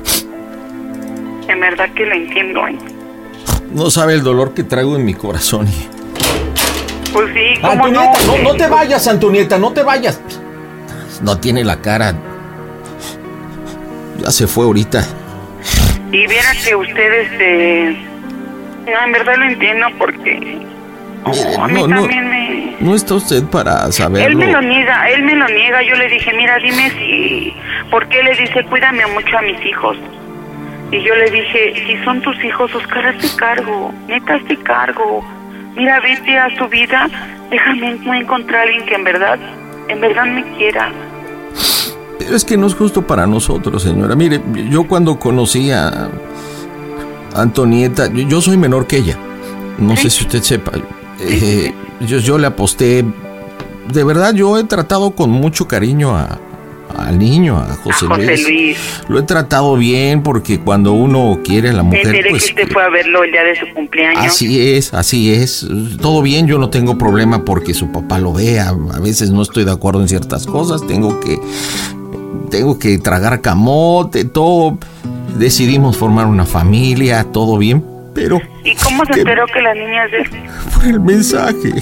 En 1.48 1.60
verdad 1.60 1.88
que 1.94 2.06
lo 2.06 2.14
entiendo, 2.14 2.66
¿eh? 2.66 2.76
No 3.72 3.90
sabe 3.90 4.14
el 4.14 4.22
dolor 4.22 4.54
que 4.54 4.64
traigo 4.64 4.96
en 4.96 5.04
mi 5.04 5.14
corazón. 5.14 5.66
Pues 7.12 7.30
sí, 7.34 7.60
¿cómo 7.60 7.72
Antonieta, 7.84 8.18
no? 8.26 8.36
no, 8.36 8.42
no 8.42 8.54
te 8.54 8.66
vayas, 8.66 9.06
Antonieta, 9.08 9.58
no 9.58 9.72
te 9.72 9.82
vayas. 9.82 10.20
No 11.22 11.38
tiene 11.38 11.64
la 11.64 11.80
cara. 11.80 12.14
Ya 14.18 14.30
se 14.30 14.46
fue 14.46 14.64
ahorita. 14.64 15.04
Y 16.10 16.26
viera 16.26 16.52
que 16.64 16.74
usted, 16.74 17.12
este... 17.22 17.96
No, 18.86 19.04
en 19.04 19.12
verdad 19.12 19.36
lo 19.36 19.44
entiendo 19.44 19.86
porque... 19.98 20.58
a 21.58 21.68
mí 21.68 21.74
no, 21.74 21.86
no, 21.86 22.06
me... 22.06 22.76
no 22.80 22.94
está 22.94 23.14
usted 23.14 23.44
para 23.44 23.86
Él 23.86 23.92
saberlo. 23.92 24.38
me 24.38 24.52
lo 24.52 24.60
niega, 24.60 25.08
él 25.10 25.22
me 25.22 25.34
lo 25.34 25.46
niega. 25.48 25.82
Yo 25.82 25.94
le 25.94 26.08
dije, 26.08 26.32
mira, 26.34 26.56
dime 26.58 26.90
si... 26.90 27.54
¿Por 27.90 28.08
qué 28.08 28.22
le 28.22 28.34
dice, 28.34 28.64
cuídame 28.64 29.06
mucho 29.06 29.38
a 29.38 29.42
mis 29.42 29.64
hijos? 29.64 29.96
Y 30.92 31.02
yo 31.02 31.14
le 31.14 31.30
dije, 31.30 31.72
si 31.86 32.04
son 32.04 32.20
tus 32.20 32.36
hijos, 32.44 32.72
Oscar, 32.74 33.06
hazte 33.06 33.26
cargo. 33.36 33.92
Neta, 34.06 34.34
hazte 34.34 34.56
cargo. 34.58 35.24
Mira, 35.74 35.98
vete 36.00 36.38
a 36.38 36.54
su 36.58 36.68
vida. 36.68 37.08
Déjame 37.50 37.98
encontrar 38.20 38.60
a 38.60 38.62
alguien 38.64 38.84
que 38.84 38.94
en 38.94 39.04
verdad, 39.04 39.38
en 39.88 40.00
verdad 40.02 40.26
me 40.26 40.44
quiera. 40.58 40.92
Pero 42.18 42.36
es 42.36 42.44
que 42.44 42.58
no 42.58 42.66
es 42.66 42.74
justo 42.74 43.06
para 43.06 43.26
nosotros, 43.26 43.82
señora. 43.82 44.14
Mire, 44.14 44.42
yo 44.68 44.84
cuando 44.84 45.18
conocí 45.18 45.70
a 45.70 46.10
Antonieta, 47.34 48.12
yo, 48.12 48.28
yo 48.28 48.42
soy 48.42 48.58
menor 48.58 48.86
que 48.86 48.98
ella. 48.98 49.16
No 49.78 49.96
sé 49.96 50.10
si 50.10 50.24
usted 50.24 50.42
sepa. 50.42 50.72
Eh, 51.20 51.72
yo, 52.00 52.18
yo 52.18 52.36
le 52.36 52.46
aposté. 52.46 53.02
De 53.88 54.04
verdad, 54.04 54.34
yo 54.34 54.58
he 54.58 54.64
tratado 54.64 55.12
con 55.12 55.30
mucho 55.30 55.66
cariño 55.66 56.14
a, 56.14 56.38
al 56.96 57.18
niño, 57.18 57.58
a 57.58 57.74
José, 57.76 58.06
José 58.06 58.26
Luis. 58.26 58.48
Luis. 58.48 59.04
Lo 59.08 59.18
he 59.18 59.22
tratado 59.22 59.76
bien 59.76 60.22
porque 60.22 60.60
cuando 60.60 60.92
uno 60.92 61.40
quiere 61.44 61.70
a 61.70 61.72
la 61.72 61.82
mujer, 61.82 62.06
enteré 62.06 62.30
pues 62.30 62.44
que 62.44 62.62
usted 62.62 62.72
fue 62.72 62.82
a 62.82 62.88
verlo 62.88 63.24
el 63.24 63.32
día 63.32 63.44
de 63.44 63.56
su 63.56 63.66
cumpleaños. 63.74 64.24
Así 64.24 64.74
es, 64.74 64.94
así 64.94 65.32
es. 65.32 65.66
Todo 66.00 66.22
bien, 66.22 66.46
yo 66.46 66.58
no 66.58 66.70
tengo 66.70 66.98
problema 66.98 67.44
porque 67.44 67.74
su 67.74 67.90
papá 67.92 68.18
lo 68.18 68.32
vea. 68.32 68.68
A 68.68 69.00
veces 69.00 69.30
no 69.30 69.42
estoy 69.42 69.64
de 69.64 69.72
acuerdo 69.72 70.00
en 70.00 70.08
ciertas 70.08 70.46
cosas, 70.46 70.86
tengo 70.86 71.20
que 71.20 71.38
tengo 72.50 72.78
que 72.78 72.98
tragar 72.98 73.40
camote, 73.40 74.24
todo. 74.24 74.78
Decidimos 75.38 75.96
formar 75.96 76.26
una 76.26 76.44
familia, 76.44 77.24
todo 77.32 77.56
bien, 77.56 77.82
pero 78.14 78.40
¿Y 78.64 78.74
cómo 78.76 79.04
se 79.06 79.20
enteró 79.20 79.46
que 79.46 79.62
la 79.62 79.74
niña 79.74 80.04
es 80.04 80.12
de 80.12 80.40
por 80.74 80.84
el 80.84 81.00
mensaje. 81.00 81.72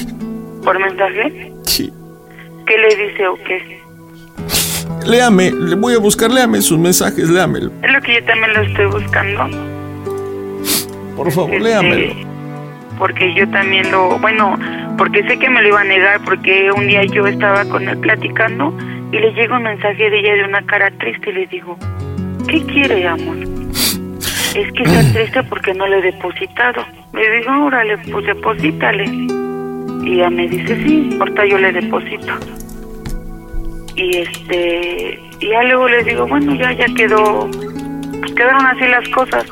¿Por 0.63 0.79
mensaje? 0.79 1.53
Sí. 1.65 1.93
¿Qué 2.67 2.79
le 2.79 2.89
dice 2.89 3.27
o 3.27 3.35
qué? 3.37 3.80
Léame, 5.07 5.51
le 5.51 5.74
voy 5.76 5.94
a 5.94 5.98
buscar, 5.98 6.30
léame 6.30 6.61
sus 6.61 6.78
mensajes, 6.78 7.28
léamelo. 7.28 7.70
Es 7.82 7.92
lo 7.92 8.01
que 8.01 8.14
yo 8.14 8.24
también 8.24 8.55
lo 8.55 8.61
estoy 8.62 8.86
buscando. 8.86 9.48
Por 11.16 11.30
favor, 11.32 11.53
Este, 11.55 11.64
léamelo. 11.64 12.14
Porque 12.98 13.34
yo 13.34 13.48
también 13.51 13.90
lo, 13.90 14.18
bueno, 14.18 14.59
porque 14.98 15.22
sé 15.26 15.38
que 15.38 15.48
me 15.48 15.62
lo 15.62 15.68
iba 15.68 15.80
a 15.80 15.84
negar 15.84 16.20
porque 16.24 16.70
un 16.76 16.86
día 16.86 17.03
yo 17.05 17.26
estaba 17.26 17.64
con 17.64 17.88
él 17.88 17.96
platicando 17.98 18.76
y 19.11 19.18
le 19.18 19.32
llega 19.32 19.57
un 19.57 19.62
mensaje 19.62 20.11
de 20.11 20.18
ella 20.20 20.34
de 20.34 20.44
una 20.44 20.62
cara 20.66 20.90
triste 20.98 21.30
y 21.30 21.32
le 21.32 21.46
digo, 21.46 21.78
¿qué 22.46 22.62
quiere, 22.66 23.07
amor? 23.09 23.36
Es 24.55 24.72
que 24.72 24.82
está 24.82 25.01
triste 25.14 25.42
porque 25.44 25.72
no 25.72 25.86
le 25.86 25.98
he 25.98 26.03
depositado. 26.03 26.84
Le 27.14 27.38
digo, 27.38 27.64
órale, 27.64 27.96
pues 28.12 28.26
deposítale. 28.26 29.05
Y 30.05 30.14
ella 30.14 30.30
me 30.30 30.46
dice, 30.48 30.76
sí, 30.84 31.16
ahorita 31.18 31.46
yo 31.46 31.59
le 31.59 31.72
deposito. 31.72 32.32
Y 33.97 34.18
este, 34.18 35.20
y 35.41 35.49
ya 35.49 35.62
luego 35.64 35.88
le 35.88 36.05
digo, 36.05 36.26
bueno, 36.26 36.55
ya, 36.55 36.72
ya 36.72 36.86
quedó, 36.95 37.49
pues 38.20 38.32
quedaron 38.34 38.66
así 38.66 38.86
las 38.86 39.09
cosas. 39.09 39.45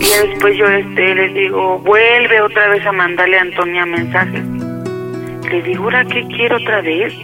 Y 0.00 0.04
ya 0.04 0.22
después 0.22 0.56
yo 0.56 0.66
este 0.66 1.14
les 1.14 1.34
digo, 1.34 1.78
vuelve 1.78 2.40
otra 2.40 2.68
vez 2.68 2.84
a 2.86 2.92
mandarle 2.92 3.38
a 3.38 3.42
Antonia 3.42 3.86
mensajes. 3.86 4.44
Le 5.50 5.62
digo, 5.62 5.84
¿ahora 5.84 6.04
qué 6.04 6.26
quiero 6.28 6.56
otra 6.56 6.80
vez? 6.80 7.14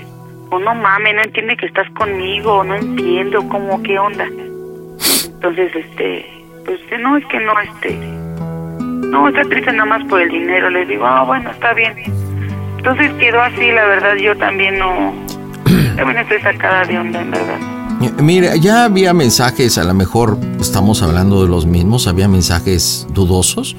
O 0.51 0.59
no 0.59 0.75
mames, 0.75 1.15
no 1.15 1.23
entiende 1.23 1.57
que 1.57 1.67
estás 1.67 1.91
conmigo, 1.91 2.63
no 2.65 2.75
entiendo 2.75 3.47
cómo, 3.49 3.83
qué 3.83 3.99
onda. 3.99 4.27
Entonces, 4.27 5.75
este, 5.75 6.27
pues 6.65 6.81
no, 7.01 7.17
es 7.17 7.25
que 7.27 7.41
no, 7.41 7.59
este, 7.61 7.97
no, 7.97 9.29
está 9.29 9.43
triste 9.43 9.73
nada 9.73 9.87
más 9.87 10.05
por 10.09 10.21
el 10.21 10.29
dinero. 10.29 10.69
Le 10.69 10.85
digo, 10.85 11.07
ah, 11.07 11.25
bueno, 11.25 11.51
está 11.51 11.73
bien. 11.73 11.95
Entonces 12.77 13.13
quedó 13.15 13.41
así, 13.41 13.73
la 13.73 13.87
verdad, 13.87 14.17
yo 14.17 14.37
también 14.37 14.79
no, 14.79 15.15
también 15.97 16.19
estoy 16.19 16.41
sacada 16.41 16.85
de 16.85 16.99
onda, 16.99 17.21
en 17.21 17.31
verdad. 17.31 17.59
Mira, 18.23 18.55
ya 18.57 18.85
había 18.85 19.13
mensajes, 19.13 19.77
a 19.77 19.85
lo 19.85 19.93
mejor 19.93 20.39
estamos 20.61 21.03
hablando 21.03 21.43
de 21.43 21.49
los 21.49 21.67
mismos, 21.67 22.07
había 22.07 22.29
mensajes 22.29 23.07
dudosos. 23.13 23.75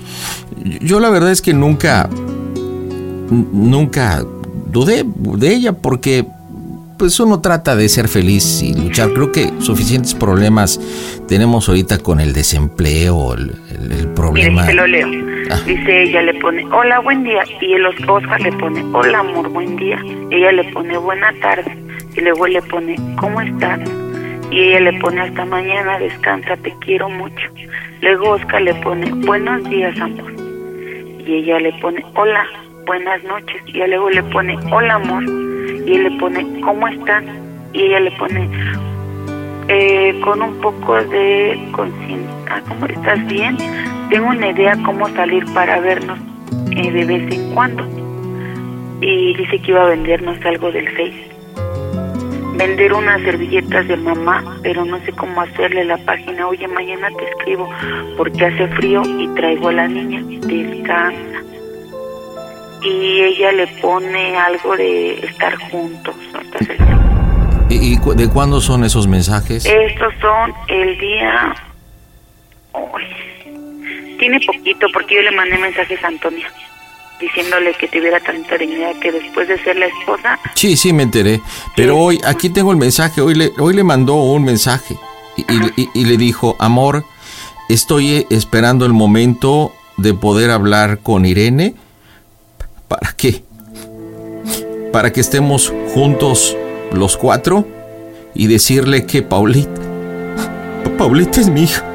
Yo 0.82 1.00
la 1.00 1.10
verdad 1.10 1.32
es 1.32 1.42
que 1.42 1.54
nunca, 1.54 2.10
nunca 3.30 4.26
dudé 4.72 5.06
de 5.06 5.54
ella 5.54 5.72
porque 5.72 6.28
pues 7.00 7.20
uno 7.20 7.40
trata 7.42 7.76
de 7.76 7.90
ser 7.90 8.08
feliz 8.08 8.62
y 8.62 8.76
luchar. 8.76 9.12
Creo 9.14 9.32
que 9.32 9.50
suficientes 9.60 10.14
problemas 10.14 10.80
tenemos 11.28 11.68
ahorita 11.70 11.98
con 12.00 12.20
el 12.20 12.34
desempleo, 12.34 13.34
el, 13.34 13.52
el- 13.72 13.92
el 13.92 13.98
Mire, 13.98 14.08
problema. 14.14 14.66
se 14.66 14.74
lo 14.76 14.86
leo. 14.86 15.08
Ah. 15.50 15.60
Dice 15.66 16.04
ella 16.04 16.22
le 16.22 16.34
pone, 16.36 16.64
hola, 16.72 17.00
buen 17.00 17.24
día. 17.24 17.42
Y 17.62 17.74
el 17.74 17.86
Os- 17.88 17.96
Oscar 18.08 18.40
le 18.42 18.52
pone, 18.52 18.84
hola, 18.94 19.20
amor, 19.20 19.50
buen 19.50 19.78
día. 19.78 20.00
Ella 20.30 20.52
le 20.52 20.66
pone, 20.66 20.96
buena 20.98 21.34
tarde. 21.42 21.76
Y 22.16 22.22
luego 22.22 22.46
le 22.46 22.62
pone, 22.62 22.96
¿cómo 23.16 23.42
estás? 23.42 23.80
Y 24.52 24.60
ella 24.60 24.92
le 24.92 25.00
pone, 25.00 25.22
hasta 25.22 25.46
mañana, 25.46 25.98
descansa, 26.00 26.58
te 26.58 26.74
quiero 26.82 27.10
mucho. 27.10 27.46
Luego 28.02 28.32
Oscar 28.32 28.62
le 28.62 28.74
pone, 28.76 29.10
buenos 29.26 29.64
días, 29.70 29.98
amor. 30.00 30.32
Y 31.26 31.34
ella 31.36 31.60
le 31.60 31.72
pone, 31.80 32.04
hola, 32.16 32.46
buenas 32.86 33.24
noches. 33.24 33.62
Y 33.68 33.78
luego 33.78 34.10
le 34.10 34.24
pone, 34.24 34.58
hola, 34.72 34.96
amor. 34.96 35.24
Y 35.90 35.98
le 35.98 36.12
pone, 36.20 36.46
¿cómo 36.62 36.88
estás? 36.88 37.24
Y 37.74 37.86
ella 37.86 38.00
le 38.00 38.12
pone, 38.12 38.48
eh, 39.70 40.20
con 40.24 40.40
un 40.40 40.54
poco 40.62 40.94
de 40.96 41.60
conciencia. 41.72 42.30
Ah, 42.48 42.62
¿Cómo 42.68 42.86
estás 42.86 43.26
bien? 43.26 43.58
Tengo 44.12 44.28
una 44.28 44.52
idea 44.52 44.78
cómo 44.86 45.10
salir 45.10 45.44
para 45.52 45.80
vernos 45.80 46.20
eh, 46.76 46.92
de 46.92 47.06
vez 47.06 47.34
en 47.34 47.56
cuando. 47.56 47.84
Y 49.02 49.36
dice 49.36 49.60
que 49.64 49.72
iba 49.72 49.82
a 49.82 49.90
vendernos 49.90 50.38
algo 50.46 50.72
del 50.72 50.88
Face. 50.90 51.28
Vender 52.56 52.94
unas 52.94 53.22
servilletas 53.22 53.88
de 53.88 53.98
mamá, 53.98 54.44
pero 54.62 54.86
no 54.86 55.00
sé 55.06 55.12
cómo 55.14 55.42
hacerle 55.42 55.86
la 55.86 55.98
página. 56.06 56.48
Oye, 56.48 56.68
mañana 56.68 57.10
te 57.18 57.26
escribo 57.26 57.68
porque 58.16 58.46
hace 58.46 58.68
frío 58.76 59.02
y 59.18 59.28
traigo 59.30 59.70
a 59.70 59.74
la 59.74 59.88
niña. 59.88 60.22
Descansa. 60.46 61.49
Y 62.82 63.22
ella 63.22 63.52
le 63.52 63.68
pone 63.82 64.38
algo 64.38 64.76
de 64.76 65.20
estar 65.26 65.56
juntos. 65.70 66.16
Lo 66.34 66.40
¿Y, 67.70 67.94
y 67.94 67.98
cu- 67.98 68.14
de 68.16 68.28
cuándo 68.30 68.62
son 68.62 68.84
esos 68.84 69.08
mensajes? 69.08 69.66
estos 69.66 70.14
son 70.22 70.54
el 70.70 70.98
día. 70.98 71.56
Uy, 72.74 74.18
tiene 74.18 74.40
poquito 74.46 74.88
porque 74.94 75.16
yo 75.16 75.22
le 75.22 75.32
mandé 75.32 75.58
mensajes 75.58 76.04
a 76.04 76.08
Antonia 76.08 76.48
diciéndole 77.20 77.74
que 77.74 77.88
tuviera 77.90 78.18
tanta 78.22 78.58
dignidad 78.58 78.96
que 79.02 79.12
después 79.12 79.46
de 79.50 79.62
ser 79.62 79.76
la 79.76 79.88
esposa, 79.88 80.40
Sí, 80.56 80.78
sí, 80.78 80.94
me 80.94 81.04
enteré. 81.04 81.42
Pero 81.76 81.98
hoy, 81.98 82.18
aquí 82.26 82.50
tengo 82.50 82.72
el 82.72 82.78
mensaje. 82.78 83.20
Hoy 83.20 83.36
le, 83.36 83.52
hoy 83.60 83.74
le 83.76 83.84
mandó 83.84 84.14
un 84.16 84.46
mensaje 84.46 84.96
y, 85.36 85.42
y- 85.42 85.74
y- 85.76 85.90
y 85.94 86.06
le 86.06 86.16
dijo, 86.16 86.56
amor, 86.60 87.04
estoy 87.68 88.12
eh, 88.14 88.28
esperando 88.30 88.86
el 88.86 88.94
momento 88.94 89.74
de 89.98 90.14
poder 90.14 90.50
hablar 90.50 91.00
con 91.04 91.26
Irene. 91.26 91.74
¿Para 92.90 93.14
qué? 93.16 93.42
Para 94.92 95.12
que 95.14 95.22
estemos 95.22 95.74
juntos 95.94 96.58
los 96.92 97.16
cuatro 97.16 97.66
y 98.34 98.48
decirle 98.48 99.06
que 99.06 99.22
Paulita, 99.22 99.80
Pa- 100.84 100.98
Paulita 100.98 101.40
es 101.40 101.50
mi 101.50 101.64
hija. 101.64 101.86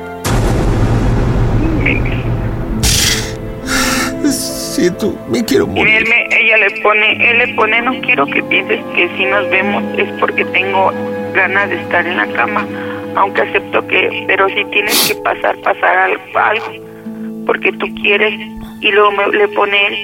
Siento, 4.30 5.16
me 5.30 5.44
quiero 5.44 5.66
morir. 5.66 6.04
ella 6.30 6.56
le 6.58 6.80
pone, 6.82 7.30
él 7.30 7.38
le 7.38 7.54
pone, 7.54 7.80
no 7.82 8.00
quiero 8.00 8.26
que 8.26 8.42
pienses 8.44 8.80
que 8.94 9.08
si 9.16 9.24
nos 9.24 9.48
vemos 9.50 9.82
es 9.98 10.08
porque 10.20 10.44
tengo 10.46 10.92
ganas 11.32 11.70
de 11.70 11.76
estar 11.80 12.04
en 12.06 12.16
la 12.16 12.26
cama, 12.32 12.66
aunque 13.16 13.42
acepto 13.42 13.86
que, 13.86 14.24
pero 14.26 14.48
si 14.48 14.64
tienes 14.72 15.08
que 15.08 15.14
pasar, 15.22 15.56
pasar 15.58 15.96
algo, 15.96 16.22
algo 16.34 16.66
porque 17.46 17.72
tú 17.72 17.86
quieres. 18.02 18.34
Y 18.80 18.90
luego 18.90 19.12
me, 19.12 19.28
le 19.38 19.48
pone 19.48 19.86
él, 19.86 19.94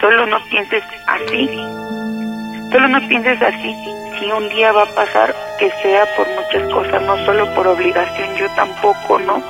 solo 0.00 0.26
no 0.26 0.38
pienses 0.50 0.82
así, 1.06 1.46
solo 2.70 2.88
no 2.88 3.08
pienses 3.08 3.40
así. 3.42 3.74
Si 4.18 4.32
un 4.32 4.48
día 4.48 4.72
va 4.72 4.82
a 4.84 4.94
pasar, 4.94 5.34
que 5.58 5.70
sea 5.82 6.06
por 6.16 6.26
muchas 6.28 6.72
cosas, 6.72 7.02
no 7.02 7.16
solo 7.26 7.54
por 7.54 7.66
obligación, 7.66 8.34
yo 8.36 8.48
tampoco, 8.56 9.18
¿no? 9.20 9.42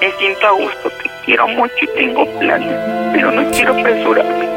Me 0.00 0.12
siento 0.12 0.46
a 0.46 0.50
gusto, 0.52 0.90
te 0.90 1.10
quiero 1.24 1.48
mucho 1.48 1.74
y 1.82 1.86
tengo 1.88 2.26
planes, 2.38 2.76
pero 3.12 3.32
no 3.32 3.50
quiero 3.50 3.78
apresurarme. 3.78 4.48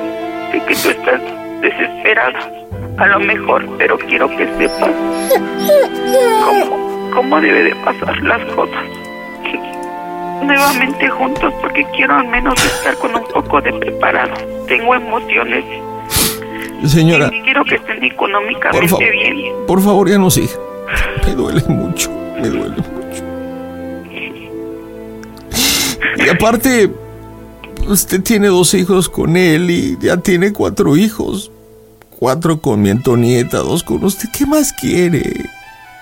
Sé 0.51 0.61
que 0.65 0.75
tú 0.75 0.89
estás 0.89 1.21
desesperada. 1.61 2.51
a 2.97 3.07
lo 3.07 3.19
mejor, 3.19 3.67
pero 3.77 3.97
quiero 3.97 4.29
que 4.29 4.47
sepas 4.57 4.91
cómo, 6.43 7.11
cómo 7.13 7.41
debe 7.41 7.63
de 7.63 7.75
pasar 7.77 8.17
las 8.23 8.43
cosas. 8.53 9.04
Nuevamente 10.43 11.09
juntos 11.09 11.53
porque 11.61 11.85
quiero 11.95 12.15
al 12.15 12.27
menos 12.27 12.53
estar 12.63 12.95
con 12.97 13.15
un 13.15 13.23
poco 13.33 13.61
de 13.61 13.73
preparado. 13.73 14.33
Tengo 14.67 14.95
emociones 14.95 15.63
Señora, 16.85 17.31
y 17.33 17.41
quiero 17.41 17.63
que 17.63 17.75
estén 17.75 17.97
por 17.97 18.05
económicamente 18.05 18.87
favor, 18.87 19.11
bien. 19.11 19.53
por 19.65 19.81
favor, 19.81 20.09
ya 20.09 20.17
no 20.17 20.29
siga. 20.29 20.53
Me 21.25 21.33
duele 21.33 21.63
mucho, 21.67 22.11
me 22.39 22.47
duele 22.49 22.69
mucho. 22.69 22.85
Y 26.17 26.29
aparte, 26.29 26.91
usted 27.87 28.21
tiene 28.21 28.47
dos 28.47 28.73
hijos 28.73 29.09
con 29.09 29.35
él 29.35 29.69
y 29.69 29.97
ya 29.99 30.17
tiene 30.17 30.53
cuatro 30.53 30.95
hijos. 30.95 31.51
Cuatro 32.19 32.61
con 32.61 32.81
mi 32.81 32.89
Antonieta, 32.89 33.57
dos 33.57 33.83
con 33.83 34.03
usted. 34.03 34.29
¿Qué 34.37 34.45
más 34.45 34.71
quiere? 34.73 35.21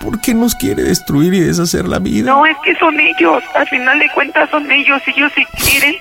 ¿Por 0.04 0.20
qué 0.20 0.34
nos 0.34 0.54
quiere 0.54 0.84
destruir 0.84 1.34
y 1.34 1.40
deshacer 1.40 1.88
la 1.88 1.98
vida? 1.98 2.30
No, 2.30 2.46
es 2.46 2.58
que 2.66 2.76
son 2.76 3.00
ellos. 3.00 3.42
Al 3.56 3.66
final 3.70 3.98
de 4.00 4.10
cuentas 4.10 4.50
son 4.50 4.70
ellos. 4.70 5.02
Ellos 5.08 5.32
si 5.34 5.46
quieren. 5.46 5.96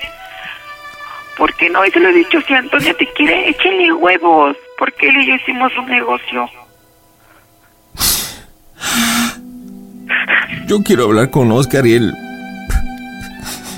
¿Por 1.36 1.54
qué 1.54 1.70
no? 1.70 1.86
Y 1.86 1.90
se 1.92 2.00
lo 2.00 2.08
he 2.08 2.12
dicho. 2.12 2.40
Si 2.40 2.52
Antonia 2.52 2.94
te 2.94 3.06
quiere, 3.12 3.48
échenle 3.48 3.92
huevos. 3.92 4.56
Porque 4.76 5.08
él 5.08 5.18
y 5.18 5.26
yo 5.28 5.34
hicimos 5.36 5.72
un 5.78 5.86
negocio. 5.86 6.50
Yo 10.66 10.82
quiero 10.82 11.04
hablar 11.04 11.30
con 11.30 11.52
Oscar 11.52 11.86
y 11.86 11.94
él. 11.94 12.12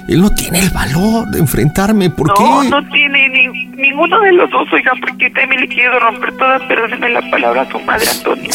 Él 0.09 0.20
no 0.22 0.31
tiene 0.31 0.61
el 0.61 0.70
valor 0.70 1.29
de 1.29 1.39
enfrentarme. 1.39 2.09
¿Por 2.09 2.29
no, 2.29 2.35
qué? 2.35 2.70
no 2.70 2.89
tiene 2.89 3.29
ni, 3.29 3.66
ninguno 3.66 4.18
de 4.20 4.33
los 4.33 4.51
dos, 4.51 4.72
oiga, 4.72 4.93
porque 5.03 5.29
también 5.31 5.61
le 5.61 5.68
quiero 5.68 5.99
romper 6.01 6.35
toda, 6.37 6.66
perdóneme 6.66 7.11
la 7.11 7.31
palabra, 7.31 7.62
a 7.62 7.70
su 7.70 7.79
madre 7.81 8.07
Antonia. 8.09 8.51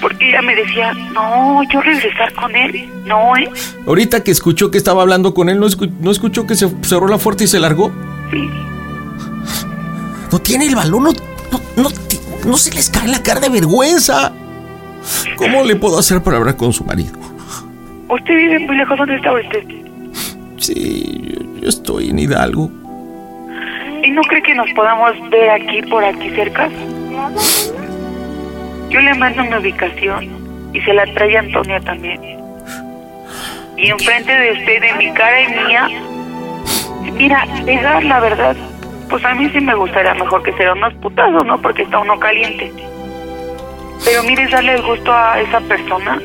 Porque 0.00 0.28
ella 0.28 0.42
me 0.42 0.54
decía, 0.54 0.92
no, 1.12 1.62
yo 1.72 1.80
regresar 1.80 2.32
con 2.34 2.54
él, 2.54 2.88
no, 3.06 3.36
¿eh? 3.36 3.48
Ahorita 3.86 4.22
que 4.22 4.30
escuchó 4.30 4.70
que 4.70 4.78
estaba 4.78 5.02
hablando 5.02 5.32
con 5.34 5.48
él, 5.48 5.58
¿no, 5.58 5.66
escu- 5.66 5.92
no 6.00 6.10
escuchó 6.10 6.46
que 6.46 6.54
se 6.54 6.68
cerró 6.82 7.08
la 7.08 7.18
puerta 7.18 7.44
y 7.44 7.46
se 7.46 7.58
largó? 7.60 7.90
Sí. 8.30 8.48
No 10.32 10.38
tiene 10.40 10.66
el 10.66 10.74
valor, 10.74 11.00
no, 11.02 11.10
no, 11.76 11.88
no, 12.44 12.56
se 12.56 12.72
les 12.74 12.90
cae 12.90 13.08
la 13.08 13.22
cara 13.22 13.40
de 13.40 13.48
vergüenza. 13.48 14.32
¿Cómo 15.36 15.64
le 15.64 15.76
puedo 15.76 15.98
hacer 15.98 16.22
para 16.22 16.38
hablar 16.38 16.56
con 16.56 16.72
su 16.72 16.84
marido? 16.84 17.12
¿Usted 18.08 18.34
vive 18.34 18.58
muy 18.60 18.76
lejos? 18.76 18.98
¿Dónde 18.98 19.16
está 19.16 19.32
usted? 19.32 19.64
Sí, 20.58 21.34
yo, 21.34 21.60
yo 21.60 21.68
estoy 21.68 22.10
en 22.10 22.18
Hidalgo. 22.18 22.70
¿Y 24.02 24.10
no 24.10 24.20
cree 24.22 24.42
que 24.42 24.54
nos 24.54 24.70
podamos 24.74 25.12
ver 25.30 25.50
aquí, 25.50 25.82
por 25.82 26.04
aquí 26.04 26.30
cerca? 26.30 26.68
Yo 28.90 29.00
le 29.00 29.14
mando 29.14 29.44
mi 29.44 29.54
ubicación 29.56 30.28
y 30.72 30.80
se 30.80 30.92
la 30.92 31.04
trae 31.14 31.38
Antonia 31.38 31.80
también. 31.80 32.20
Y 33.76 33.90
enfrente 33.90 34.32
de 34.32 34.52
usted, 34.52 34.80
de 34.80 34.92
mi 34.94 35.12
cara 35.12 35.40
y 35.42 35.48
mía, 35.48 35.88
mira, 37.12 37.44
la 38.02 38.20
verdad, 38.20 38.56
pues 39.08 39.24
a 39.24 39.34
mí 39.34 39.48
sí 39.50 39.60
me 39.60 39.74
gustaría 39.74 40.14
mejor 40.14 40.42
que 40.42 40.52
sea 40.54 40.72
unos 40.72 40.94
putazos, 40.94 41.44
¿no? 41.44 41.60
Porque 41.60 41.82
está 41.82 41.98
uno 41.98 42.18
caliente. 42.18 42.72
Pero 44.04 44.22
mire, 44.22 44.46
darle 44.48 44.74
el 44.74 44.82
gusto 44.82 45.12
a 45.12 45.40
esa 45.40 45.60
persona. 45.60 46.20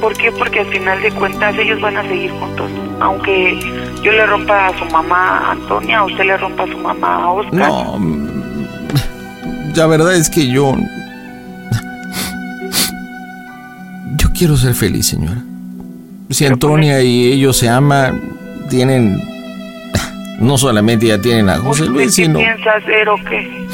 ¿Por 0.00 0.16
qué? 0.16 0.32
Porque 0.32 0.60
al 0.60 0.66
final 0.66 1.02
de 1.02 1.10
cuentas 1.12 1.56
ellos 1.58 1.80
van 1.80 1.96
a 1.98 2.02
seguir 2.02 2.30
juntos. 2.32 2.70
Aunque 3.00 3.58
yo 4.02 4.12
le 4.12 4.24
rompa 4.26 4.68
a 4.68 4.78
su 4.78 4.84
mamá 4.86 5.50
Antonia, 5.50 6.04
usted 6.04 6.24
le 6.24 6.36
rompa 6.38 6.62
a 6.62 6.66
su 6.66 6.78
mamá 6.78 7.24
a 7.24 7.32
Oscar. 7.32 7.68
No, 7.68 7.98
la 9.74 9.86
verdad 9.86 10.14
es 10.14 10.30
que 10.30 10.48
yo... 10.48 10.76
Yo 14.16 14.28
quiero 14.32 14.56
ser 14.56 14.74
feliz, 14.74 15.06
señora. 15.06 15.42
Si 16.30 16.46
Antonia 16.46 17.02
y 17.02 17.32
ellos 17.32 17.56
se 17.56 17.68
aman, 17.68 18.20
tienen... 18.68 19.20
No 20.40 20.56
solamente 20.56 21.06
ya 21.06 21.20
tienen 21.20 21.50
a 21.50 21.58
José 21.58 21.82
¿Usted 21.82 21.94
Luis, 21.94 22.16
qué 22.16 22.24
sino... 22.24 22.38
piensa 22.38 22.70
hacer 22.72 23.08
o 23.08 23.16
qué? 23.28 23.66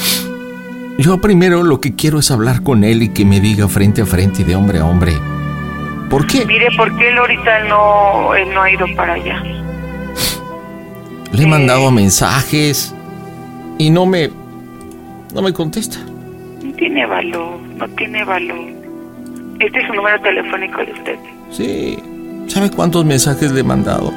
Yo 0.99 1.21
primero 1.21 1.63
lo 1.63 1.81
que 1.81 1.95
quiero 1.95 2.19
es 2.19 2.31
hablar 2.31 2.63
con 2.63 2.83
él 2.83 3.03
y 3.03 3.11
que 3.11 3.25
me 3.25 3.41
diga 3.41 3.69
frente 3.69 4.03
a 4.03 4.07
frente 4.07 4.43
y 4.43 4.45
de 4.45 4.57
hombre 4.57 4.81
a 4.81 4.87
hombre. 4.87 5.13
¿Por 6.09 6.27
qué? 6.27 6.45
Mire, 6.47 6.69
porque 6.77 7.09
él 7.09 7.19
ahorita 7.19 7.65
no, 7.65 8.35
él 8.35 8.53
no 8.55 8.63
ha 8.63 8.71
ido 8.71 8.87
para 8.97 9.13
allá. 9.15 9.43
Le 11.33 11.43
he 11.43 11.47
mandado 11.47 11.91
mensajes 11.91 12.95
y 13.79 13.91
no 13.91 14.07
me... 14.07 14.31
No 15.37 15.43
me 15.43 15.53
contesta. 15.53 15.99
No 16.63 16.73
tiene 16.77 17.05
valor, 17.05 17.61
no 17.61 17.87
tiene 17.89 18.25
valor. 18.25 18.59
Este 19.61 19.81
es 19.81 19.87
su 19.87 19.93
número 19.93 20.19
telefónico 20.23 20.79
de 20.83 20.93
usted. 20.93 21.19
Sí. 21.51 21.99
¿Sabe 22.47 22.71
cuántos 22.71 23.05
mensajes 23.05 23.53
le 23.53 23.61
he 23.61 23.63
mandado? 23.63 24.15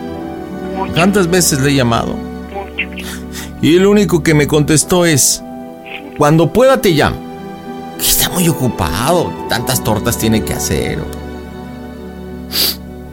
¿Cuántas 0.93 1.30
veces 1.30 1.59
le 1.59 1.72
he 1.72 1.76
llamado? 1.76 2.15
Y 3.61 3.76
el 3.76 3.86
único 3.86 4.24
que 4.24 4.34
me 4.34 4.47
contestó 4.47 5.05
es, 5.05 5.43
cuando 6.17 6.53
pueda 6.53 6.80
te 6.80 6.91
llamo. 6.91 7.17
Que 7.97 8.05
está 8.05 8.30
muy 8.30 8.47
ocupado, 8.47 9.30
tantas 9.49 9.84
tortas 9.84 10.17
tiene 10.17 10.45
que 10.45 10.53
hacer. 10.53 10.99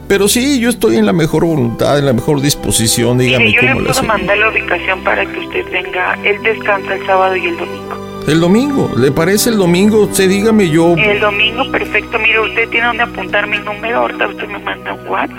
Pero 0.08 0.28
sí, 0.28 0.60
yo 0.60 0.70
estoy 0.70 0.96
en 0.96 1.04
la 1.06 1.12
mejor 1.12 1.44
voluntad, 1.44 1.98
en 1.98 2.06
la 2.06 2.12
mejor 2.12 2.40
disposición, 2.40 3.18
dígame 3.18 3.46
Mire, 3.46 3.56
yo 3.56 3.62
le 3.62 3.68
cómo 3.68 3.80
le 3.80 3.86
puedo 3.88 4.02
mandar 4.04 4.38
la 4.38 4.50
ubicación 4.50 5.02
para 5.02 5.26
que 5.26 5.38
usted 5.40 5.64
venga. 5.72 6.16
Él 6.24 6.40
descansa 6.42 6.94
el 6.94 7.04
sábado 7.06 7.34
y 7.36 7.46
el 7.46 7.56
domingo. 7.56 8.22
El 8.28 8.40
domingo, 8.40 8.90
¿le 8.96 9.10
parece 9.10 9.50
el 9.50 9.56
domingo? 9.58 10.02
Usted 10.02 10.28
dígame 10.28 10.68
yo. 10.70 10.94
El 10.96 11.20
domingo, 11.20 11.70
perfecto. 11.72 12.18
Mire, 12.20 12.40
usted 12.40 12.68
tiene 12.70 12.86
donde 12.86 13.02
apuntar 13.04 13.46
mi 13.48 13.58
número. 13.58 13.98
Ahorita 13.98 14.28
usted 14.28 14.46
me 14.48 14.58
manda 14.60 14.92
un 14.94 15.08
WhatsApp. 15.08 15.38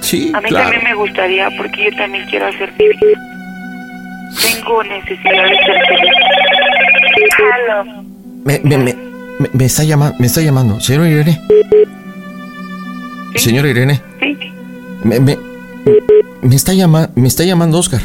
Sí, 0.00 0.32
A 0.34 0.40
mí 0.40 0.48
claro. 0.48 0.64
también 0.70 0.84
me 0.84 0.94
gustaría, 0.94 1.48
porque 1.56 1.84
yo 1.90 1.96
también 1.96 2.24
quiero 2.28 2.46
hacer 2.46 2.72
mi 2.78 2.88
vida. 2.88 3.20
Tengo 4.42 4.82
necesidad 4.84 5.44
de 5.44 5.56
ser 5.56 5.78
feliz. 5.88 6.14
Aló. 7.68 8.02
Me, 8.44 8.60
me, 8.64 8.76
me, 8.78 8.84
me- 9.38 9.48
me 9.52 9.64
está 9.64 9.84
llamando, 9.84 10.16
me 10.18 10.26
está 10.26 10.40
llamando. 10.42 10.80
Señora 10.80 11.08
Irene. 11.08 11.40
Señora 13.36 13.68
Irene. 13.68 14.02
Sí, 14.20 14.36
Me, 15.04 15.20
me, 15.20 15.38
me 16.42 16.54
está 16.56 16.72
llama, 16.74 17.10
me 17.14 17.28
está 17.28 17.44
llamando 17.44 17.78
Oscar. 17.78 18.00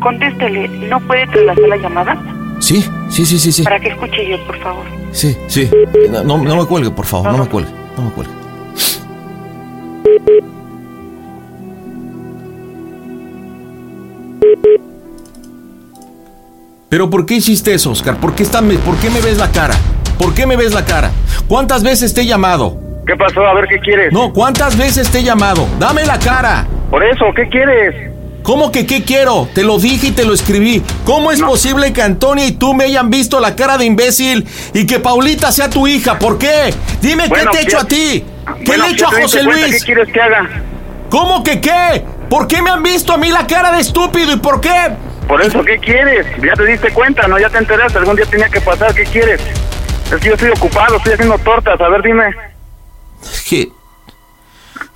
contéstele. 0.00 0.68
¿No 0.88 1.00
puede 1.00 1.26
trasladar 1.26 1.68
la 1.68 1.76
llamada? 1.76 2.16
Sí, 2.60 2.84
sí, 3.10 3.24
sí, 3.26 3.38
sí, 3.38 3.52
sí. 3.52 3.62
Para 3.62 3.80
que 3.80 3.88
escuche 3.88 4.28
yo, 4.28 4.44
por 4.46 4.58
favor. 4.60 4.84
Sí, 5.12 5.36
sí. 5.48 5.68
No, 6.10 6.22
no, 6.24 6.38
no 6.38 6.56
me 6.56 6.66
cuelgue, 6.66 6.90
por 6.90 7.04
favor, 7.06 7.32
no 7.32 7.38
me 7.38 7.46
cuelgue. 7.48 7.70
No 7.96 8.04
me 8.04 8.10
cuelgue. 8.10 8.32
Pero 16.88 17.10
¿por 17.10 17.26
qué 17.26 17.34
hiciste 17.36 17.74
eso, 17.74 17.90
Oscar? 17.90 18.18
¿Por 18.20 18.34
qué, 18.34 18.42
está- 18.44 18.60
me- 18.60 18.78
¿Por 18.78 18.96
qué 18.98 19.10
me 19.10 19.20
ves 19.20 19.38
la 19.38 19.50
cara? 19.50 19.74
¿Por 20.18 20.32
qué 20.34 20.46
me 20.46 20.56
ves 20.56 20.72
la 20.74 20.84
cara? 20.84 21.10
¿Cuántas 21.48 21.82
veces 21.82 22.14
te 22.14 22.20
he 22.22 22.26
llamado? 22.26 22.78
¿Qué 23.06 23.16
pasó? 23.16 23.46
A 23.46 23.54
ver, 23.54 23.66
¿qué 23.68 23.78
quieres? 23.80 24.12
No, 24.12 24.32
¿cuántas 24.32 24.76
veces 24.76 25.10
te 25.10 25.18
he 25.18 25.22
llamado? 25.22 25.66
Dame 25.78 26.06
la 26.06 26.18
cara. 26.18 26.66
Por 26.90 27.04
eso, 27.04 27.26
¿qué 27.36 27.48
quieres? 27.48 28.12
¿Cómo 28.42 28.70
que 28.70 28.86
qué 28.86 29.02
quiero? 29.02 29.48
Te 29.54 29.62
lo 29.62 29.78
dije 29.78 30.08
y 30.08 30.10
te 30.10 30.24
lo 30.24 30.34
escribí. 30.34 30.82
¿Cómo 31.04 31.32
es 31.32 31.40
posible 31.40 31.92
que 31.92 32.02
Antonia 32.02 32.44
y 32.46 32.52
tú 32.52 32.74
me 32.74 32.84
hayan 32.84 33.08
visto 33.08 33.40
la 33.40 33.56
cara 33.56 33.78
de 33.78 33.86
imbécil 33.86 34.46
y 34.74 34.86
que 34.86 35.00
Paulita 35.00 35.50
sea 35.50 35.70
tu 35.70 35.86
hija? 35.86 36.18
¿Por 36.18 36.38
qué? 36.38 36.74
Dime 37.00 37.28
Bueno, 37.28 37.50
qué 37.50 37.56
te 37.56 37.62
he 37.62 37.66
hecho 37.66 37.78
a 37.78 37.84
ti. 37.84 38.24
¿Qué 38.58 38.64
Bueno, 38.66 38.84
le 38.84 38.90
he 38.90 38.92
hecho 38.92 39.06
a 39.06 39.10
José 39.12 39.44
cuenta, 39.44 39.66
Luis? 39.66 39.78
¿Qué 39.80 39.86
quieres 39.86 40.12
que 40.12 40.20
haga? 40.20 40.48
¿Cómo 41.08 41.42
que 41.42 41.60
qué? 41.60 42.04
¿Por 42.28 42.46
qué 42.46 42.60
me 42.60 42.70
han 42.70 42.82
visto 42.82 43.14
a 43.14 43.16
mí 43.16 43.30
la 43.30 43.46
cara 43.46 43.72
de 43.72 43.80
estúpido 43.80 44.32
y 44.32 44.36
por 44.36 44.60
qué? 44.60 44.90
Por 45.26 45.40
eso, 45.40 45.62
¿qué 45.64 45.78
quieres? 45.78 46.26
Ya 46.42 46.52
te 46.54 46.66
diste 46.66 46.90
cuenta, 46.90 47.26
¿no? 47.26 47.38
Ya 47.38 47.48
te 47.48 47.58
enteraste, 47.58 47.96
algún 47.96 48.16
día 48.16 48.26
tenía 48.26 48.48
que 48.50 48.60
pasar, 48.60 48.94
¿qué 48.94 49.04
quieres? 49.04 49.40
Es 50.12 50.20
que 50.20 50.28
yo 50.28 50.34
estoy 50.34 50.50
ocupado, 50.50 50.96
estoy 50.96 51.14
haciendo 51.14 51.38
tortas, 51.38 51.80
a 51.80 51.88
ver, 51.88 52.02
dime. 52.02 52.24
Es 53.32 53.42
que 53.48 53.72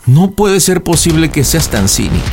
no 0.06 0.30
puede 0.30 0.60
ser 0.60 0.82
posible 0.82 1.30
que 1.30 1.44
seas 1.44 1.68
tan 1.68 1.88
cínico. 1.88 2.24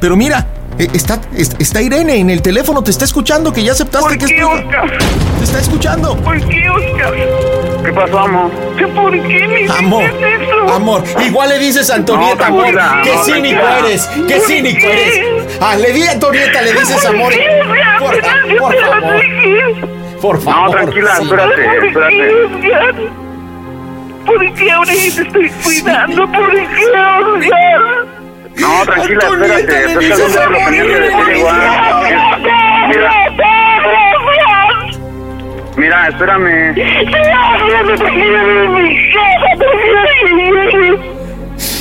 Pero 0.00 0.16
mira, 0.16 0.46
eh, 0.78 0.88
está, 0.94 1.20
es- 1.36 1.54
está 1.58 1.82
Irene 1.82 2.16
en 2.16 2.30
el 2.30 2.42
teléfono, 2.42 2.82
te 2.82 2.90
está 2.90 3.04
escuchando, 3.04 3.52
que 3.52 3.62
ya 3.62 3.72
aceptaste 3.72 4.16
que 4.18 4.24
es 4.24 4.30
tu 4.30 4.36
hija. 4.36 4.82
Te 5.38 5.44
está 5.44 5.60
escuchando. 5.60 6.16
¿Por 6.16 6.38
qué, 6.46 6.68
Oscar? 6.70 7.14
¿Qué 7.84 7.92
pasó, 7.92 8.18
amo? 8.18 8.50
¿Por 8.94 9.12
qué 9.12 9.48
me 9.48 9.66
Amor, 9.72 10.02
dices 10.04 10.40
eso? 10.42 10.74
amor, 10.74 11.04
igual 11.26 11.48
le 11.48 11.58
dices 11.58 11.90
a 11.90 11.94
Antonieta, 11.96 12.48
No, 12.50 12.56
amor, 12.60 12.78
qué 13.02 13.14
no, 13.14 13.24
cínico 13.24 13.60
eres, 13.84 14.06
qué 14.28 14.34
¿Por 14.36 14.46
cínico 14.46 14.80
qué? 14.80 15.02
eres. 15.36 15.58
Ah, 15.60 15.76
le 15.76 15.92
di 15.92 16.02
a 16.02 16.12
Antonieta, 16.12 16.62
le 16.62 16.72
dices 16.72 17.04
amor. 17.06 17.32
Por, 17.98 18.20
por 18.58 18.74
favor, 18.76 19.22
por 20.20 20.40
favor. 20.42 20.64
No, 20.66 20.70
tranquila, 20.72 21.16
sí. 21.16 21.22
espérate, 21.24 21.86
espérate. 21.86 23.10
¿Por 24.26 24.54
qué 24.54 24.70
ahora 24.70 24.92
yo 24.92 25.14
te 25.14 25.22
estoy 25.22 25.50
cuidando? 25.62 26.30
¿Por 26.30 26.50
qué, 26.50 26.86
Oscar? 26.86 28.20
No, 28.56 28.84
tranquila, 28.84 29.24
espérate. 29.30 30.08
Estás 30.08 30.36
hablando 30.36 30.68
de 30.70 31.10
lo 31.10 31.24
que 31.24 31.38
igual. 31.38 31.60
Mira, 32.88 33.10
Mira, 35.76 36.08
espérame. 36.08 36.74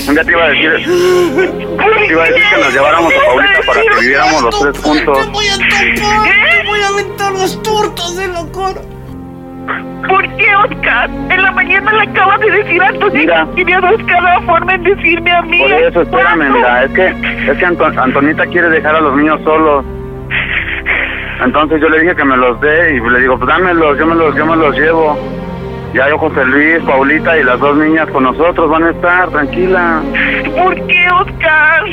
Un 0.08 0.16
día 0.16 0.24
te 0.24 0.32
iba 0.32 0.44
a 0.44 0.50
decir, 0.50 0.72
te 0.80 2.12
iba 2.12 2.24
a 2.24 2.28
decir 2.28 2.44
que 2.50 2.58
nos 2.62 2.74
lleváramos 2.74 3.14
a 3.14 3.26
Paulita 3.26 3.60
para 3.68 3.82
que 3.82 4.00
viviéramos 4.00 4.42
los 4.42 4.60
tres 4.60 4.78
juntos. 4.80 5.32
Voy 5.32 5.48
a 5.48 5.58
topar, 5.58 6.66
voy 6.66 6.82
a 6.82 6.88
aventar 6.88 7.32
los 7.34 7.62
turtos 7.62 8.18
de 8.18 8.28
locura. 8.30 8.82
¿Por 10.08 10.24
qué, 10.38 10.56
Oscar? 10.56 11.10
En 11.30 11.44
la 11.44 11.52
mañana 11.52 11.92
le 11.94 12.04
acabas 12.04 12.40
de 12.40 12.52
decir 12.52 12.82
a 12.82 12.88
Antonita 12.88 13.48
que 13.56 13.66
me 13.66 13.74
habías 13.76 14.04
cada 14.08 14.42
forma 14.42 14.74
en 14.76 14.84
decirme 14.84 15.32
a 15.32 15.42
mí. 15.44 15.60
Por 15.60 15.72
eso, 15.72 16.02
espérame, 16.02 16.50
mira, 16.54 16.84
es 16.86 16.92
que, 16.92 17.08
es 17.52 17.58
que 17.58 17.66
Anto- 17.66 17.86
Antonita 18.02 18.46
quiere 18.48 18.70
dejar 18.70 18.96
a 18.96 19.02
los 19.02 19.16
niños 19.18 19.40
solos. 19.44 19.86
Entonces 21.44 21.80
yo 21.82 21.90
le 21.90 22.00
dije 22.02 22.16
que 22.16 22.26
me 22.26 22.36
los 22.38 22.60
dé 22.62 22.96
y 22.96 23.10
le 23.10 23.20
digo, 23.22 23.38
pues 23.38 23.48
dámelos, 23.50 23.98
yo 23.98 24.06
me 24.08 24.16
los, 24.16 24.36
yo 24.36 24.46
me 24.46 24.56
los 24.56 24.76
llevo. 24.78 25.18
Ya 25.94 26.08
yo 26.10 26.18
José 26.20 26.46
Luis, 26.46 26.80
Paulita 26.86 27.38
y 27.38 27.44
las 27.44 27.60
dos 27.60 27.76
niñas 27.78 28.08
con 28.10 28.24
nosotros 28.24 28.70
van 28.70 28.84
a 28.84 28.90
estar, 28.92 29.30
tranquila. 29.30 30.02
¿Por 30.56 30.76
qué, 30.88 31.08
Oscar? 31.20 31.84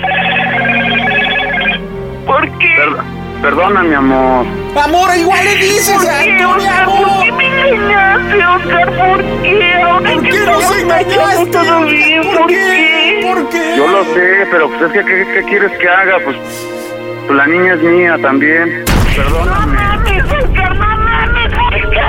¿Por 2.26 2.42
qué? 2.58 2.74
Per- 2.76 3.15
perdona, 3.42 3.82
mi 3.82 3.94
amor. 3.94 4.46
Amor, 4.84 5.10
igual 5.16 5.44
le 5.44 5.56
dices 5.56 5.94
¿Por 5.96 6.06
a 6.10 6.22
qué, 6.22 6.44
Oscar? 6.44 6.82
amor. 6.82 7.06
¿Por 7.06 7.22
qué 7.24 7.32
me 7.32 7.68
engañaste, 7.68 8.46
Oscar? 8.46 8.86
¿Por 8.96 9.42
qué? 9.42 9.74
Ahora 9.82 10.10
¿Por 10.12 10.22
qué 10.22 10.38
nos 10.46 10.76
engañaste? 10.78 11.46
todo 11.46 11.80
bien, 11.86 12.22
¿por 12.34 12.46
qué? 12.46 13.20
¿Por 13.22 13.48
qué? 13.50 13.74
Yo 13.76 13.88
lo 13.88 14.04
sé, 14.04 14.46
pero 14.50 14.68
pues 14.68 14.82
es 14.82 14.92
que, 14.92 15.04
¿qué, 15.04 15.26
qué 15.34 15.42
quieres 15.48 15.72
que 15.78 15.88
haga? 15.88 16.18
Pues, 16.24 16.36
pues 17.26 17.36
la 17.38 17.46
niña 17.46 17.74
es 17.74 17.82
mía 17.82 18.18
también. 18.20 18.84
No 18.84 19.22
Perdóname, 19.22 19.78
mames, 19.78 20.24
Oscar, 20.24 20.76
no 20.76 20.96
mames, 20.98 21.54
¿por 21.54 21.90
qué? 21.90 22.00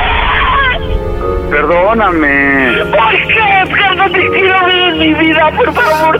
Perdóname. 1.50 2.72
¿Por 2.92 3.12
qué? 3.28 3.96
No 3.96 4.06
te 4.12 4.30
quiero 4.30 4.66
ver 4.66 4.76
en 4.76 5.00
mi 5.00 5.14
vida, 5.16 5.52
por 5.56 5.74
favor, 5.74 6.20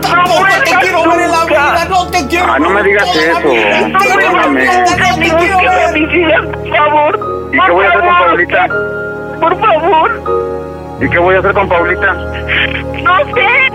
te 0.64 0.74
quiero 0.80 1.02
ver 1.10 1.20
en 1.20 1.30
la 1.30 1.38
nunca. 1.40 1.46
vida, 1.46 1.84
no 1.88 2.06
te 2.10 2.26
quiero 2.28 2.46
Ah, 2.52 2.58
no 2.58 2.68
me 2.70 2.74
ver 2.76 2.84
digas 2.84 3.16
eso. 3.16 3.50
vida. 3.50 3.88
No 3.88 3.98
vuelvas 3.98 4.16
Perdóname. 4.16 4.66
No 4.66 4.84
te 4.84 5.36
quiero 5.38 5.58
ver. 5.58 5.88
en 5.88 5.94
mi 5.94 6.06
vida, 6.06 6.42
por 6.42 6.68
favor. 6.76 7.48
¿Y 7.52 7.56
Por 7.56 7.66
qué 7.66 7.72
voy 7.72 7.84
a 7.84 7.88
hacer 7.88 8.00
con 8.00 8.18
Paulita? 8.18 8.66
Por 9.40 9.60
favor. 9.60 10.10
¿Y 11.00 11.08
qué 11.08 11.18
voy 11.18 11.34
a 11.34 11.38
hacer 11.38 11.52
con 11.54 11.68
Paulita? 11.68 12.12
No 13.04 13.18
sé, 13.34 13.72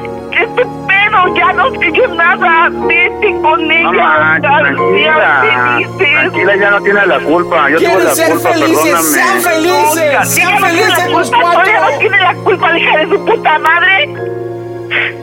tu 1.14 1.34
pedo, 1.34 1.36
ya 1.36 1.54
no 1.54 1.74
yo 1.94 2.08
nada. 2.16 2.70
Vete 2.88 3.42
con 3.42 3.72
ella. 3.72 4.40
No 4.40 4.42
tranquila. 4.42 5.42
sean 5.44 5.98
felices. 5.98 6.14
Tranquila, 6.14 6.56
ya 6.56 6.70
no 6.72 6.82
tiene 6.82 7.06
la 7.06 7.20
culpa. 7.20 7.70
Yo 7.70 7.78
Quieren 7.78 8.04
la 8.06 8.16
ser 8.16 8.30
culpa, 8.32 8.50
felices, 8.52 9.12
sean 9.14 9.42
perdóname. 9.42 9.42
felices, 9.44 10.30
sean 10.30 10.50
Ella 10.50 10.60
no 10.60 10.66
tiene 10.68 10.82
felices 10.84 10.98
la 10.98 11.10
los 11.18 11.30
culpa, 11.32 11.52
todavía 11.52 11.74
no 11.74 11.80
cuatro. 11.82 12.00
tiene 12.00 12.20
la 12.20 12.34
culpa, 12.36 12.78
hija 12.78 12.98
de 12.98 13.10
su 13.10 13.26
puta 13.26 13.60
madre. 13.60 14.10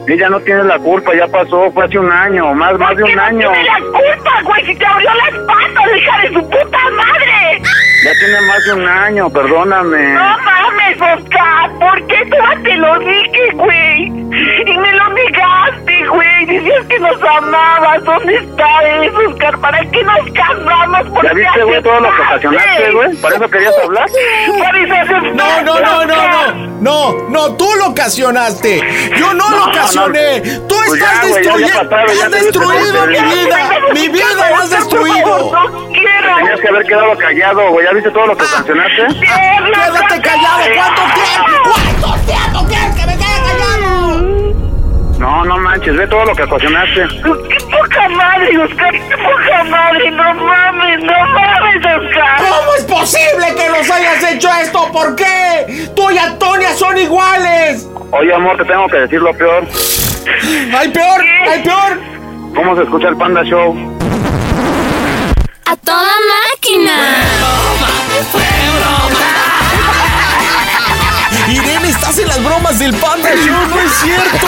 Ella 0.07 0.29
no 0.29 0.39
tiene 0.41 0.63
la 0.63 0.77
culpa, 0.79 1.13
ya 1.15 1.27
pasó, 1.27 1.71
fue 1.71 1.85
hace 1.85 1.97
un 1.99 2.11
año, 2.11 2.53
más, 2.53 2.77
más 2.77 2.95
de 2.95 3.01
¿Por 3.03 3.05
qué 3.05 3.11
un 3.11 3.15
no 3.17 3.23
año. 3.23 3.51
tiene 3.51 3.63
la 3.63 3.79
culpa, 3.79 4.41
güey? 4.43 4.65
Si 4.65 4.75
te 4.75 4.85
abrió 4.85 5.09
las 5.13 5.39
patas, 5.45 5.97
hija 5.97 6.17
de 6.21 6.27
su 6.33 6.49
puta 6.49 6.77
madre. 6.95 7.61
Ya 8.03 8.11
tiene 8.19 8.41
más 8.47 8.65
de 8.65 8.73
un 8.73 8.87
año, 8.87 9.29
perdóname. 9.29 10.13
No 10.13 10.37
mames, 10.39 11.01
Oscar, 11.01 11.71
¿por 11.79 12.07
qué 12.07 12.25
tú 12.25 12.63
te 12.63 12.75
lo 12.77 12.99
dije, 12.99 13.51
güey? 13.53 14.05
Y 14.07 14.77
me 14.77 14.91
lo 14.93 15.09
negaste, 15.09 16.07
güey. 16.07 16.45
Decías 16.45 16.85
que 16.87 16.99
nos 16.99 17.21
amabas. 17.21 18.03
¿Dónde 18.03 18.35
está 18.37 18.81
eso, 19.03 19.17
Oscar? 19.29 19.57
¿Para 19.59 19.79
qué 19.91 20.03
nos 20.03 20.31
casamos? 20.33 21.07
¿Por 21.09 21.23
¿Ya 21.23 21.29
qué 21.29 21.35
viste, 21.35 21.63
güey, 21.63 21.83
todo 21.83 21.99
lo 21.99 22.09
que 22.15 22.21
ocasionaste, 22.21 22.91
güey? 22.91 23.15
¿Para 23.17 23.35
eso 23.35 23.49
querías 23.49 23.75
hablar? 23.83 24.09
Eso 24.09 25.13
No, 25.35 25.61
no, 25.63 25.79
no, 25.79 26.05
no, 26.05 26.15
no, 26.15 26.53
no, 26.81 27.29
no, 27.29 27.57
tú 27.57 27.65
lo 27.77 27.87
ocasionaste. 27.87 28.81
Yo 29.17 29.33
no, 29.33 29.49
lo 29.49 29.60
No, 29.65 29.71
ocasioné. 29.71 30.41
no. 30.41 30.67
Tú 30.67 30.75
Pues 30.87 31.01
estás 31.01 31.21
destruyendo, 31.35 31.95
has 31.95 32.31
destruido 32.31 33.07
mi 33.07 33.19
vida. 33.19 33.69
Mi 33.93 34.07
vida 34.09 34.25
la 34.35 34.57
has 34.59 34.69
destruido. 34.69 35.51
No. 35.51 35.87
Tenías 36.37 36.59
que 36.59 36.67
haber 36.67 36.85
quedado 36.85 37.17
callado, 37.17 37.69
güey. 37.71 37.85
¿Ya 37.85 37.93
viste 37.93 38.11
todo 38.11 38.27
lo 38.27 38.37
que 38.37 38.43
ocasionaste? 38.45 39.07
Quédate 39.19 40.21
callado. 40.21 40.61
¿Cuánto 40.75 41.01
tiempo? 41.13 41.71
¿Cuánto 42.01 42.25
tiempo 42.25 42.65
No, 45.41 45.47
no 45.47 45.57
manches, 45.57 45.97
ve 45.97 46.05
todo 46.05 46.23
lo 46.23 46.35
que 46.35 46.43
ocasionaste. 46.43 47.07
¡Qué 47.23 47.65
poca 47.65 48.09
madre, 48.09 48.59
Oscar! 48.59 48.91
¡Qué 48.91 49.17
poca 49.17 49.63
madre! 49.63 50.11
¡No 50.11 50.33
mames, 50.35 51.03
no 51.03 51.13
mames, 51.33 51.77
Oscar! 51.77 52.37
¿Cómo 52.37 52.75
es 52.77 52.83
posible 52.83 53.47
que 53.55 53.69
nos 53.69 53.89
hayas 53.89 54.23
hecho 54.31 54.49
esto? 54.61 54.91
¿Por 54.91 55.15
qué? 55.15 55.89
Tú 55.95 56.11
y 56.11 56.17
Antonia 56.19 56.75
son 56.75 56.95
iguales. 56.95 57.87
Oye, 58.11 58.31
amor, 58.35 58.55
te 58.57 58.65
tengo 58.65 58.87
que 58.87 58.97
decir 58.97 59.19
lo 59.19 59.33
peor. 59.33 59.65
¡Hay 60.77 60.89
peor! 60.89 61.21
¡Hay 61.49 61.63
peor! 61.63 61.99
¿Cómo 62.55 62.75
se 62.75 62.83
escucha 62.83 63.07
el 63.07 63.17
Panda 63.17 63.43
Show? 63.43 63.75
¡A 65.65 65.75
toda 65.77 66.13
máquina! 66.53 66.93
Irene, 72.11 72.23
en 72.23 72.27
las 72.27 72.43
bromas 72.43 72.77
del 72.79 72.93
Panda 72.95 73.29
Show, 73.35 73.67
no 73.69 73.79
es 73.79 73.91
cierto. 74.01 74.47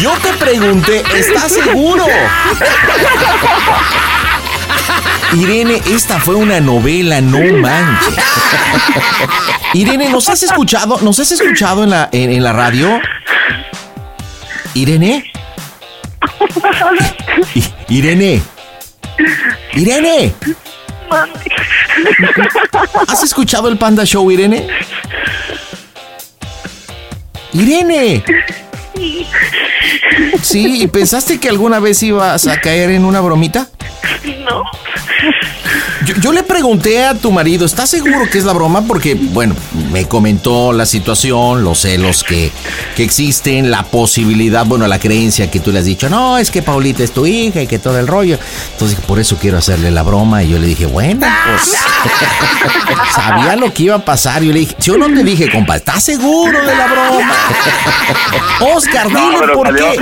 Yo 0.00 0.12
te 0.22 0.32
pregunté, 0.34 1.02
¿estás 1.16 1.52
seguro? 1.52 2.06
Irene, 5.34 5.82
esta 5.86 6.18
fue 6.20 6.36
una 6.36 6.60
novela, 6.60 7.20
no 7.20 7.38
manches. 7.58 8.14
Irene, 9.74 10.08
¿nos 10.08 10.28
has 10.28 10.42
escuchado? 10.44 10.98
¿Nos 11.02 11.18
has 11.18 11.32
escuchado 11.32 11.82
en 11.84 11.90
la, 11.90 12.08
en, 12.12 12.30
en 12.30 12.42
la 12.44 12.52
radio? 12.52 13.00
Irene. 14.74 15.30
I- 17.54 17.64
Irene. 19.74 20.34
¿Has 23.06 23.22
escuchado 23.22 23.68
el 23.68 23.78
Panda 23.78 24.04
Show, 24.04 24.30
Irene? 24.30 24.68
Irene. 27.52 28.22
Sí, 30.42 30.82
¿y 30.82 30.86
pensaste 30.86 31.38
que 31.38 31.48
alguna 31.48 31.78
vez 31.78 32.02
ibas 32.02 32.46
a 32.46 32.60
caer 32.60 32.90
en 32.90 33.04
una 33.04 33.20
bromita? 33.20 33.68
No. 34.44 34.62
Yo, 36.04 36.14
yo 36.16 36.32
le 36.32 36.42
pregunté 36.42 37.04
a 37.04 37.14
tu 37.14 37.30
marido, 37.30 37.66
¿estás 37.66 37.90
seguro 37.90 38.28
que 38.30 38.38
es 38.38 38.44
la 38.44 38.52
broma? 38.52 38.82
Porque, 38.82 39.14
bueno, 39.14 39.54
me 39.92 40.06
comentó 40.06 40.72
la 40.72 40.86
situación, 40.86 41.64
los 41.64 41.80
celos 41.80 42.24
que, 42.24 42.50
que 42.96 43.04
existen, 43.04 43.70
la 43.70 43.82
posibilidad, 43.82 44.64
bueno, 44.64 44.86
la 44.86 44.98
creencia 44.98 45.50
que 45.50 45.60
tú 45.60 45.70
le 45.72 45.80
has 45.80 45.84
dicho, 45.84 46.08
no, 46.08 46.38
es 46.38 46.50
que 46.50 46.62
Paulita 46.62 47.02
es 47.02 47.12
tu 47.12 47.26
hija 47.26 47.62
y 47.62 47.66
que 47.66 47.78
todo 47.78 47.98
el 47.98 48.06
rollo. 48.06 48.38
Entonces, 48.72 48.98
por 49.00 49.18
eso 49.18 49.36
quiero 49.40 49.58
hacerle 49.58 49.90
la 49.90 50.02
broma. 50.02 50.42
Y 50.42 50.50
yo 50.50 50.58
le 50.58 50.66
dije, 50.66 50.86
bueno, 50.86 51.26
pues 51.46 51.72
sabía 53.14 53.56
lo 53.56 53.72
que 53.74 53.84
iba 53.84 53.96
a 53.96 54.04
pasar. 54.04 54.42
Yo 54.42 54.52
le 54.52 54.60
dije, 54.60 54.76
yo 54.80 54.96
no 54.96 55.06
te 55.06 55.22
dije, 55.22 55.50
compa, 55.50 55.76
¿estás 55.76 56.04
seguro 56.04 56.64
de 56.64 56.74
la 56.74 56.86
broma? 56.86 57.34
Oscar, 58.88 59.10
No, 59.10 59.52
por 59.54 59.66
salió, 59.66 59.92
qué. 59.92 59.98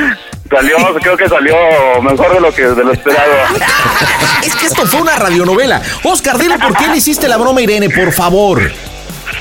salió, 0.57 0.77
creo 1.03 1.17
que 1.17 1.29
salió 1.29 1.57
mejor 2.03 2.35
de 2.35 2.41
lo 2.41 2.55
que 2.55 2.63
de 2.63 2.85
lo 2.85 2.93
esperado. 2.93 3.33
Es 4.43 4.55
que 4.55 4.67
esto 4.67 4.87
fue 4.87 5.01
una 5.03 5.17
radionovela. 5.17 5.83
Oscar, 6.05 6.39
dile 6.39 6.59
por 6.59 6.77
qué 6.77 6.87
le 6.89 6.97
hiciste 6.97 7.29
la 7.29 7.37
broma 7.37 7.61
Irene, 7.61 7.91
por 7.91 8.13
favor. 8.13 8.61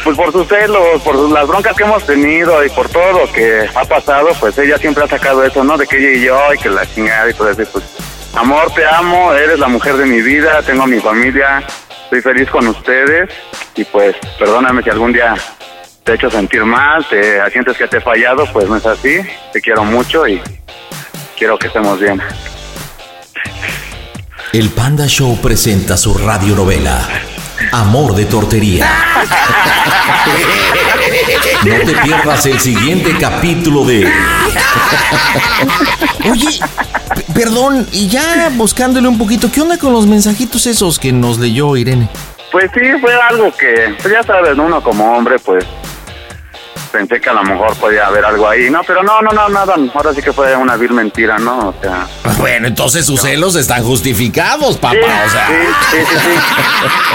Pues 0.03 0.17
por 0.17 0.31
sus 0.31 0.47
celos, 0.47 1.01
por 1.03 1.15
las 1.29 1.47
broncas 1.47 1.75
que 1.75 1.83
hemos 1.83 2.03
tenido 2.05 2.63
y 2.65 2.69
por 2.69 2.89
todo 2.89 3.11
lo 3.25 3.31
que 3.31 3.67
ha 3.73 3.85
pasado, 3.85 4.29
pues 4.39 4.57
ella 4.57 4.77
siempre 4.77 5.03
ha 5.03 5.07
sacado 5.07 5.43
eso, 5.43 5.63
¿no? 5.63 5.77
De 5.77 5.85
que 5.87 5.97
ella 5.97 6.17
y 6.17 6.21
yo 6.25 6.53
y 6.53 6.57
que 6.57 6.69
la 6.69 6.85
chingada 6.91 7.29
y 7.29 7.33
todo 7.33 7.49
eso. 7.49 7.63
Pues, 7.71 7.85
amor, 8.35 8.71
te 8.73 8.85
amo, 8.85 9.33
eres 9.33 9.59
la 9.59 9.67
mujer 9.67 9.97
de 9.97 10.05
mi 10.05 10.21
vida, 10.21 10.61
tengo 10.63 10.83
a 10.83 10.87
mi 10.87 10.99
familia, 10.99 11.63
estoy 12.03 12.21
feliz 12.21 12.49
con 12.49 12.67
ustedes 12.67 13.29
y 13.75 13.83
pues 13.85 14.15
perdóname 14.39 14.81
si 14.83 14.89
algún 14.89 15.13
día 15.13 15.35
te 16.05 16.11
he 16.11 16.15
hecho 16.15 16.29
sentir 16.29 16.63
mal, 16.63 17.03
te 17.09 17.41
sientes 17.49 17.75
que 17.75 17.87
te 17.87 17.97
he 17.97 18.01
fallado, 18.01 18.45
pues 18.53 18.69
no 18.69 18.75
es 18.75 18.85
así, 18.85 19.17
te 19.51 19.59
quiero 19.59 19.83
mucho 19.83 20.27
y 20.27 20.39
quiero 21.35 21.57
que 21.57 21.65
estemos 21.65 21.99
bien. 21.99 22.21
El 24.53 24.69
Panda 24.69 25.07
Show 25.07 25.35
presenta 25.41 25.97
su 25.97 26.13
radionovela 26.13 27.09
Amor 27.71 28.13
de 28.13 28.25
Tortería. 28.25 28.87
No 31.65 31.75
te 31.79 31.95
pierdas 32.03 32.45
el 32.45 32.59
siguiente 32.59 33.15
capítulo 33.19 33.83
de. 33.83 34.07
Oye, 36.29 36.59
perdón, 37.33 37.87
y 37.91 38.09
ya 38.09 38.49
buscándole 38.53 39.07
un 39.07 39.17
poquito, 39.17 39.51
¿qué 39.51 39.61
onda 39.61 39.79
con 39.79 39.91
los 39.91 40.05
mensajitos 40.05 40.67
esos 40.67 40.99
que 40.99 41.11
nos 41.11 41.39
leyó 41.39 41.75
Irene? 41.75 42.07
Pues 42.51 42.69
sí, 42.75 42.81
fue 43.01 43.13
algo 43.29 43.51
que, 43.57 43.95
pues 44.01 44.13
ya 44.13 44.21
sabes, 44.21 44.55
¿no? 44.55 44.65
uno 44.65 44.81
como 44.81 45.17
hombre, 45.17 45.39
pues 45.39 45.65
pensé 46.95 47.19
que 47.19 47.29
a 47.29 47.33
lo 47.33 47.43
mejor 47.43 47.75
podía 47.75 48.07
haber 48.07 48.23
algo 48.23 48.47
ahí, 48.47 48.69
no, 48.69 48.81
pero 48.87 49.03
no, 49.03 49.21
no, 49.21 49.31
no, 49.31 49.49
nada, 49.49 49.75
ahora 49.93 50.13
sí 50.13 50.21
que 50.21 50.31
fue 50.31 50.55
una 50.55 50.77
vil 50.77 50.91
mentira, 50.93 51.37
¿no? 51.37 51.69
O 51.69 51.75
sea... 51.81 52.07
Bueno, 52.37 52.67
entonces 52.67 53.05
sus 53.05 53.19
celos 53.21 53.55
están 53.57 53.83
justificados, 53.83 54.77
papá, 54.77 54.95
o 55.25 55.29
sea... 55.29 55.47
Sí, 55.47 55.53
sí, 55.91 55.97
sí, 56.09 56.15
sí. 56.17 56.39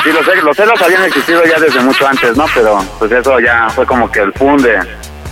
Sí, 0.04 0.10
los, 0.12 0.26
celos- 0.26 0.44
los 0.44 0.56
celos 0.56 0.82
habían 0.82 1.04
existido 1.04 1.42
ya 1.46 1.58
desde 1.58 1.80
mucho 1.80 2.06
antes, 2.06 2.36
¿no? 2.36 2.44
Pero 2.54 2.84
pues 2.98 3.10
eso 3.10 3.40
ya 3.40 3.68
fue 3.74 3.86
como 3.86 4.10
que 4.10 4.20
el 4.20 4.32
funde. 4.34 4.78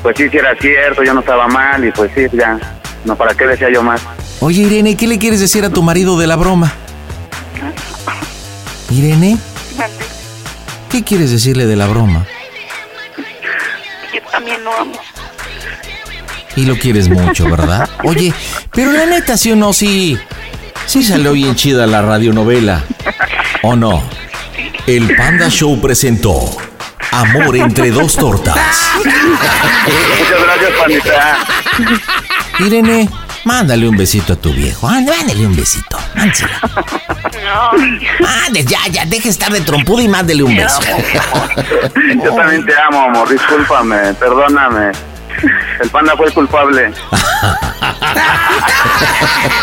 Pues 0.02 0.16
sí, 0.16 0.28
sí 0.30 0.38
era 0.38 0.54
cierto, 0.58 1.02
yo 1.02 1.12
no 1.12 1.20
estaba 1.20 1.46
mal 1.48 1.84
y 1.84 1.90
pues 1.92 2.10
sí, 2.14 2.22
ya, 2.32 2.58
no, 3.04 3.14
¿para 3.16 3.34
qué 3.34 3.46
decía 3.46 3.68
yo 3.70 3.82
más? 3.82 4.00
Oye, 4.40 4.62
Irene, 4.62 4.96
¿qué 4.96 5.06
le 5.06 5.18
quieres 5.18 5.40
decir 5.40 5.62
a 5.66 5.70
tu 5.70 5.82
marido 5.82 6.18
de 6.18 6.26
la 6.26 6.36
broma? 6.36 6.72
Irene, 8.90 9.36
¿qué 10.88 11.04
quieres 11.04 11.30
decirle 11.30 11.66
de 11.66 11.76
la 11.76 11.86
broma? 11.86 12.24
Yo 14.48 14.54
también 14.54 14.64
lo 14.64 14.72
amo. 14.74 15.00
Y 16.56 16.64
lo 16.64 16.78
quieres 16.78 17.08
mucho, 17.08 17.44
¿verdad? 17.50 17.88
Oye, 18.04 18.32
pero 18.72 18.92
la 18.92 19.04
neta, 19.06 19.36
sí 19.36 19.52
o 19.52 19.56
no, 19.56 19.72
sí. 19.72 20.18
Sí 20.86 21.02
salió 21.02 21.32
bien 21.32 21.54
chida 21.54 21.86
la 21.86 22.00
radionovela. 22.00 22.84
¿O 23.62 23.76
no? 23.76 24.02
El 24.86 25.14
Panda 25.16 25.50
Show 25.50 25.78
presentó 25.80 26.56
Amor 27.10 27.56
entre 27.56 27.90
dos 27.90 28.16
tortas. 28.16 28.56
Muchas 28.96 30.42
gracias, 30.42 30.70
pandita. 30.78 31.46
Irene, 32.60 33.08
mándale 33.48 33.88
un 33.88 33.96
besito 33.96 34.34
a 34.34 34.36
tu 34.36 34.52
viejo. 34.52 34.86
Ande, 34.86 35.10
mándale 35.10 35.46
un 35.46 35.56
besito. 35.56 35.98
Mándeselo. 36.14 36.52
Ande, 38.46 38.62
ya, 38.62 38.86
ya, 38.90 39.06
deje 39.06 39.30
estar 39.30 39.50
de 39.50 39.62
trompudo 39.62 40.02
y 40.02 40.08
mándele 40.08 40.42
un 40.42 40.54
beso. 40.54 40.80
Yo 42.22 42.34
también 42.34 42.66
te 42.66 42.78
amo, 42.78 43.04
amor, 43.04 43.26
discúlpame, 43.30 44.12
perdóname. 44.14 44.92
El 45.80 45.88
panda 45.88 46.14
fue 46.14 46.26
el 46.26 46.34
culpable. 46.34 46.92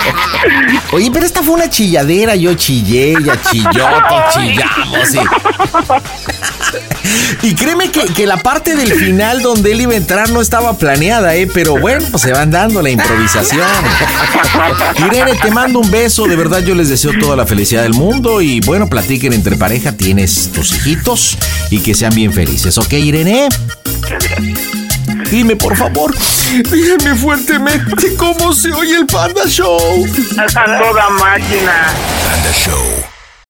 Oye, 0.91 1.09
pero 1.11 1.25
esta 1.25 1.41
fue 1.43 1.53
una 1.55 1.69
chilladera. 1.69 2.35
Yo 2.35 2.53
chillé, 2.53 3.11
ella 3.11 3.39
chilló, 3.49 3.69
todos 4.09 4.33
chillamos. 4.33 5.15
Y, 7.41 7.47
y 7.47 7.55
créeme 7.55 7.91
que, 7.91 8.05
que 8.05 8.25
la 8.25 8.37
parte 8.37 8.75
del 8.75 8.93
final 8.93 9.41
donde 9.41 9.71
él 9.71 9.81
iba 9.81 9.93
a 9.93 9.97
entrar 9.97 10.29
no 10.29 10.41
estaba 10.41 10.77
planeada, 10.77 11.35
¿eh? 11.35 11.47
Pero 11.53 11.77
bueno, 11.77 12.05
pues 12.11 12.23
se 12.23 12.31
van 12.31 12.51
dando 12.51 12.81
la 12.81 12.89
improvisación. 12.89 13.67
Irene, 15.07 15.33
te 15.35 15.51
mando 15.51 15.79
un 15.79 15.91
beso. 15.91 16.27
De 16.27 16.35
verdad, 16.35 16.59
yo 16.63 16.75
les 16.75 16.89
deseo 16.89 17.11
toda 17.19 17.35
la 17.35 17.45
felicidad 17.45 17.83
del 17.83 17.93
mundo. 17.93 18.41
Y 18.41 18.59
bueno, 18.61 18.87
platiquen 18.87 19.33
entre 19.33 19.55
pareja. 19.55 19.91
Tienes 19.93 20.51
tus 20.51 20.73
hijitos 20.73 21.37
y 21.69 21.79
que 21.79 21.93
sean 21.93 22.13
bien 22.15 22.33
felices. 22.33 22.77
¿Ok, 22.77 22.93
Irene? 22.93 23.49
Dime, 25.29 25.55
por 25.55 25.75
favor, 25.75 26.15
díganme 26.71 27.15
fuertemente 27.15 28.15
cómo 28.15 28.53
se 28.53 28.71
oye 28.71 28.97
el 28.97 29.05
Panda 29.05 29.47
Show. 29.47 30.05
A 30.37 30.45
toda 30.47 31.09
máquina. 31.09 31.87
Panda 32.23 32.51
Show. 32.53 33.14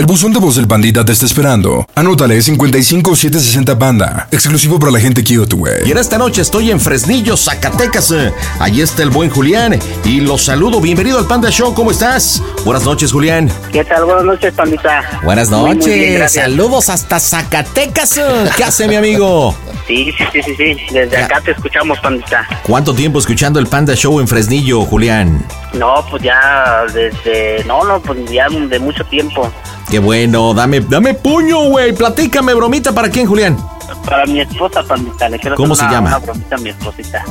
El 0.00 0.06
buzón 0.06 0.32
de 0.32 0.38
voz 0.40 0.56
del 0.56 0.66
pandita 0.66 1.04
te 1.04 1.12
está 1.12 1.26
esperando. 1.26 1.86
Anótale 1.94 2.40
55760 2.40 3.78
Panda. 3.78 4.28
Exclusivo 4.30 4.78
para 4.78 4.92
la 4.92 4.98
gente 4.98 5.22
cute, 5.22 5.54
güey. 5.54 5.86
Y 5.86 5.90
en 5.90 5.98
esta 5.98 6.16
noche 6.16 6.40
estoy 6.40 6.70
en 6.70 6.80
Fresnillo, 6.80 7.36
Zacatecas. 7.36 8.10
Eh, 8.12 8.32
Allí 8.60 8.80
está 8.80 9.02
el 9.02 9.10
buen 9.10 9.28
Julián. 9.28 9.78
Y 10.06 10.20
los 10.22 10.42
saludo. 10.42 10.80
Bienvenido 10.80 11.18
al 11.18 11.26
Panda 11.26 11.50
Show. 11.50 11.74
¿Cómo 11.74 11.90
estás? 11.90 12.42
Buenas 12.64 12.84
noches, 12.84 13.12
Julián. 13.12 13.52
¿Qué 13.72 13.84
tal? 13.84 14.06
Buenas 14.06 14.24
noches, 14.24 14.54
pandita. 14.54 15.20
Buenas 15.22 15.50
noches. 15.50 15.86
muy 15.88 15.98
bien, 15.98 16.14
gracias. 16.14 16.46
Saludos 16.46 16.88
hasta 16.88 17.20
Zacatecas. 17.20 18.16
eh. 18.16 18.50
¿Qué 18.56 18.64
hace, 18.64 18.88
mi 18.88 18.96
amigo? 18.96 19.54
Sí, 19.86 20.14
sí, 20.16 20.24
sí, 20.32 20.42
sí, 20.42 20.54
sí. 20.56 20.76
Desde 20.94 21.14
acá 21.18 21.42
te 21.42 21.50
escuchamos, 21.50 21.98
pandita. 22.00 22.46
¿Cuánto 22.62 22.94
tiempo 22.94 23.18
escuchando 23.18 23.60
el 23.60 23.66
Panda 23.66 23.94
Show 23.94 24.18
en 24.18 24.26
Fresnillo, 24.28 24.80
Julián? 24.86 25.44
No, 25.74 26.06
pues 26.10 26.22
ya 26.22 26.84
desde... 26.94 27.62
No, 27.66 27.84
no, 27.84 28.00
pues 28.00 28.18
ya 28.30 28.48
de 28.48 28.78
mucho 28.78 29.04
tiempo. 29.04 29.52
Qué 29.90 29.98
bueno. 29.98 30.54
Dame, 30.54 30.80
dame 30.80 31.14
puño, 31.14 31.68
güey. 31.68 31.92
Platícame, 31.92 32.54
bromita. 32.54 32.92
¿Para 32.92 33.10
quién, 33.10 33.26
Julián? 33.26 33.56
Para 34.04 34.24
mi 34.26 34.40
esposa, 34.40 34.82
pandita. 34.84 35.28
Le 35.28 35.38
quiero 35.38 35.56
¿Cómo 35.56 35.72
hacer 35.74 35.86
se 35.88 35.88
una- 35.88 35.94
llama? 35.96 36.08
Una 36.10 36.18
bromita 36.18 36.54
a 36.54 36.58
mi 36.58 36.70
esposita. 36.70 37.24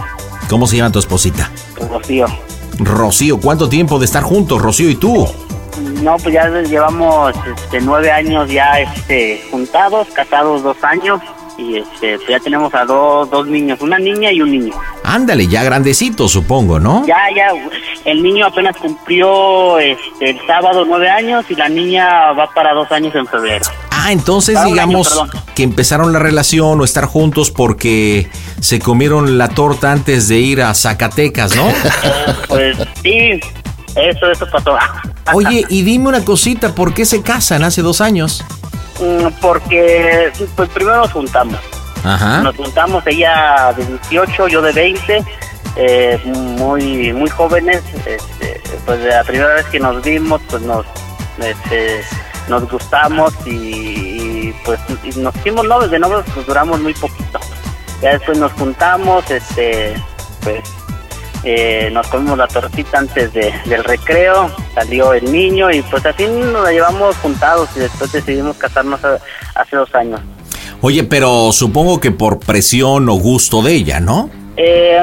¿Cómo 0.50 0.68
se 0.68 0.78
llama 0.78 0.92
tu 0.92 1.00
esposita? 1.00 1.50
Rocío. 1.90 2.26
Rocío. 2.80 3.40
¿Cuánto 3.40 3.70
tiempo 3.70 3.98
de 4.00 4.06
estar 4.06 4.24
juntos, 4.24 4.62
Rocío 4.62 4.90
y 4.90 4.96
tú? 4.96 5.28
No, 6.02 6.18
pues 6.18 6.34
ya 6.34 6.50
llevamos 6.50 7.34
este, 7.58 7.80
nueve 7.82 8.12
años 8.12 8.50
ya 8.52 8.80
este, 8.82 9.48
juntados, 9.52 10.08
casados 10.14 10.62
dos 10.64 10.78
años. 10.84 11.22
Y 11.58 11.78
este, 11.78 12.18
pues 12.18 12.30
ya 12.30 12.40
tenemos 12.40 12.74
a 12.74 12.86
dos, 12.86 13.30
dos 13.30 13.48
niños, 13.48 13.80
una 13.82 14.00
niña 14.00 14.32
y 14.32 14.42
un 14.42 14.52
niño. 14.52 14.74
Ándale, 15.10 15.48
ya 15.48 15.64
grandecito, 15.64 16.30
supongo, 16.30 16.80
¿no? 16.80 17.04
Ya, 17.08 17.18
ya, 17.36 17.48
el 18.06 18.22
niño 18.22 18.46
apenas 18.46 18.78
cumplió 18.78 19.80
este, 19.80 20.30
el 20.30 20.40
sábado 20.46 20.86
nueve 20.86 21.10
años 21.10 21.46
y 21.50 21.56
la 21.56 21.68
niña 21.68 22.32
va 22.34 22.48
para 22.54 22.76
dos 22.76 22.92
años 22.92 23.16
en 23.16 23.26
febrero. 23.26 23.66
Ah, 23.90 24.12
entonces 24.12 24.64
digamos 24.64 25.20
año, 25.20 25.32
que 25.56 25.64
empezaron 25.64 26.14
la 26.14 26.20
relación 26.20 26.80
o 26.80 26.84
estar 26.84 27.06
juntos 27.06 27.50
porque 27.50 28.30
se 28.62 28.78
comieron 28.78 29.40
la 29.40 29.48
torta 29.48 29.92
antes 29.92 30.28
de 30.28 30.38
ir 30.38 30.62
a 30.62 30.76
Zacatecas, 30.76 31.56
¿no? 31.56 31.68
Pues 32.48 32.78
sí, 33.02 33.40
eso, 33.96 34.30
eso 34.30 34.46
pasó. 34.52 34.78
Oye, 35.34 35.66
y 35.70 35.82
dime 35.82 36.08
una 36.08 36.24
cosita, 36.24 36.76
¿por 36.76 36.94
qué 36.94 37.06
se 37.06 37.24
casan 37.24 37.64
hace 37.64 37.82
dos 37.82 38.00
años? 38.00 38.46
Mm, 39.00 39.28
Porque 39.42 40.32
pues 40.56 40.70
primero 40.70 40.98
nos 40.98 41.12
juntamos. 41.12 41.60
Nos 42.04 42.56
juntamos 42.56 43.06
ella 43.08 43.74
de 43.76 43.86
18, 43.86 44.48
yo 44.48 44.62
de 44.62 44.72
20, 44.72 45.24
eh, 45.76 46.20
muy 46.26 47.14
muy 47.14 47.30
jóvenes. 47.30 47.82
Este, 48.06 48.62
pues 48.86 49.00
la 49.02 49.24
primera 49.24 49.54
vez 49.56 49.66
que 49.68 49.80
nos 49.80 50.02
vimos, 50.04 50.42
pues 50.50 50.62
nos 50.64 50.86
este, 51.42 52.02
nos 52.48 52.70
gustamos 52.70 53.34
y, 53.46 54.54
pues 54.66 54.80
nos 55.18 55.36
hicimos 55.36 55.66
novios. 55.66 55.92
De 55.92 56.00
novios 56.00 56.26
pues 56.34 56.46
duramos 56.46 56.80
muy 56.80 56.94
poquito. 56.94 57.40
Ya 58.02 58.12
después 58.12 58.38
nos 58.38 58.52
juntamos, 58.54 59.30
este, 59.30 59.94
pues 60.42 60.62
eh, 61.44 61.90
nos 61.92 62.08
comimos 62.08 62.38
la 62.38 62.48
tortita 62.48 63.00
antes 63.00 63.34
de, 63.34 63.54
del 63.66 63.84
recreo, 63.84 64.50
salió 64.74 65.14
el 65.14 65.32
niño 65.32 65.72
y 65.72 65.82
pues 65.84 66.06
así 66.06 66.26
nos 66.28 66.64
la 66.64 66.72
llevamos 66.72 67.16
juntados 67.18 67.70
y 67.76 67.80
después 67.80 68.12
decidimos 68.12 68.58
casarnos 68.58 69.02
hace 69.56 69.76
dos 69.76 69.94
años. 69.96 70.22
Oye, 70.82 71.04
pero 71.04 71.52
supongo 71.52 72.00
que 72.00 72.12
por 72.12 72.40
presión 72.40 73.10
o 73.10 73.16
gusto 73.16 73.62
de 73.62 73.74
ella, 73.74 74.00
¿no? 74.00 74.30
Eh, 74.56 75.00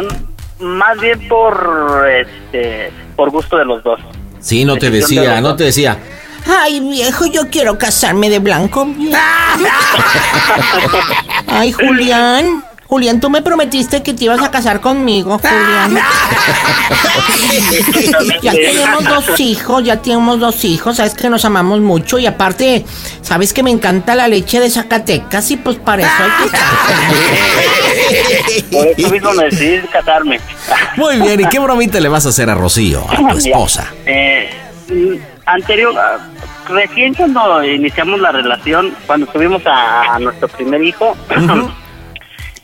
más 0.61 0.99
bien 1.01 1.27
por 1.29 2.07
este 2.11 2.91
por 3.15 3.31
gusto 3.31 3.57
de 3.57 3.65
los 3.65 3.83
dos. 3.83 4.01
Sí, 4.41 4.65
no 4.65 4.77
te 4.77 4.91
Decisión 4.91 5.25
decía, 5.25 5.41
no 5.41 5.57
te 5.57 5.65
decía. 5.65 5.99
Ay, 6.47 6.81
viejo, 6.81 7.27
yo 7.27 7.49
quiero 7.51 7.77
casarme 7.77 8.31
de 8.31 8.39
blanco. 8.39 8.87
Ay, 11.47 11.73
Julián. 11.73 12.65
Julián, 12.89 13.21
tú 13.21 13.31
me 13.31 13.43
prometiste 13.43 14.03
que 14.03 14.15
te 14.15 14.25
ibas 14.27 14.43
a 14.43 14.51
casar 14.51 14.81
conmigo, 14.81 15.39
Julián. 15.39 15.97
ya 18.43 18.53
tenemos 18.53 19.05
dos 19.05 19.41
hijos, 19.41 19.83
ya 19.85 20.01
tenemos 20.01 20.39
dos 20.39 20.65
hijos, 20.65 20.97
sabes 20.97 21.15
que 21.15 21.29
nos 21.29 21.45
amamos 21.45 21.81
mucho 21.81 22.17
y 22.19 22.27
aparte, 22.27 22.85
sabes 23.23 23.53
que 23.53 23.65
me 23.65 23.73
encanta 23.73 24.15
la 24.15 24.29
leche 24.29 24.61
de 24.61 24.71
Zacatecas 24.71 25.51
y 25.51 25.57
pues 25.57 25.79
para 25.79 26.03
eso 26.03 26.23
hay 26.23 26.31
que 26.49 26.57
Por 28.77 28.87
eso 28.87 29.11
mismo 29.11 29.33
me 29.33 29.45
decidí 29.45 29.81
casarme. 29.89 30.39
Muy 30.97 31.21
bien, 31.21 31.41
¿y 31.41 31.45
qué 31.47 31.59
bromita 31.59 31.99
le 31.99 32.09
vas 32.09 32.27
a 32.27 32.29
hacer 32.29 32.49
a 32.51 32.55
Rocío, 32.55 33.05
a 33.11 33.17
tu 33.17 33.37
esposa? 33.37 33.93
Eh, 34.05 34.49
anterior, 35.45 35.93
ah, 35.99 36.19
recién 36.69 37.15
cuando 37.15 37.65
iniciamos 37.65 38.21
la 38.21 38.31
relación, 38.31 38.95
cuando 39.07 39.27
tuvimos 39.27 39.67
a, 39.67 40.15
a 40.15 40.21
nuestro 40.21 40.47
primer 40.49 40.85
hijo, 40.85 41.17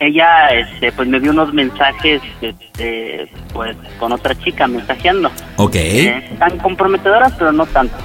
ella 0.07 0.49
este, 0.49 0.93
pues 0.93 1.09
me 1.09 1.21
dio 1.21 1.31
unos 1.31 1.53
mensajes 1.53 2.21
este, 2.41 3.29
pues 3.53 3.77
con 3.99 4.13
otra 4.13 4.35
chica 4.39 4.67
mensajeando. 4.67 5.31
Ok. 5.57 5.75
Eh, 5.77 6.31
tan 6.39 6.59
comprometedoras, 6.59 7.33
pero 7.39 7.53
no 7.53 7.67
tanto. 7.67 7.97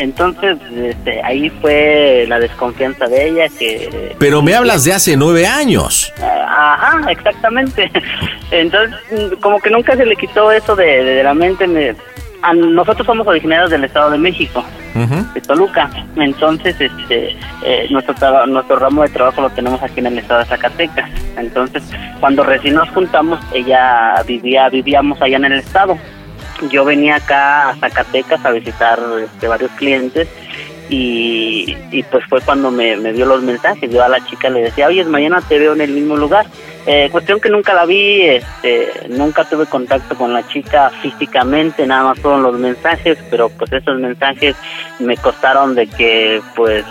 Entonces, 0.00 0.58
este, 0.76 1.22
ahí 1.22 1.48
fue 1.60 2.24
la 2.28 2.40
desconfianza 2.40 3.06
de 3.06 3.28
ella 3.28 3.44
que... 3.56 4.16
Pero 4.18 4.42
me 4.42 4.52
hablas 4.54 4.82
de 4.82 4.92
hace 4.92 5.16
nueve 5.16 5.46
años. 5.46 6.12
Ajá, 6.20 7.10
exactamente. 7.12 7.88
Entonces, 8.50 8.96
como 9.40 9.60
que 9.60 9.70
nunca 9.70 9.96
se 9.96 10.04
le 10.04 10.16
quitó 10.16 10.50
eso 10.50 10.74
de, 10.74 10.84
de- 11.04 11.14
de 11.14 11.22
la 11.22 11.32
mente. 11.34 11.68
Me, 11.68 11.94
nosotros 12.52 13.06
somos 13.06 13.26
originarios 13.26 13.70
del 13.70 13.84
Estado 13.84 14.10
de 14.10 14.18
México, 14.18 14.64
de 15.34 15.40
Toluca. 15.40 15.90
Entonces, 16.16 16.78
este, 16.80 17.36
eh, 17.64 17.86
nuestro, 17.90 18.46
nuestro 18.46 18.76
ramo 18.76 19.02
de 19.02 19.08
trabajo 19.08 19.40
lo 19.40 19.50
tenemos 19.50 19.82
aquí 19.82 20.00
en 20.00 20.06
el 20.06 20.18
Estado 20.18 20.40
de 20.40 20.46
Zacatecas. 20.46 21.10
Entonces, 21.36 21.82
cuando 22.20 22.44
recién 22.44 22.74
nos 22.74 22.88
juntamos, 22.90 23.40
ella 23.52 24.22
vivía, 24.26 24.68
vivíamos 24.68 25.20
allá 25.22 25.36
en 25.36 25.44
el 25.46 25.52
Estado. 25.54 25.96
Yo 26.70 26.84
venía 26.84 27.16
acá 27.16 27.70
a 27.70 27.76
Zacatecas 27.76 28.44
a 28.44 28.50
visitar 28.50 29.00
este, 29.22 29.48
varios 29.48 29.70
clientes 29.72 30.28
y, 30.88 31.76
y 31.90 32.02
pues 32.04 32.24
fue 32.26 32.40
cuando 32.40 32.70
me, 32.70 32.96
me 32.96 33.12
dio 33.12 33.26
los 33.26 33.42
mensajes. 33.42 33.90
Yo 33.90 34.04
a 34.04 34.08
la 34.08 34.24
chica 34.24 34.50
le 34.50 34.62
decía, 34.62 34.86
oye, 34.86 35.04
mañana 35.04 35.40
te 35.40 35.58
veo 35.58 35.72
en 35.72 35.80
el 35.80 35.90
mismo 35.90 36.16
lugar. 36.16 36.46
Eh, 36.86 37.08
cuestión 37.10 37.40
que 37.40 37.48
nunca 37.48 37.72
la 37.72 37.86
vi, 37.86 38.22
este, 38.22 39.06
nunca 39.08 39.44
tuve 39.48 39.64
contacto 39.66 40.14
con 40.16 40.34
la 40.34 40.46
chica 40.48 40.90
físicamente, 41.00 41.86
nada 41.86 42.04
más 42.04 42.18
fueron 42.20 42.42
los 42.42 42.58
mensajes, 42.58 43.16
pero 43.30 43.48
pues 43.48 43.72
esos 43.72 43.98
mensajes 43.98 44.54
me 44.98 45.16
costaron 45.16 45.74
de 45.74 45.86
que 45.86 46.42
pues 46.54 46.84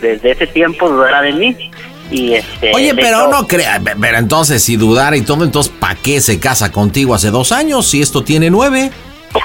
desde 0.00 0.32
ese 0.32 0.46
tiempo 0.48 0.88
dudara 0.88 1.22
de 1.22 1.32
mí. 1.32 1.70
Y 2.10 2.32
este, 2.34 2.72
Oye, 2.74 2.94
pero 2.94 3.08
hecho- 3.20 3.28
no 3.28 3.46
crea, 3.46 3.80
pero 4.00 4.16
entonces 4.18 4.62
si 4.62 4.76
dudara 4.76 5.16
y 5.16 5.22
todo, 5.22 5.44
entonces 5.44 5.72
¿para 5.78 5.94
qué 5.94 6.20
se 6.20 6.40
casa 6.40 6.72
contigo 6.72 7.14
hace 7.14 7.30
dos 7.30 7.52
años 7.52 7.86
si 7.86 8.00
esto 8.00 8.24
tiene 8.24 8.50
nueve? 8.50 8.90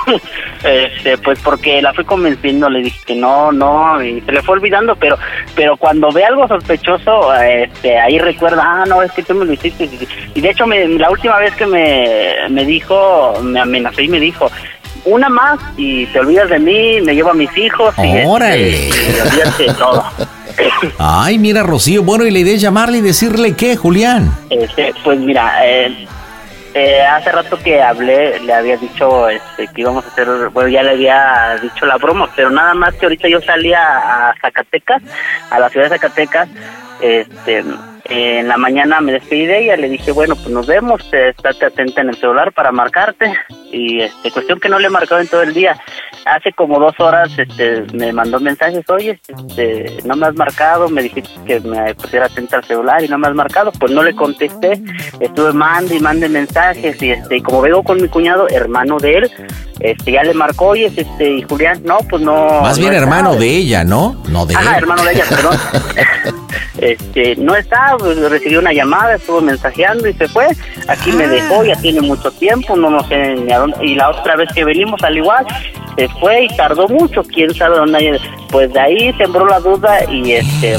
Este, 0.63 1.17
pues 1.17 1.39
porque 1.43 1.81
la 1.81 1.93
fui 1.93 2.05
convenciendo, 2.05 2.69
le 2.69 2.83
dije 2.83 2.97
que 3.05 3.15
no, 3.15 3.51
no, 3.51 4.01
y 4.01 4.21
se 4.21 4.31
le 4.31 4.41
fue 4.41 4.55
olvidando, 4.55 4.95
pero 4.95 5.17
pero 5.55 5.75
cuando 5.75 6.09
ve 6.09 6.23
algo 6.23 6.47
sospechoso, 6.47 7.33
este, 7.35 7.99
ahí 7.99 8.17
recuerda, 8.17 8.63
ah, 8.65 8.83
no, 8.87 9.01
es 9.03 9.11
que 9.11 9.23
tú 9.23 9.33
me 9.35 9.43
lo 9.43 9.51
hiciste. 9.51 9.89
Y 10.33 10.39
de 10.39 10.49
hecho, 10.49 10.65
me- 10.65 10.87
la 10.87 11.09
última 11.11 11.37
vez 11.39 11.53
que 11.55 11.65
me, 11.65 12.33
me 12.49 12.63
dijo, 12.63 13.33
me 13.43 13.59
amenazó 13.59 14.01
y 14.01 14.07
me 14.07 14.21
dijo, 14.21 14.49
una 15.03 15.27
más 15.27 15.59
y 15.75 16.05
te 16.07 16.19
olvidas 16.21 16.49
de 16.49 16.59
mí, 16.59 17.01
me 17.01 17.13
llevo 17.13 17.31
a 17.31 17.33
mis 17.33 17.55
hijos 17.57 17.93
y, 17.97 18.07
este, 18.07 18.25
Órale. 18.25 18.69
y 18.87 19.19
olvídate 19.19 19.63
de 19.63 19.73
todo. 19.73 20.03
Ay, 20.97 21.39
mira, 21.39 21.63
Rocío, 21.63 22.03
bueno, 22.03 22.25
y 22.25 22.31
la 22.31 22.39
idea 22.39 22.55
es 22.55 22.61
llamarle 22.61 22.99
y 22.99 23.01
decirle 23.01 23.53
qué, 23.55 23.75
Julián. 23.75 24.31
Este, 24.49 24.93
pues 25.03 25.19
mira, 25.19 25.51
eh, 25.65 26.07
eh, 26.73 27.01
hace 27.01 27.31
rato 27.31 27.57
que 27.59 27.81
hablé, 27.81 28.39
le 28.39 28.53
había 28.53 28.77
dicho 28.77 29.29
este, 29.29 29.67
que 29.67 29.81
íbamos 29.81 30.05
a 30.05 30.07
hacer, 30.07 30.27
bueno, 30.49 30.69
ya 30.69 30.83
le 30.83 30.91
había 30.91 31.57
dicho 31.61 31.85
la 31.85 31.97
broma, 31.97 32.29
pero 32.35 32.49
nada 32.49 32.73
más 32.73 32.95
que 32.95 33.05
ahorita 33.05 33.27
yo 33.27 33.41
salí 33.41 33.73
a, 33.73 34.29
a 34.29 34.35
Zacatecas, 34.41 35.01
a 35.49 35.59
la 35.59 35.69
ciudad 35.69 35.85
de 35.85 35.97
Zacatecas, 35.97 36.49
este, 37.01 37.63
eh, 38.09 38.39
en 38.39 38.47
la 38.47 38.57
mañana 38.57 38.99
me 39.01 39.13
despedí 39.13 39.45
de 39.45 39.63
ella, 39.63 39.77
le 39.77 39.89
dije, 39.89 40.11
bueno, 40.11 40.35
pues 40.35 40.49
nos 40.49 40.67
vemos, 40.67 41.01
estate 41.11 41.65
atenta 41.65 42.01
en 42.01 42.09
el 42.09 42.15
celular 42.17 42.51
para 42.51 42.71
marcarte, 42.71 43.33
y 43.71 44.01
este, 44.01 44.31
cuestión 44.31 44.59
que 44.59 44.69
no 44.69 44.77
le 44.79 44.87
he 44.87 44.91
marcado 44.91 45.19
en 45.21 45.27
todo 45.27 45.41
el 45.41 45.53
día. 45.53 45.75
Hace 46.25 46.53
como 46.53 46.79
dos 46.79 46.97
horas 46.99 47.29
este, 47.37 47.83
me 47.93 48.13
mandó 48.13 48.39
mensajes, 48.39 48.87
oye, 48.89 49.19
este, 49.27 49.97
no 50.05 50.15
me 50.15 50.27
has 50.27 50.35
marcado, 50.35 50.87
me 50.87 51.01
dijiste 51.01 51.31
que 51.45 51.59
me 51.61 51.93
pusiera 51.95 52.27
atenta 52.27 52.57
al 52.57 52.63
celular 52.63 53.03
y 53.03 53.07
no 53.07 53.17
me 53.17 53.27
has 53.27 53.35
marcado, 53.35 53.71
pues 53.73 53.91
no 53.91 54.03
le 54.03 54.15
contesté, 54.15 54.81
estuve 55.19 55.51
mande 55.51 55.95
y 55.95 55.99
mande 55.99 56.29
mensajes 56.29 57.01
y 57.01 57.11
este, 57.11 57.37
y 57.37 57.41
como 57.41 57.61
veo 57.61 57.83
con 57.83 58.01
mi 58.01 58.07
cuñado, 58.07 58.47
hermano 58.49 58.99
de 58.99 59.15
él, 59.15 59.31
este, 59.79 60.11
ya 60.13 60.23
le 60.23 60.33
marcó, 60.33 60.67
oye, 60.67 60.91
este, 60.95 61.29
y 61.29 61.41
Julián, 61.41 61.81
no, 61.83 61.97
pues 62.09 62.21
no. 62.21 62.61
Más 62.61 62.77
bien 62.77 62.91
no 62.91 62.97
está". 62.97 63.03
hermano 63.03 63.35
de 63.35 63.47
ella, 63.47 63.83
¿no? 63.83 64.21
No 64.29 64.45
de 64.45 64.55
Ajá, 64.55 64.77
él. 64.77 64.83
hermano 64.83 65.03
de 65.03 65.13
ella, 65.13 65.25
perdón. 65.27 65.57
este, 66.77 67.35
no 67.37 67.55
está, 67.55 67.92
pues, 67.97 68.17
recibió 68.29 68.59
una 68.59 68.73
llamada, 68.73 69.15
estuvo 69.15 69.41
mensajeando 69.41 70.07
y 70.07 70.13
se 70.13 70.27
fue. 70.27 70.47
Aquí 70.87 71.11
me 71.11 71.27
dejó, 71.27 71.63
ya 71.63 71.75
tiene 71.75 72.01
mucho 72.01 72.31
tiempo, 72.31 72.75
no, 72.75 72.89
no 72.89 73.03
sé 73.07 73.35
ni 73.35 73.51
a 73.51 73.59
dónde. 73.59 73.77
Y 73.85 73.95
la 73.95 74.09
otra 74.09 74.35
vez 74.35 74.49
que 74.53 74.63
venimos, 74.63 75.01
al 75.03 75.17
igual, 75.17 75.45
se 75.97 76.07
fue 76.19 76.45
y 76.45 76.47
tardó 76.55 76.87
mucho, 76.87 77.23
quién 77.23 77.53
sabe 77.53 77.77
dónde. 77.77 78.19
Pues 78.51 78.71
de 78.73 78.79
ahí 78.79 79.13
sembró 79.13 79.47
la 79.47 79.59
duda 79.59 79.99
y 80.09 80.33
este 80.33 80.77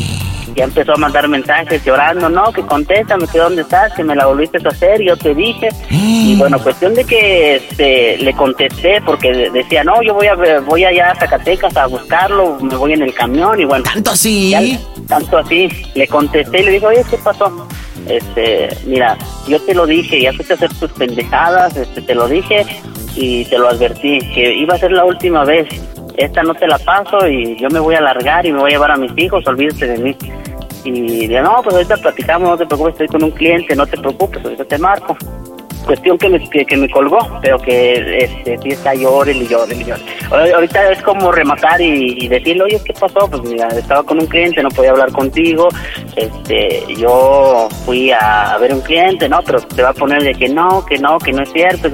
ya 0.55 0.65
empezó 0.65 0.93
a 0.93 0.97
mandar 0.97 1.29
mensajes 1.29 1.85
llorando, 1.85 2.29
no, 2.29 2.53
que 2.53 2.63
contéstame, 2.63 3.27
que 3.27 3.39
dónde 3.39 3.63
estás, 3.63 3.93
que 3.95 4.05
me 4.05 4.15
la 4.15 4.27
volviste 4.27 4.59
a 4.65 4.69
hacer, 4.69 5.03
yo 5.03 5.17
te 5.17 5.35
dije. 5.35 5.69
Y 5.91 6.37
bueno, 6.37 6.59
cuestión 6.63 6.95
de 6.95 7.05
que 7.05 7.57
este, 7.57 8.17
le 8.19 8.33
contesté 8.35 9.01
porque 9.05 9.33
de- 9.33 9.51
decía, 9.51 9.85
no, 9.85 10.03
yo 10.03 10.15
voy 10.15 10.27
a 10.29 10.61
voy 10.61 10.85
allá 10.85 11.11
a 11.11 11.15
Zacatecas 11.17 11.77
a 11.77 11.87
buscarlo, 11.87 12.59
me 12.61 12.77
voy 12.77 12.93
en 12.93 13.03
el 13.03 13.13
camión 13.15 13.61
y 13.61 13.65
bueno. 13.65 13.85
¿Tanto 13.85 14.11
así? 14.13 14.51
ya- 14.51 14.63
tanto 15.09 15.39
así. 15.39 15.69
Le 15.95 16.07
contesté 16.09 16.61
y 16.61 16.65
le 16.65 16.71
dije, 16.73 16.87
oye, 16.87 17.05
¿qué 17.11 17.17
pasó? 17.19 17.67
Este, 18.09 18.69
mira, 18.87 19.17
yo 19.49 19.61
te 19.61 19.75
lo 19.75 19.87
dije, 19.87 20.21
ya 20.21 20.33
fuiste 20.33 20.55
a 20.55 20.57
hacer 20.57 20.73
tus 20.75 20.91
pendejadas, 20.93 21.77
este, 21.77 22.03
te 22.03 22.15
lo 22.15 22.29
dije 22.29 22.65
y 23.17 23.45
te 23.47 23.59
lo 23.59 23.69
advertí, 23.69 24.19
que 24.35 24.55
iba 24.55 24.75
a 24.75 24.79
ser 24.79 24.93
la 24.93 25.05
última 25.05 25.45
vez. 25.45 25.69
Esta 26.17 26.43
no 26.43 26.55
te 26.55 26.67
la 26.67 26.79
paso 26.79 27.27
y 27.29 27.57
yo 27.61 27.69
me 27.71 27.81
voy 27.81 27.95
a 27.97 28.01
largar 28.01 28.47
y 28.47 28.53
me 28.53 28.61
voy 28.61 28.71
a 28.71 28.75
llevar 28.75 28.93
a 28.93 28.97
mis 28.97 29.13
hijos, 29.17 29.47
olvídate 29.47 29.87
de 29.89 29.99
mí. 29.99 30.17
Y 30.85 31.27
de 31.27 31.41
no, 31.41 31.61
pues 31.63 31.75
ahorita 31.77 31.97
platicamos, 31.97 32.49
no 32.51 32.57
te 32.59 32.67
preocupes, 32.67 32.93
estoy 32.95 33.09
con 33.09 33.25
un 33.25 33.31
cliente, 33.31 33.75
no 33.75 33.87
te 33.87 33.97
preocupes, 33.97 34.45
ahorita 34.45 34.65
te 34.65 34.79
marco. 34.79 35.17
Cuestión 35.87 36.17
que 36.17 36.31
me, 36.31 36.49
que, 36.49 36.77
me 36.79 36.89
colgó, 36.89 37.19
pero 37.43 37.59
que 37.59 38.17
este, 38.25 38.57
sí 38.63 38.69
está 38.71 38.95
llore 38.95 39.33
y 39.33 39.47
llore 39.47 39.75
y 39.75 39.85
llore. 39.85 40.01
Ahora- 40.31 40.55
Ahorita 40.55 40.93
es 40.93 41.03
como 41.03 41.31
rematar 41.31 41.79
y, 41.81 42.25
y 42.25 42.29
decirle, 42.29 42.63
oye, 42.65 42.81
¿qué 42.85 42.95
pasó? 42.95 43.29
Pues 43.29 43.43
mira, 43.43 43.69
estaba 43.69 44.03
con 44.03 44.19
un 44.19 44.27
cliente, 44.27 44.63
no 44.63 44.71
podía 44.71 44.93
hablar 44.93 45.13
contigo. 45.13 45.69
Este, 46.17 46.85
yo 46.97 47.69
fui 47.85 48.11
a, 48.13 48.55
a 48.55 48.59
ver 48.59 48.73
un 48.73 48.81
cliente, 48.81 49.29
¿no? 49.29 49.41
Pero 49.45 49.61
te 49.61 49.83
va 49.83 49.91
a 49.91 49.95
poner 49.95 50.23
de 50.23 50.35
que 50.35 50.49
no, 50.49 50.87
que 50.87 50.97
no, 50.99 51.19
que 51.19 51.33
no 51.33 51.43
es 51.43 51.53
cierto. 51.53 51.91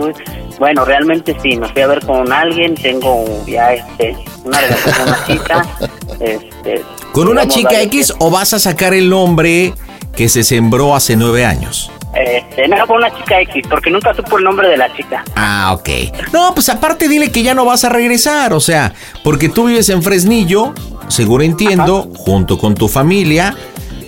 Bueno, 0.60 0.84
realmente 0.84 1.34
sí, 1.42 1.56
me 1.56 1.66
fui 1.68 1.80
a 1.80 1.86
ver 1.86 2.04
con 2.04 2.30
alguien, 2.30 2.74
tengo 2.74 3.24
ya 3.46 3.72
este, 3.72 4.14
una 4.44 4.60
relación 4.60 4.94
con 4.94 5.08
una 5.08 5.26
chica. 5.26 5.66
Este, 6.20 6.84
¿Con 7.12 7.28
una 7.28 7.48
chica 7.48 7.80
X 7.80 8.12
o 8.18 8.30
vas 8.30 8.52
a 8.52 8.58
sacar 8.58 8.92
el 8.92 9.08
nombre 9.08 9.72
que 10.14 10.28
se 10.28 10.42
sembró 10.42 10.94
hace 10.94 11.16
nueve 11.16 11.46
años? 11.46 11.90
Este, 12.14 12.68
no, 12.68 12.86
con 12.86 12.98
una 12.98 13.10
chica 13.16 13.40
X, 13.40 13.64
porque 13.70 13.88
nunca 13.88 14.12
supo 14.12 14.36
el 14.36 14.44
nombre 14.44 14.68
de 14.68 14.76
la 14.76 14.94
chica. 14.94 15.24
Ah, 15.34 15.72
ok. 15.72 15.88
No, 16.30 16.52
pues 16.52 16.68
aparte 16.68 17.08
dile 17.08 17.32
que 17.32 17.42
ya 17.42 17.54
no 17.54 17.64
vas 17.64 17.84
a 17.84 17.88
regresar, 17.88 18.52
o 18.52 18.60
sea, 18.60 18.92
porque 19.24 19.48
tú 19.48 19.64
vives 19.64 19.88
en 19.88 20.02
Fresnillo, 20.02 20.74
seguro 21.08 21.42
entiendo, 21.42 22.10
junto 22.14 22.58
con 22.58 22.74
tu 22.74 22.86
familia, 22.86 23.56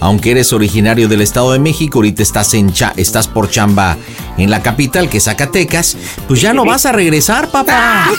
aunque 0.03 0.32
eres 0.32 0.53
originario 0.53 1.09
del 1.09 1.22
Estado 1.22 1.53
de 1.53 1.59
México, 1.59 1.98
ahorita 1.98 2.22
estás 2.22 2.53
en 2.55 2.72
cha- 2.72 2.92
estás 2.96 3.28
por 3.28 3.48
chamba 3.48 3.96
en 4.36 4.50
la 4.50 4.62
capital, 4.62 5.09
que 5.09 5.18
es 5.18 5.24
Zacatecas, 5.24 5.96
pues 6.28 6.40
ya 6.40 6.53
no 6.53 6.64
vas 6.64 6.86
a 6.86 6.92
regresar, 6.92 7.48
papá. 7.50 8.11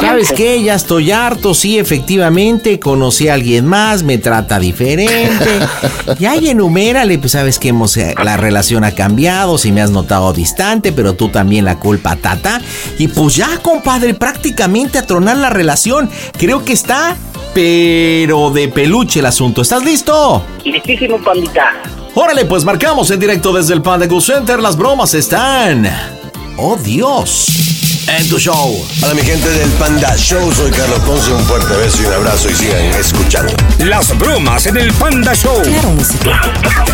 ¿Sabes 0.00 0.32
qué? 0.32 0.62
Ya 0.62 0.74
estoy 0.74 1.10
harto, 1.10 1.54
sí, 1.54 1.78
efectivamente, 1.78 2.78
conocí 2.80 3.28
a 3.28 3.34
alguien 3.34 3.66
más, 3.66 4.02
me 4.02 4.18
trata 4.18 4.58
diferente. 4.58 5.60
Ya 6.18 6.36
y 6.36 6.48
enumérale, 6.48 7.18
pues 7.18 7.32
sabes 7.32 7.58
que 7.58 7.68
hemos, 7.68 7.96
eh, 7.96 8.14
la 8.22 8.36
relación 8.36 8.84
ha 8.84 8.92
cambiado, 8.92 9.58
si 9.58 9.72
me 9.72 9.80
has 9.82 9.90
notado 9.90 10.32
distante, 10.32 10.92
pero 10.92 11.14
tú 11.14 11.28
también 11.28 11.64
la 11.64 11.78
culpa, 11.78 12.16
tata. 12.16 12.60
Y 12.98 13.08
pues 13.08 13.36
ya, 13.36 13.58
compadre, 13.62 14.14
prácticamente 14.14 14.98
a 14.98 15.06
tronar 15.06 15.36
la 15.36 15.50
relación. 15.50 16.10
Creo 16.38 16.64
que 16.64 16.72
está, 16.72 17.16
pero 17.54 18.50
de 18.50 18.68
peluche 18.68 19.20
el 19.20 19.26
asunto. 19.26 19.62
¿Estás 19.62 19.82
listo? 19.84 20.44
Listísimo, 20.64 21.18
pandita. 21.22 21.72
Órale, 22.14 22.44
pues 22.44 22.64
marcamos 22.64 23.10
en 23.10 23.20
directo 23.20 23.52
desde 23.52 23.74
el 23.74 23.82
Panda 23.82 24.08
Cool 24.08 24.22
Center. 24.22 24.60
Las 24.60 24.76
bromas 24.76 25.14
están. 25.14 25.88
¡Oh, 26.56 26.76
Dios! 26.76 27.46
En 28.08 28.28
tu 28.28 28.38
show. 28.38 28.74
Hola 29.02 29.12
mi 29.14 29.20
gente 29.20 29.48
del 29.50 29.68
Panda 29.72 30.16
Show, 30.16 30.50
soy 30.54 30.70
Carlos 30.70 30.98
Ponce, 31.00 31.30
un 31.30 31.44
fuerte 31.44 31.74
beso 31.76 32.02
y 32.02 32.06
un 32.06 32.14
abrazo 32.14 32.48
y 32.48 32.54
sigan 32.54 32.86
escuchando. 32.98 33.52
Las 33.80 34.16
bromas 34.18 34.64
en 34.64 34.78
el 34.78 34.90
Panda 34.94 35.34
Show. 35.34 35.60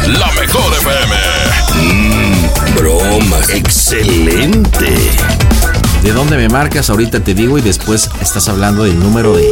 La 0.09 0.33
mejor 0.33 0.73
FM. 0.75 1.15
Mmm, 1.77 2.75
bromas. 2.75 3.49
Excelente. 3.51 5.11
¿De 6.05 6.13
dónde 6.13 6.37
me 6.37 6.49
marcas? 6.49 6.91
Ahorita 6.91 7.21
te 7.25 7.35
digo 7.35 7.59
y 7.59 7.63
después 7.63 8.11
estás 8.21 8.49
hablando 8.49 8.85
del 8.85 8.99
número 9.01 9.33
de, 9.35 9.43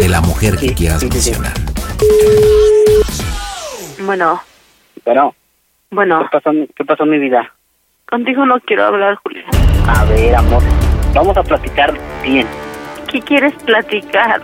de 0.00 0.08
la 0.08 0.20
mujer 0.20 0.56
que 0.56 0.72
quieras 0.72 1.02
mencionar. 1.02 1.52
Bueno, 4.04 4.40
Bueno, 5.04 5.34
bueno, 5.90 6.20
¿qué 6.30 6.38
pasó, 6.38 6.50
qué 6.76 6.84
pasó 6.84 7.04
mi 7.04 7.18
vida? 7.18 7.52
contigo 8.08 8.46
no 8.46 8.60
quiero 8.60 8.84
hablar, 8.86 9.16
Julián. 9.24 9.46
A 9.88 10.04
ver, 10.04 10.34
amor, 10.36 10.62
vamos 11.12 11.36
a 11.36 11.42
platicar 11.42 11.92
bien. 12.22 12.46
¿Qué 13.10 13.20
quieres 13.20 13.52
platicar? 13.64 14.40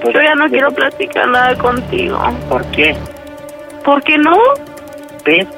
Pues, 0.00 0.14
Yo 0.14 0.20
ya 0.22 0.34
no 0.36 0.48
quiero 0.48 0.70
platicar 0.70 1.28
nada 1.28 1.56
contigo. 1.58 2.18
¿Por 2.48 2.64
qué? 2.70 2.96
¿Por 3.84 4.02
qué 4.04 4.18
no? 4.18 4.36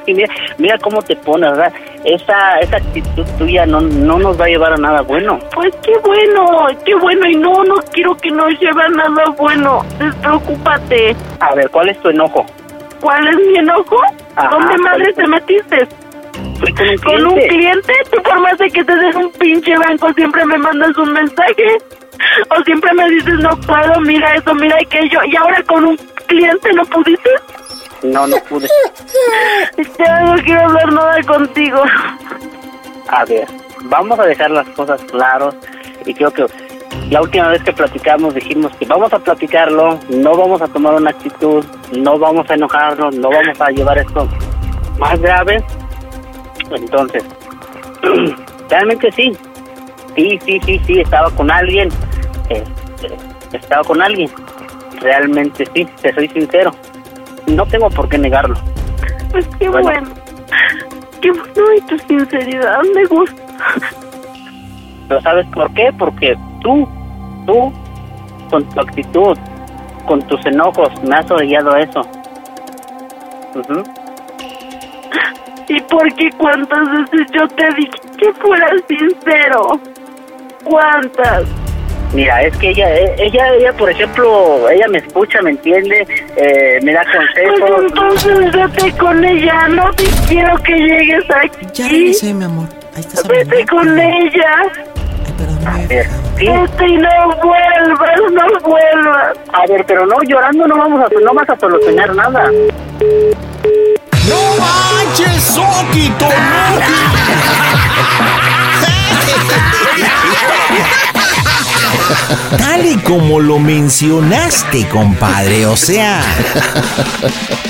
Mira, 0.07 0.29
mira 0.59 0.79
cómo 0.79 1.03
te 1.03 1.17
pones, 1.17 1.51
¿verdad? 1.51 1.73
esa, 2.05 2.59
esa 2.61 2.77
actitud 2.77 3.25
tuya 3.39 3.65
no, 3.67 3.81
no 3.81 4.19
nos 4.19 4.39
va 4.39 4.45
a 4.45 4.49
llevar 4.49 4.73
a 4.73 4.77
nada 4.77 5.01
bueno. 5.03 5.39
Pues 5.55 5.75
qué 5.83 5.93
bueno, 6.05 6.67
qué 6.85 6.95
bueno. 6.95 7.27
Y 7.27 7.37
no, 7.37 7.65
no 7.65 7.77
quiero 7.93 8.17
que 8.17 8.31
nos 8.31 8.49
lleve 8.61 8.83
a 8.83 8.89
nada 8.89 9.25
bueno. 9.37 9.85
Despreocúpate. 9.99 11.17
A 11.41 11.55
ver, 11.55 11.71
¿cuál 11.71 11.89
es 11.89 11.99
tu 12.01 12.11
enojo? 12.11 12.45
¿Cuál 13.01 13.27
es 13.29 13.37
mi 13.37 13.57
enojo? 13.57 14.01
Ajá, 14.37 14.49
¿Dónde 14.51 14.79
madre 14.79 15.12
¿cuál 15.12 15.25
te 15.25 15.27
metiste? 15.29 15.89
Con 16.61 16.89
un 16.89 16.97
¿Con 16.99 17.27
un 17.27 17.33
cliente. 17.35 17.49
cliente? 17.49 17.93
Tú 18.11 18.23
por 18.23 18.41
más 18.41 18.59
de 18.59 18.71
que 18.71 18.85
te 18.85 18.97
des 18.97 19.17
un 19.17 19.31
pinche 19.33 19.77
banco 19.77 20.12
siempre 20.12 20.45
me 20.45 20.59
mandas 20.59 20.97
un 20.97 21.12
mensaje. 21.12 21.79
O 22.57 22.62
siempre 22.65 22.93
me 22.95 23.09
dices, 23.11 23.35
no 23.41 23.57
puedo, 23.67 24.01
mira 24.01 24.35
eso, 24.35 24.55
mira 24.55 24.77
aquello. 24.81 25.21
Y 25.27 25.37
ahora 25.37 25.62
con 25.65 25.85
un 25.85 25.97
cliente 26.27 26.73
no 26.73 26.85
pudiste. 26.85 27.31
No, 28.05 28.27
no 28.27 28.37
pude. 28.49 28.69
Ya 29.99 30.21
no 30.21 30.35
quiero 30.43 30.61
hablar 30.61 30.93
nada 30.93 31.23
contigo. 31.23 31.83
A 33.09 33.25
ver, 33.25 33.47
vamos 33.85 34.19
a 34.19 34.25
dejar 34.27 34.51
las 34.51 34.69
cosas 34.71 35.01
claras 35.05 35.55
y 36.05 36.13
creo 36.13 36.31
que 36.31 36.47
la 37.11 37.23
última 37.23 37.49
vez 37.49 37.63
que 37.63 37.73
platicamos 37.73 38.35
dijimos 38.35 38.73
que 38.77 38.85
vamos 38.87 39.13
a 39.13 39.19
platicarlo, 39.19 39.99
no 40.11 40.37
vamos 40.37 40.61
a 40.61 40.69
tomar 40.69 40.95
una 40.95 41.11
actitud, 41.11 41.65
no 41.97 42.19
vamos 42.19 42.49
a 42.51 42.55
enojarnos, 42.55 43.17
no 43.17 43.31
vamos 43.31 43.61
a 43.61 43.71
llevar 43.71 43.99
esto 43.99 44.29
más 44.99 45.19
grave. 45.21 45.65
Entonces, 46.71 47.25
realmente 48.69 49.11
sí, 49.13 49.33
sí, 50.15 50.39
sí, 50.45 50.61
sí, 50.65 50.81
sí, 50.87 51.01
estaba 51.01 51.31
con 51.31 51.51
alguien, 51.51 51.89
este, 52.51 53.17
estaba 53.57 53.83
con 53.83 54.03
alguien, 54.03 54.31
realmente 55.01 55.65
sí, 55.75 55.87
te 56.01 56.15
soy 56.15 56.29
sincero, 56.29 56.71
no 57.47 57.67
tengo 57.67 57.89
por 57.91 58.09
qué 58.09 58.19
negarlo. 58.19 58.57
Pues 59.31 59.47
qué 59.59 59.69
Bueno. 59.69 59.87
bueno. 59.89 60.09
Qué 61.21 61.31
bueno 61.31 61.75
y 61.77 61.81
tu 61.83 61.99
sinceridad 62.01 62.81
me 62.95 63.05
gusta. 63.07 63.43
Pero 65.09 65.21
¿sabes 65.23 65.47
por 65.55 65.73
qué? 65.75 65.91
Porque 65.99 66.37
tú, 66.63 66.89
tú, 67.47 67.73
con 68.51 68.65
tu 68.71 68.81
actitud, 68.81 69.37
con 70.07 70.21
tus 70.23 70.45
enojos, 70.47 70.89
me 71.03 71.15
has 71.17 71.31
orillado 71.31 71.77
eso. 71.77 72.01
Ujú. 73.55 73.83
¿Y 75.69 75.81
por 75.83 76.15
qué 76.15 76.31
cuántas 76.37 76.91
veces 76.91 77.27
yo 77.33 77.49
te 77.49 77.67
dije 77.75 77.93
que 78.19 78.33
fueras 78.35 78.73
sincero? 78.89 79.81
¿Cuántas? 80.65 81.45
Mira, 82.15 82.43
es 82.43 82.57
que 82.59 82.69
ella, 82.71 82.89
eh, 82.95 83.12
ella, 83.19 83.49
ella, 83.55 83.73
por 83.73 83.91
ejemplo, 83.91 84.69
ella 84.71 84.87
me 84.89 84.99
escucha, 84.99 85.43
me 85.43 85.51
entiende, 85.51 86.07
eh, 86.37 86.79
me 86.83 86.93
da 86.93 87.03
Pues 87.03 87.17
consejos. 87.17 87.83
entonces 87.89 88.53
vete 88.53 88.93
con 88.97 89.25
ella, 89.25 89.67
no 89.69 89.91
te 89.95 90.05
quiero 90.29 90.57
que 90.62 90.75
llegues 90.77 91.25
aquí. 91.31 91.67
Ya 91.75 91.89
regresé, 91.89 92.33
mi 92.33 92.45
amor. 92.45 92.69
Ahí 92.95 93.01
estás 93.01 93.27
Vete 93.27 93.67
con 93.67 93.99
ella. 93.99 94.55
A 95.67 95.79
ver, 95.89 96.07
sí. 96.39 96.47
Vete 96.47 96.87
y 96.87 96.97
no 96.99 97.09
vuelvas, 97.43 98.21
no 98.33 98.61
vuelvas. 98.61 99.37
A 99.53 99.67
ver, 99.67 99.85
pero 99.85 100.07
no 100.07 100.23
llorando 100.23 100.69
no 100.69 100.77
vamos 100.77 101.05
a, 101.05 101.09
no 101.21 101.35
vas 101.35 101.51
a 101.51 101.59
solucionar 101.59 102.15
nada. 102.15 102.49
¡No 104.29 104.57
manches, 104.61 105.43
Soquito! 105.43 106.29
Tal 112.59 112.87
y 112.87 112.97
como 112.99 113.41
lo 113.41 113.59
mencionaste, 113.59 114.89
compadre, 114.89 115.67
o 115.67 115.77
sea, 115.77 116.23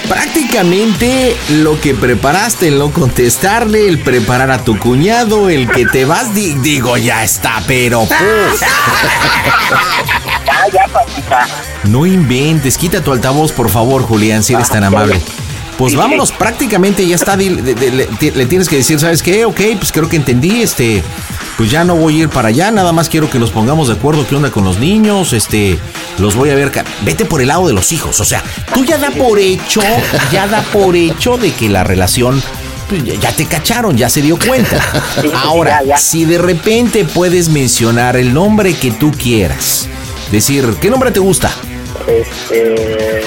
prácticamente 0.09 1.37
lo 1.51 1.81
que 1.81 1.95
preparaste, 1.95 2.69
el 2.69 2.79
no 2.79 2.91
contestarle, 2.93 3.89
el 3.89 3.99
preparar 4.01 4.51
a 4.51 4.63
tu 4.65 4.79
cuñado, 4.79 5.49
el 5.49 5.69
que 5.71 5.87
te 5.87 6.05
vas, 6.05 6.35
di- 6.35 6.55
digo, 6.55 6.97
ya 6.97 7.25
está, 7.25 7.63
pero. 7.67 8.07
No 11.85 12.07
inventes, 12.07 12.79
quita 12.79 13.03
tu 13.03 13.13
altavoz, 13.13 13.53
por 13.53 13.69
favor, 13.69 14.03
Julián, 14.03 14.43
si 14.43 14.55
eres 14.55 14.69
tan 14.71 14.85
amable. 14.85 15.21
Pues 15.79 15.95
vámonos, 15.97 16.31
prácticamente 16.31 17.07
ya 17.07 17.17
está. 17.17 17.37
le, 17.37 17.51
ti- 18.19 18.31
le 18.31 18.47
tienes 18.47 18.69
que 18.69 18.77
decir, 18.77 19.01
¿sabes 19.01 19.23
qué? 19.23 19.45
Ok, 19.45 19.61
pues 19.79 19.91
creo 19.91 20.09
que 20.09 20.17
entendí. 20.17 20.63
Este, 20.63 21.03
pues 21.59 21.71
ya 21.71 21.83
no 21.85 21.97
voy 21.97 22.17
a 22.21 22.23
ir 22.25 22.29
para 22.29 22.49
allá. 22.49 22.71
Nada 22.71 22.93
más 22.93 23.09
quiero 23.09 23.29
que 23.29 23.39
nos 23.41 23.51
pongamos 23.51 23.89
de 23.89 23.95
acuerdo 23.95 24.25
qué 24.27 24.37
onda 24.37 24.51
con 24.51 24.65
los 24.65 24.79
niños. 24.79 25.33
Este, 25.33 25.77
los 26.19 26.37
voy 26.37 26.51
a 26.51 26.55
ver. 26.55 26.71
Vete 27.05 27.25
por 27.25 27.41
el 27.41 27.49
lado 27.49 27.67
de 27.67 27.73
los 27.73 27.91
hijos. 27.91 28.21
O 28.21 28.25
sea, 28.25 28.43
tú 28.73 28.85
ya 28.85 28.99
da 28.99 29.11
por 29.11 29.39
hecho, 29.41 29.81
ya 30.31 30.47
da 30.47 30.63
por 30.63 30.95
hecho 30.95 31.37
de 31.39 31.51
que 31.53 31.69
la 31.69 31.83
relación. 31.83 32.41
pues, 32.89 33.03
ya- 33.03 33.15
ya 33.15 33.33
te 33.33 33.47
cacharon, 33.47 33.97
ya 33.97 34.09
se 34.09 34.23
dio 34.23 34.39
cuenta. 34.39 34.79
Ahora, 35.43 35.81
si 35.97 36.25
de 36.25 36.39
repente 36.39 37.05
puedes 37.05 37.49
mencionar 37.49 38.17
el 38.17 38.33
nombre 38.33 38.75
que 38.75 38.93
tú 38.93 39.11
quieras, 39.11 39.89
decir, 40.31 40.77
¿qué 40.81 40.89
nombre 40.89 41.11
te 41.11 41.19
gusta? 41.19 41.51
Este, 42.07 43.23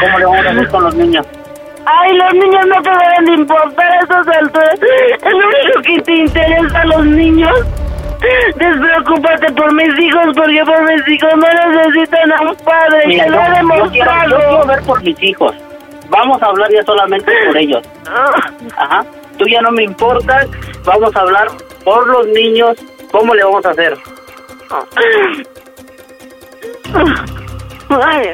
¿Cómo 0.02 0.20
le 0.20 0.26
vamos 0.26 0.46
a 0.46 0.50
hacer 0.50 0.68
con 0.70 0.84
los 0.84 0.96
niños? 0.96 1.26
Ay, 1.90 2.14
los 2.18 2.34
niños 2.34 2.66
no 2.68 2.82
te 2.82 2.90
deben 2.90 3.26
de 3.26 3.32
importar 3.34 3.92
a 3.92 4.00
estas 4.02 4.28
alturas. 4.28 4.80
Es 4.82 5.32
lo 5.32 5.38
único 5.38 5.82
que 5.84 6.02
te 6.02 6.12
interesa 6.16 6.82
a 6.82 6.86
los 6.86 7.06
niños. 7.06 7.54
Despreocúpate 8.58 9.54
por 9.54 9.74
mis 9.74 9.98
hijos, 10.00 10.26
porque 10.36 10.64
por 10.66 10.82
mis 10.84 11.08
hijos 11.08 11.30
no 11.36 11.48
necesitan 11.48 12.32
a 12.34 12.42
un 12.42 12.56
padre. 12.58 13.04
Mira, 13.08 13.24
que 13.26 13.30
lo 13.30 13.40
ha 13.40 13.48
yo, 13.48 13.54
yo 13.54 13.92
quiero, 13.92 14.10
yo 14.10 14.26
demostrado. 14.26 14.38
quiero 14.38 14.66
ver 14.66 14.82
por 14.84 15.04
mis 15.04 15.24
hijos. 15.24 15.56
Vamos 16.10 16.42
a 16.42 16.46
hablar 16.48 16.70
ya 16.72 16.84
solamente 16.84 17.32
por 17.46 17.58
ellos. 17.64 17.84
Ajá. 18.78 19.06
Tú 19.38 19.46
ya 19.48 19.62
no 19.62 19.72
me 19.72 19.84
importas. 19.84 20.48
Vamos 20.84 21.16
a 21.16 21.20
hablar 21.22 21.48
por 21.86 22.08
los 22.08 22.28
niños. 22.28 22.76
¿Cómo 23.12 23.34
le 23.34 23.44
vamos 23.44 23.66
a 23.66 23.70
hacer? 23.70 23.98
Ay, 27.90 28.28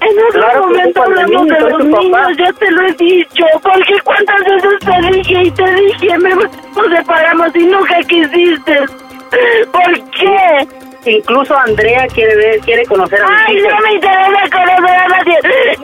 en 0.00 0.18
otro 0.18 0.40
Claro 0.40 0.60
que 0.60 0.66
momento 0.66 1.00
de 1.00 1.06
hablamos 1.06 1.46
de 1.48 1.60
los 1.60 1.72
papá. 1.72 2.00
niños, 2.02 2.36
ya 2.38 2.52
te 2.54 2.70
lo 2.70 2.82
he 2.82 2.92
dicho. 2.94 3.44
Porque 3.62 4.00
cuántas 4.04 4.40
veces 4.44 4.78
te 4.80 5.12
dije 5.12 5.42
y 5.44 5.50
te 5.52 5.74
dije, 5.74 6.18
me, 6.18 6.30
nos 6.34 6.96
separamos 6.96 7.54
y 7.54 7.66
nunca 7.66 7.98
quisiste. 8.08 8.80
¿Por 9.72 10.10
qué? 10.10 10.68
Incluso 11.06 11.56
Andrea 11.56 12.06
quiere 12.08 12.34
ver, 12.36 12.58
quiere 12.60 12.84
conocer 12.86 13.20
a 13.22 13.26
mis 13.28 13.38
Ay, 13.46 13.56
hijos. 13.56 13.72
no 13.72 13.78
me 13.80 13.92
interesa 13.94 14.50
conocer 14.52 14.96
a 14.96 15.08
nadie. 15.08 15.38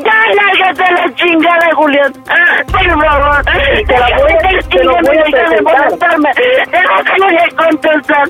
Ya, 0.04 0.34
lárgate 0.34 0.84
a 0.84 0.90
la 0.92 1.14
chingada, 1.14 1.70
Julián. 1.74 2.12
Por 2.12 3.02
favor. 3.04 3.44
te 3.86 3.98
la 3.98 4.08
voy 4.18 4.32
a- 4.32 4.34
Déjate 4.36 4.68
te 4.76 4.84
lo 4.84 4.92
voy 4.92 5.16
a 5.18 5.22
presentar. 5.24 5.62
molestarme. 5.62 6.30
Déjame 6.36 7.28
de 7.32 7.48
contestar. 7.56 8.28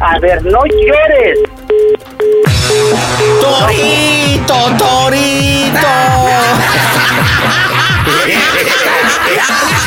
A 0.00 0.18
ver, 0.20 0.44
no 0.44 0.64
llores. 0.66 1.38
Torito, 3.40 4.58
Torito. 4.78 5.88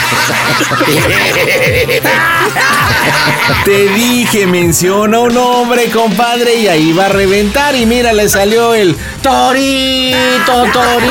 Te 3.65 3.87
dije, 3.89 4.47
menciona 4.47 5.19
un 5.19 5.33
nombre, 5.33 5.89
compadre, 5.89 6.55
y 6.55 6.67
ahí 6.67 6.93
va 6.93 7.05
a 7.05 7.09
reventar. 7.09 7.75
Y 7.75 7.85
mira, 7.85 8.13
le 8.13 8.29
salió 8.29 8.73
el 8.73 8.95
Torito, 9.21 10.63
Torito. 10.71 11.03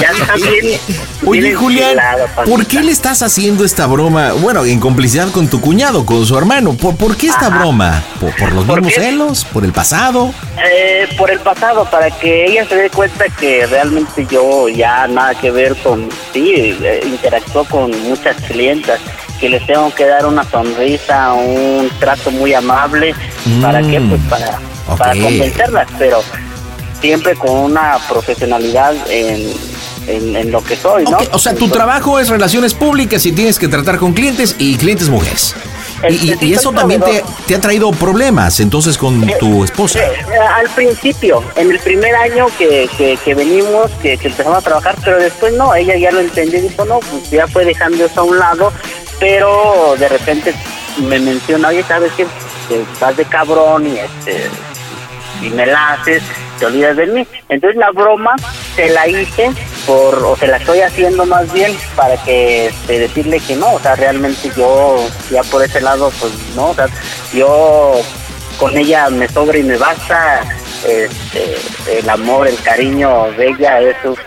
Ya 0.00 0.10
está 0.10 0.34
bien. 0.34 0.80
Oye, 1.26 1.54
Julián, 1.54 1.96
¿por 2.44 2.66
qué 2.66 2.82
le 2.82 2.92
estás 2.92 3.22
haciendo 3.22 3.64
esta 3.64 3.86
broma? 3.86 4.32
Bueno, 4.32 4.64
en 4.64 4.78
complicidad 4.78 5.30
con 5.30 5.48
tu 5.48 5.60
cuñado, 5.60 6.04
con 6.04 6.24
su 6.26 6.36
hermano. 6.36 6.74
¿Por, 6.74 6.96
por 6.96 7.16
qué 7.16 7.28
esta 7.28 7.48
broma? 7.48 8.02
¿Por, 8.20 8.34
por 8.36 8.52
los 8.52 8.64
¿Por 8.64 8.82
mismos 8.82 9.04
celos? 9.04 9.44
¿Por 9.46 9.64
el 9.64 9.72
pasado? 9.72 10.32
Eh, 10.62 11.08
por 11.16 11.30
el 11.30 11.40
pasado, 11.40 11.88
para 11.90 12.10
que 12.10 12.46
ella 12.46 12.66
se 12.68 12.76
dé 12.76 12.90
cuenta 12.90 13.26
que 13.28 13.66
realmente 13.66 14.26
yo 14.30 14.68
ya 14.68 15.06
nada 15.06 15.34
que 15.34 15.50
ver 15.50 15.74
con, 15.76 15.93
sí, 16.32 16.76
eh, 16.82 17.00
interactúo 17.04 17.64
con 17.64 17.90
muchas 18.02 18.36
clientas, 18.42 19.00
que 19.40 19.48
les 19.48 19.66
tengo 19.66 19.92
que 19.94 20.06
dar 20.06 20.26
una 20.26 20.44
sonrisa, 20.44 21.32
un 21.32 21.90
trato 21.98 22.30
muy 22.30 22.54
amable, 22.54 23.14
¿para 23.60 23.80
qué? 23.82 24.00
Pues 24.00 24.20
para, 24.30 24.58
para 24.96 25.12
convencerlas, 25.12 25.88
pero 25.98 26.22
siempre 27.00 27.34
con 27.34 27.50
una 27.50 27.98
profesionalidad 28.08 28.94
en, 29.10 29.52
en, 30.06 30.36
en 30.36 30.50
lo 30.50 30.62
que 30.62 30.76
soy, 30.76 31.04
¿no? 31.04 31.18
O 31.32 31.38
sea, 31.38 31.54
tu 31.54 31.68
trabajo 31.68 32.18
es 32.18 32.28
relaciones 32.28 32.74
públicas 32.74 33.26
y 33.26 33.32
tienes 33.32 33.58
que 33.58 33.68
tratar 33.68 33.98
con 33.98 34.12
clientes 34.14 34.56
y 34.58 34.76
clientes 34.76 35.08
mujeres. 35.08 35.54
Y, 36.08 36.14
y- 36.14 36.32
y 36.32 36.36
sí, 36.38 36.52
eso 36.54 36.72
también 36.72 37.00
te, 37.00 37.24
te 37.46 37.54
ha 37.54 37.60
traído 37.60 37.90
problemas 37.92 38.60
entonces 38.60 38.96
con 38.98 39.26
tu 39.38 39.64
esposa. 39.64 40.00
Eh, 40.00 40.12
al 40.38 40.68
principio, 40.70 41.42
en 41.56 41.70
el 41.70 41.78
primer 41.80 42.14
año 42.14 42.46
que, 42.58 42.88
que, 42.98 43.16
que 43.24 43.34
venimos, 43.34 43.90
que, 44.02 44.16
que 44.18 44.28
empezamos 44.28 44.58
a 44.58 44.62
trabajar, 44.62 44.96
pero 45.04 45.18
después 45.18 45.52
no, 45.54 45.74
ella 45.74 45.96
ya 45.96 46.10
lo 46.10 46.20
entendió 46.20 46.58
y 46.58 46.62
dijo, 46.62 46.84
no, 46.84 47.00
pues 47.00 47.30
ya 47.30 47.46
fue 47.46 47.64
dejando 47.64 48.04
eso 48.04 48.20
a 48.20 48.24
un 48.24 48.38
lado, 48.38 48.72
pero 49.20 49.94
de 49.98 50.08
repente 50.08 50.54
me 51.08 51.18
menciona, 51.18 51.68
oye, 51.68 51.82
¿sabes 51.84 52.12
qué? 52.16 52.26
Que 52.68 52.82
estás 52.82 53.16
de 53.16 53.24
cabrón 53.24 53.86
y 53.86 53.98
este 53.98 54.48
y 55.42 55.50
me 55.50 55.66
la 55.66 55.92
haces, 55.94 56.22
te 56.58 56.66
olvidas 56.66 56.96
de 56.96 57.06
mí. 57.06 57.26
Entonces 57.48 57.76
la 57.76 57.90
broma 57.90 58.34
se 58.76 58.88
la 58.90 59.06
hice 59.08 59.50
por, 59.86 60.22
o 60.24 60.36
se 60.36 60.46
la 60.46 60.56
estoy 60.56 60.80
haciendo 60.80 61.26
más 61.26 61.52
bien 61.52 61.76
para 61.96 62.16
que 62.22 62.66
este, 62.66 62.98
decirle 62.98 63.40
que 63.40 63.56
no, 63.56 63.74
o 63.74 63.80
sea, 63.80 63.94
realmente 63.94 64.50
yo 64.56 64.96
ya 65.30 65.42
por 65.44 65.62
ese 65.62 65.80
lado, 65.80 66.10
pues 66.20 66.32
no, 66.54 66.70
o 66.70 66.74
sea, 66.74 66.86
yo 67.32 67.92
con 68.58 68.76
ella 68.76 69.10
me 69.10 69.28
sobra 69.28 69.58
y 69.58 69.62
me 69.62 69.76
basta, 69.76 70.40
este, 70.86 71.56
el 71.98 72.08
amor, 72.08 72.48
el 72.48 72.60
cariño 72.62 73.30
de 73.36 73.48
ella, 73.48 73.80
eso 73.80 74.12
es 74.12 74.18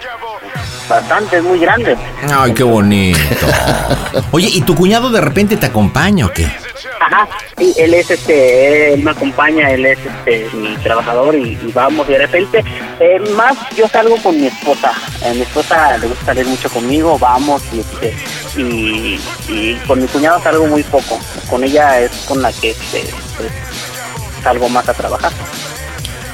bastante, 0.89 1.37
es 1.37 1.43
muy 1.43 1.59
grande. 1.59 1.97
Ay, 2.33 2.53
qué 2.53 2.63
bonito. 2.63 3.19
Oye, 4.31 4.49
¿y 4.51 4.61
tu 4.61 4.75
cuñado 4.75 5.09
de 5.09 5.21
repente 5.21 5.57
te 5.57 5.65
acompaña 5.65 6.25
o 6.25 6.29
qué? 6.31 6.47
Ajá, 6.99 7.28
sí, 7.57 7.73
él 7.78 7.93
es 7.93 8.09
este, 8.09 8.93
él 8.93 9.03
me 9.03 9.11
acompaña, 9.11 9.71
él 9.71 9.86
es 9.86 9.99
este, 9.99 10.49
mi 10.55 10.75
trabajador 10.78 11.36
y, 11.36 11.57
y 11.61 11.71
vamos, 11.73 12.07
y 12.09 12.13
de 12.13 12.17
repente, 12.19 12.63
eh, 12.99 13.19
más 13.36 13.55
yo 13.75 13.88
salgo 13.88 14.17
con 14.17 14.39
mi 14.39 14.47
esposa, 14.47 14.91
Eh, 15.23 15.34
mi 15.34 15.41
esposa 15.41 15.97
le 15.97 16.07
gusta 16.07 16.25
salir 16.25 16.45
mucho 16.45 16.69
conmigo, 16.69 17.17
vamos, 17.17 17.61
y, 17.73 17.80
este, 17.80 18.15
y, 18.57 19.19
y 19.47 19.75
con 19.88 20.01
mi 20.01 20.07
cuñado 20.07 20.41
salgo 20.43 20.67
muy 20.67 20.84
poco, 20.84 21.19
con 21.49 21.63
ella 21.63 21.99
es 21.99 22.11
con 22.28 22.41
la 22.41 22.51
que 22.53 22.71
este, 22.71 23.03
pues, 23.38 23.51
salgo 24.43 24.69
más 24.69 24.88
a 24.88 24.93
trabajar. 24.93 25.32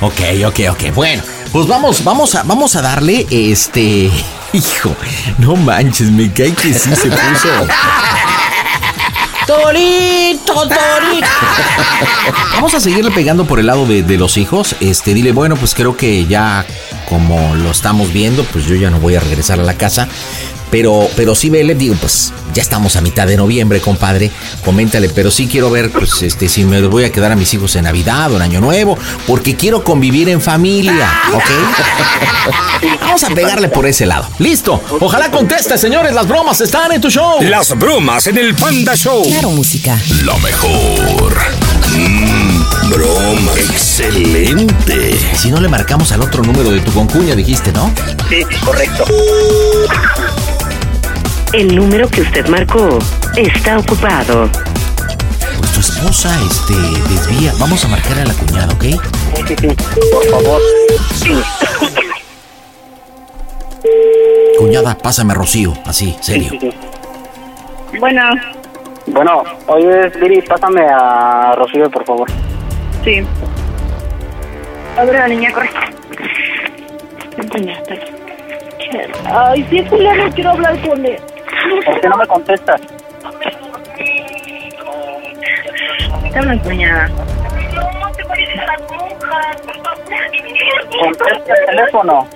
Ok, 0.01 0.19
ok, 0.45 0.59
ok. 0.71 0.93
Bueno, 0.93 1.23
pues 1.51 1.65
vamos, 1.67 2.03
vamos 2.03 2.35
a, 2.35 2.43
vamos 2.43 2.75
a 2.75 2.81
darle 2.81 3.25
este. 3.29 4.11
Hijo, 4.53 4.95
no 5.39 5.55
manches, 5.55 6.11
me 6.11 6.31
cae 6.31 6.51
que 6.53 6.73
sí 6.73 6.95
se 6.95 7.09
puso. 7.09 7.49
Torito, 9.45 10.53
Torito. 10.53 11.27
Vamos 12.53 12.73
a 12.73 12.79
seguirle 12.79 13.11
pegando 13.11 13.45
por 13.45 13.59
el 13.59 13.67
lado 13.67 13.85
de, 13.85 14.03
de 14.03 14.17
los 14.17 14.37
hijos. 14.37 14.75
Este, 14.79 15.13
dile, 15.13 15.31
bueno, 15.31 15.55
pues 15.55 15.73
creo 15.75 15.97
que 15.97 16.25
ya 16.25 16.65
como 17.09 17.55
lo 17.55 17.71
estamos 17.71 18.11
viendo, 18.13 18.43
pues 18.45 18.65
yo 18.65 18.75
ya 18.75 18.89
no 18.89 18.99
voy 18.99 19.15
a 19.15 19.19
regresar 19.19 19.59
a 19.59 19.63
la 19.63 19.75
casa. 19.75 20.07
Pero, 20.73 21.07
pero 21.15 21.35
sí 21.35 21.51
vele, 21.51 21.75
digo, 21.75 21.93
pues 22.01 22.33
ya 22.51 22.63
estamos 22.63 22.95
a 22.95 23.01
mitad 23.01 23.27
de 23.27 23.37
noviembre, 23.37 23.79
compadre. 23.79 24.31
Coméntale, 24.65 25.07
pero 25.07 25.29
sí 25.29 25.45
quiero 25.45 25.69
ver, 25.69 25.91
pues, 25.91 26.23
este, 26.23 26.49
si 26.49 26.65
me 26.65 26.81
voy 26.87 27.03
a 27.03 27.11
quedar 27.11 27.31
a 27.31 27.35
mis 27.35 27.53
hijos 27.53 27.75
en 27.75 27.83
Navidad 27.83 28.31
o 28.31 28.37
en 28.37 28.41
Año 28.41 28.59
Nuevo, 28.59 28.97
porque 29.27 29.55
quiero 29.55 29.83
convivir 29.83 30.29
en 30.29 30.41
familia, 30.41 31.13
¿ok? 31.31 32.91
Vamos 33.01 33.23
a 33.23 33.29
pegarle 33.29 33.69
por 33.69 33.85
ese 33.85 34.07
lado. 34.07 34.27
Listo. 34.39 34.81
Ojalá 34.99 35.29
conteste, 35.29 35.77
señores. 35.77 36.11
Las 36.11 36.27
bromas 36.27 36.59
están 36.59 36.91
en 36.91 36.99
tu 36.99 37.11
show. 37.11 37.39
Las 37.43 37.77
bromas 37.77 38.25
en 38.25 38.39
el 38.39 38.55
Panda 38.55 38.95
Show. 38.95 39.21
Claro, 39.25 39.51
música. 39.51 39.95
Lo 40.23 40.39
mejor. 40.39 41.37
Mmm, 41.95 42.89
broma. 42.89 43.51
Excelente. 43.57 45.19
Si 45.37 45.51
no 45.51 45.61
le 45.61 45.69
marcamos 45.69 46.11
al 46.13 46.21
otro 46.21 46.41
número 46.41 46.71
de 46.71 46.79
tu 46.79 46.91
concuña, 46.93 47.35
dijiste, 47.35 47.71
¿no? 47.71 47.93
Sí, 48.27 48.41
correcto. 48.65 49.05
El 51.53 51.75
número 51.75 52.07
que 52.09 52.21
usted 52.21 52.47
marcó 52.47 52.97
está 53.35 53.77
ocupado. 53.77 54.49
Pues 55.57 55.71
tu 55.73 55.79
esposa, 55.79 56.29
este, 56.49 56.73
desvía. 57.13 57.51
Vamos 57.59 57.83
a 57.85 57.87
marcar 57.87 58.17
a 58.19 58.25
la 58.25 58.33
cuñada, 58.33 58.73
¿ok? 58.73 58.83
Sí, 58.83 59.43
sí, 59.47 59.55
sí, 59.61 59.99
por 60.11 60.25
favor. 60.29 60.61
Sí. 61.13 61.41
Cuñada, 64.57 64.97
pásame 64.97 65.33
a 65.33 65.35
Rocío, 65.35 65.73
así, 65.85 66.15
serio. 66.21 66.49
Sí, 66.51 66.57
sí, 66.59 66.71
sí. 67.91 67.97
Bueno, 67.99 68.21
Bueno, 69.07 69.43
oye, 69.67 70.09
Viri, 70.19 70.41
pásame 70.41 70.81
a 70.89 71.53
Rocío, 71.55 71.89
por 71.91 72.05
favor. 72.05 72.29
sí. 73.03 73.21
Abre 74.97 75.17
la 75.17 75.27
niña, 75.27 75.51
corre. 75.51 75.69
Niña, 77.55 77.73
está 77.79 77.93
aquí. 77.95 78.11
Ay, 79.25 79.67
sí, 79.71 79.83
Julián, 79.89 80.17
no 80.19 80.29
quiero 80.31 80.51
hablar 80.51 80.79
con 80.87 81.03
él. 81.03 81.19
¿Por 81.85 82.01
qué 82.01 82.09
no 82.09 82.17
me 82.17 82.27
contestas? 82.27 82.81
Te 86.31 86.39
hablan, 86.39 86.59
cuñada. 86.59 87.09
Contesta 90.99 91.53
el 91.53 91.65
teléfono. 91.65 92.27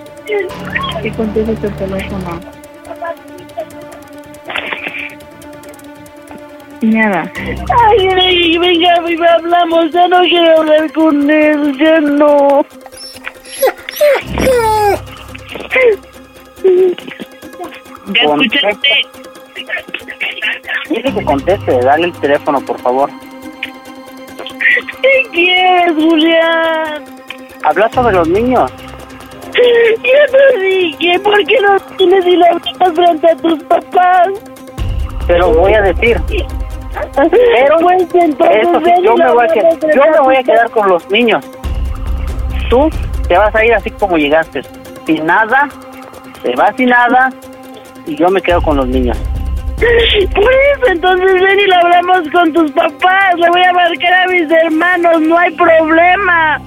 Sí, 1.02 1.12
contesta 1.12 1.68
tu 1.68 1.76
teléfono. 1.78 2.40
Nada. 6.82 7.32
Ay, 7.36 8.08
ay, 8.08 8.58
venga, 8.58 9.00
venga, 9.02 9.34
hablamos. 9.34 9.92
Ya 9.92 10.08
no 10.08 10.22
quiero 10.22 10.60
hablar 10.60 10.92
con 10.94 11.30
él. 11.30 11.78
Ya 11.80 12.00
no. 12.02 12.66
¿Ya 18.08 18.22
escuchaste? 18.22 18.90
Dile 20.90 21.14
que 21.14 21.24
conteste, 21.26 21.80
dale 21.80 22.06
el 22.06 22.14
teléfono, 22.14 22.62
por 22.62 22.80
favor. 22.80 23.10
¿Qué 25.02 25.30
quieres, 25.32 25.94
Julián? 25.94 27.06
Habla 27.64 27.90
sobre 27.90 28.16
los 28.16 28.30
niños. 28.30 28.72
Ya 29.54 30.32
te 30.32 30.60
dije, 30.60 31.20
¿por 31.20 31.44
qué 31.46 31.60
no 31.62 31.80
tienes 31.98 32.26
y 32.26 32.36
la 32.38 32.48
hablas 32.50 32.94
frente 32.94 33.32
a 33.32 33.36
tus 33.38 33.64
papás? 33.64 34.28
Pero 35.26 35.54
voy 35.54 35.74
a 35.74 35.82
decir. 35.82 36.22
Pero 37.16 37.78
pues 37.82 38.08
entonces 38.14 38.58
eso 38.62 38.82
sí, 38.84 38.92
yo 39.04 39.16
me 39.16 39.26
lo 39.26 39.34
voy 39.34 39.46
a 39.46 39.54
quedar, 39.54 39.74
yo 39.80 40.12
me 40.12 40.20
voy 40.22 40.36
a 40.36 40.44
quedar 40.44 40.70
con 40.72 40.90
los 40.90 41.10
niños. 41.10 41.46
Tú 42.70 42.90
te 43.28 43.38
vas 43.38 43.54
a 43.54 43.66
ir 43.66 43.74
así 43.74 43.92
como 43.92 44.18
llegaste, 44.18 44.62
sin 45.06 45.26
nada, 45.26 45.68
te 46.42 46.56
vas 46.56 46.76
sin 46.76 46.90
nada 46.90 47.30
y 48.08 48.16
yo 48.16 48.30
me 48.30 48.42
quedo 48.42 48.62
con 48.62 48.78
los 48.78 48.88
niños. 48.88 49.18
Por 49.78 50.52
eso, 50.52 50.88
entonces 50.88 51.34
ven 51.34 51.60
y 51.60 51.66
lo 51.68 51.76
hablamos 51.76 52.30
con 52.32 52.52
tus 52.52 52.72
papás. 52.72 53.36
Le 53.36 53.50
voy 53.50 53.62
a 53.62 53.74
marcar 53.74 54.14
a 54.14 54.32
mis 54.32 54.50
hermanos, 54.50 55.22
no 55.22 55.38
hay 55.38 55.52
problema. 55.52 56.60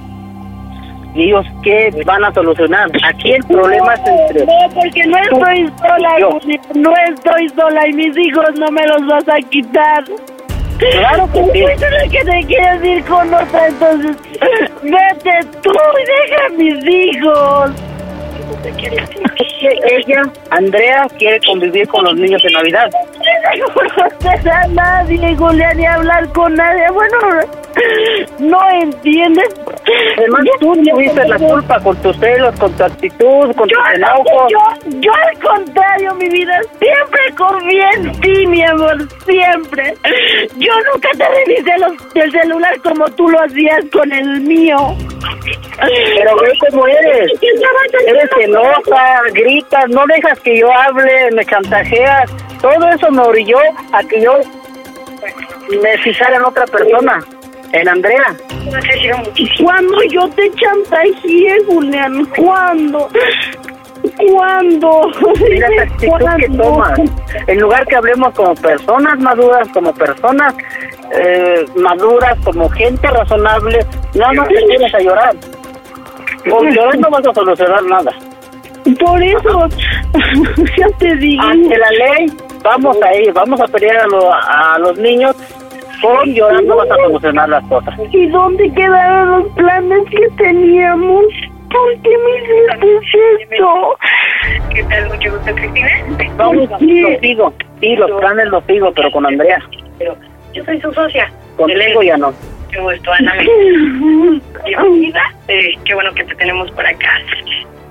¿Y 1.13 1.23
ellos 1.23 1.45
qué 1.61 1.91
van 2.05 2.23
a 2.23 2.33
solucionar? 2.33 2.89
Aquí 3.03 3.33
el 3.33 3.43
problema 3.43 3.95
es 3.95 4.01
entre... 4.07 4.45
No, 4.45 4.73
porque 4.73 5.03
no 5.07 5.17
estoy 5.17 5.69
sola, 5.77 6.09
Julián, 6.21 6.61
no 6.75 6.93
estoy 7.09 7.49
sola 7.49 7.87
y 7.87 7.93
mis 7.93 8.17
hijos 8.17 8.45
no 8.57 8.71
me 8.71 8.87
los 8.87 9.05
vas 9.07 9.27
a 9.27 9.39
quitar. 9.49 10.05
Claro 10.77 11.29
que 11.33 11.43
sí. 11.51 11.65
Tú 11.75 12.11
que 12.11 12.23
te 12.23 12.45
quieres 12.47 12.83
ir 12.83 13.03
con 13.05 13.33
otra, 13.33 13.67
entonces 13.67 14.15
vete 14.81 15.47
tú 15.61 15.71
y 15.71 16.29
deja 16.29 16.45
a 16.45 16.49
mis 16.57 16.87
hijos. 16.87 17.90
Ella, 19.63 20.23
Andrea, 20.49 21.07
quiere 21.17 21.39
convivir 21.45 21.87
con 21.87 22.03
los 22.03 22.15
niños 22.15 22.41
en 22.45 22.53
Navidad. 22.53 22.89
No 23.59 23.65
conoces 23.73 24.45
a 24.47 24.67
nadie, 24.67 25.35
Julián, 25.35 25.77
ni 25.77 25.85
hablar 25.85 26.27
con 26.33 26.55
nadie. 26.55 26.89
Bueno, 26.91 27.17
no 28.39 28.59
entiendes. 28.81 29.49
Además, 30.17 30.41
tú 30.59 30.73
tuviste 30.83 31.27
la 31.27 31.37
culpa 31.37 31.79
con 31.79 31.95
tus 32.01 32.17
celos, 32.17 32.57
con 32.59 32.71
tu 32.73 32.83
actitud, 32.83 33.55
con 33.55 33.67
Yo, 33.67 33.77
tus 33.77 33.95
enojos. 33.95 34.51
yo, 34.51 34.99
yo 34.99 35.11
al 35.13 35.39
contrario, 35.39 36.15
mi 36.15 36.29
vida, 36.29 36.59
siempre 36.79 37.21
confié 37.37 37.89
en 37.95 38.11
ti, 38.21 38.47
mi 38.47 38.63
amor, 38.63 38.97
siempre. 39.25 39.93
Yo 40.57 40.73
nunca 40.93 41.09
te 41.17 41.25
revisé 41.27 41.77
los, 41.79 41.93
el 42.15 42.31
celular 42.31 42.79
como 42.81 43.05
tú 43.11 43.29
lo 43.29 43.39
hacías 43.41 43.83
con 43.91 44.11
el 44.11 44.41
mío. 44.41 44.77
Pero 46.15 46.35
ve 46.39 46.51
cómo 46.69 46.87
eres. 46.87 47.31
Eres 48.07 48.29
gritas, 49.33 49.89
no 49.89 50.03
dejas 50.07 50.39
que 50.39 50.59
yo 50.59 50.71
hable, 50.71 51.31
me 51.31 51.45
chantajeas. 51.45 52.31
Todo 52.61 52.89
eso 52.89 53.11
me 53.11 53.21
orilló 53.21 53.57
a 53.91 54.03
que 54.03 54.21
yo 54.21 54.39
me 55.81 55.97
fijara 55.99 56.37
en 56.37 56.45
otra 56.45 56.65
persona, 56.65 57.19
en 57.71 57.87
Andrea. 57.87 58.35
¿Cuándo 59.61 60.03
yo 60.09 60.29
te 60.29 60.51
chantajeé, 60.51 61.63
Julián? 61.65 62.25
¿Cuándo? 62.35 63.09
¿Cuándo? 64.17 65.01
Mira 65.49 65.69
la 65.69 65.83
actitud 65.83 66.19
que 66.37 66.49
tomas. 66.57 66.99
En 67.47 67.59
lugar 67.59 67.85
que 67.87 67.95
hablemos 67.95 68.33
como 68.33 68.55
personas 68.55 69.19
maduras, 69.19 69.67
como 69.73 69.93
personas 69.93 70.53
eh, 71.11 71.65
maduras, 71.75 72.37
como 72.43 72.69
gente 72.69 73.07
razonable, 73.07 73.85
nada 74.15 74.33
más 74.33 74.47
te 74.47 74.65
vienes 74.67 74.93
a 74.93 74.99
llorar. 74.99 75.35
Con 76.49 76.71
llorar 76.71 76.97
no 76.97 77.09
vas 77.09 77.27
a 77.27 77.33
solucionar 77.33 77.83
nada. 77.83 78.11
Por 78.99 79.23
eso, 79.23 79.67
ya 80.77 80.87
te 80.97 81.15
digo. 81.17 81.43
Ante 81.43 81.77
la 81.77 81.89
ley, 81.91 82.27
vamos 82.63 82.97
a 83.01 83.15
ir, 83.17 83.31
vamos 83.33 83.59
a 83.61 83.65
pelear 83.67 83.97
a, 83.97 84.07
lo- 84.07 84.33
a 84.33 84.77
los 84.79 84.97
niños. 84.97 85.35
Con 86.01 86.33
llorar 86.33 86.63
no 86.63 86.77
vas 86.77 86.89
a 86.89 86.95
solucionar 86.95 87.47
las 87.49 87.63
cosas. 87.67 87.93
¿Y 88.11 88.25
dónde 88.27 88.71
quedaron 88.73 89.29
los 89.43 89.51
planes 89.53 89.99
que 90.09 90.27
teníamos? 90.43 91.25
¿Por 91.69 91.93
qué 92.01 92.09
me 92.09 92.37
hiciste 92.37 93.53
esto? 93.55 93.97
¿Qué 94.73 94.83
tal? 94.85 95.07
Mucho 95.09 95.31
gusto, 95.31 95.53
Cristina. 95.55 95.89
Vamos, 96.37 96.69
los 96.69 96.79
sigo. 97.21 97.53
Sí, 97.79 97.95
los 97.95 98.11
planes 98.19 98.47
los 98.47 98.63
sigo, 98.65 98.91
pero 98.93 99.11
con 99.11 99.25
Andrea. 99.27 99.59
Pero 99.99 100.17
yo 100.53 100.63
soy 100.65 100.81
su 100.81 100.91
socia. 100.91 101.31
Contigo 101.55 102.01
ya 102.01 102.17
no. 102.17 102.33
Qué 102.71 102.79
gusto, 102.79 103.11
Ana. 103.13 103.33
Bienvenida. 104.65 105.21
Eh, 105.47 105.73
qué 105.85 105.93
bueno 105.93 106.11
que 106.15 106.23
te 106.23 106.33
tenemos 106.35 106.71
por 106.71 106.85
acá. 106.85 107.09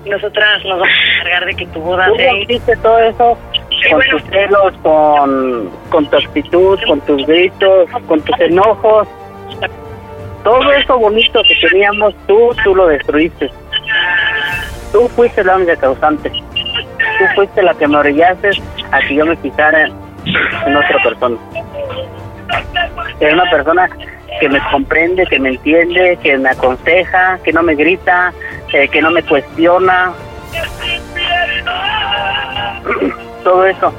Nosotras 0.05 0.65
nos 0.65 0.79
vamos 0.79 0.87
a 0.87 1.19
encargar 1.19 1.45
de 1.45 1.55
que 1.55 1.65
tu 1.67 1.79
boda 1.79 2.07
Tú 2.07 2.15
sea... 2.15 2.33
hiciste 2.37 2.75
todo 2.77 2.99
eso 2.99 3.37
con 3.89 4.01
tus 4.09 4.23
celos, 4.29 4.73
con, 4.83 5.69
con 5.89 6.05
tu 6.07 6.17
actitud, 6.17 6.79
con 6.87 7.01
tus 7.01 7.25
gritos, 7.25 7.89
con 8.07 8.21
tus 8.21 8.39
enojos. 8.39 9.07
Todo 10.43 10.71
eso 10.73 10.97
bonito 10.97 11.41
que 11.43 11.67
teníamos, 11.67 12.15
tú, 12.27 12.49
tú 12.63 12.75
lo 12.75 12.87
destruiste. 12.87 13.49
Tú 14.91 15.07
fuiste 15.09 15.43
la 15.43 15.55
única 15.55 15.75
causante. 15.75 16.29
Tú 16.29 17.25
fuiste 17.35 17.61
la 17.61 17.73
que 17.75 17.87
me 17.87 17.97
orillaste 17.97 18.49
a 18.91 18.99
que 18.99 19.15
yo 19.15 19.25
me 19.25 19.35
fijara 19.37 19.85
en 19.85 20.75
otra 20.75 21.03
persona. 21.03 21.37
Es 23.19 23.33
una 23.33 23.49
persona 23.49 23.89
que 24.39 24.49
me 24.49 24.59
comprende, 24.71 25.25
que 25.27 25.39
me 25.39 25.49
entiende, 25.49 26.17
que 26.23 26.37
me 26.37 26.49
aconseja, 26.49 27.37
que 27.43 27.51
no 27.53 27.61
me 27.63 27.75
grita, 27.75 28.33
eh, 28.73 28.87
que 28.87 29.01
no 29.01 29.11
me 29.11 29.21
cuestiona. 29.23 30.11
Todo 33.43 33.65
eso. 33.65 33.93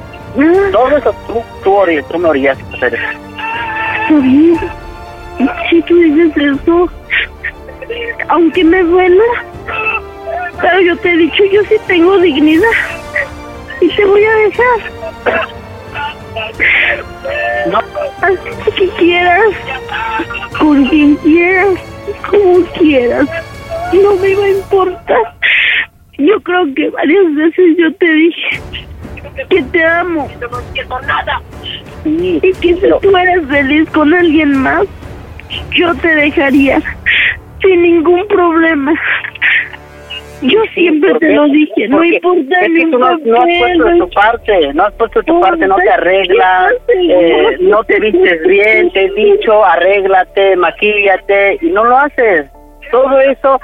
Todo 0.71 0.97
eso 0.97 1.13
tú, 1.27 1.43
tú, 1.63 1.75
ori- 1.75 2.03
tú 2.09 2.17
me 2.17 2.29
orillaste 2.29 2.63
a 2.63 2.75
hacer 2.77 2.93
eso. 2.95 3.19
Si 5.69 5.81
tú 5.83 5.95
dices 5.95 6.35
eso, 6.37 6.89
aunque 8.29 8.63
me 8.63 8.81
duela, 8.83 9.23
pero 10.61 10.81
yo 10.81 10.97
te 10.97 11.11
he 11.11 11.17
dicho, 11.17 11.43
yo 11.51 11.61
sí 11.65 11.75
tengo 11.87 12.17
dignidad 12.17 12.67
y 13.81 13.89
te 13.89 14.05
voy 14.05 14.23
a 14.25 14.35
dejar. 14.35 15.43
No. 17.69 17.79
Así 18.21 18.71
que 18.75 18.87
quieras, 18.97 19.41
con 20.59 20.85
quien 20.87 21.15
quieras, 21.17 21.79
como 22.29 22.65
quieras, 22.77 23.27
no 23.93 24.15
me 24.15 24.29
iba 24.29 24.43
a 24.45 24.49
importar. 24.49 25.35
Yo 26.17 26.39
creo 26.41 26.73
que 26.75 26.89
varias 26.89 27.35
veces 27.35 27.77
yo 27.77 27.93
te 27.95 28.11
dije 28.11 28.61
que 29.49 29.63
te 29.63 29.85
amo 29.85 30.29
y 32.05 32.39
que 32.39 32.53
si 32.53 32.75
tú 33.01 33.17
eres 33.17 33.47
feliz 33.47 33.89
con 33.89 34.13
alguien 34.13 34.57
más, 34.57 34.85
yo 35.71 35.93
te 35.95 36.07
dejaría 36.15 36.81
sin 37.61 37.81
ningún 37.81 38.27
problema. 38.27 38.93
Yo 40.43 40.61
siempre 40.73 41.11
¿Por 41.11 41.19
te 41.19 41.33
lo 41.33 41.45
dije, 41.45 41.87
no 41.87 42.03
importa 42.03 42.59
es 42.61 42.71
que 42.73 42.91
tú 42.91 42.97
no, 42.97 43.17
no 43.17 43.37
has 43.37 43.45
puesto 43.59 43.83
de 43.85 43.97
tu 43.97 44.09
parte, 44.09 44.73
no 44.73 44.83
has 44.83 44.93
puesto 44.93 45.19
de 45.19 45.25
tu 45.25 45.39
parte, 45.39 45.67
no 45.67 45.75
te 45.77 45.89
arreglas, 45.89 46.73
eh, 47.09 47.57
no 47.61 47.83
te 47.85 47.99
vistes 47.99 48.41
bien, 48.45 48.91
te 48.91 49.05
he 49.05 49.11
dicho, 49.11 49.63
arréglate, 49.63 50.55
maquíllate, 50.57 51.59
y 51.61 51.69
no 51.69 51.85
lo 51.85 51.97
haces. 51.97 52.47
Todo 52.91 53.19
eso 53.21 53.59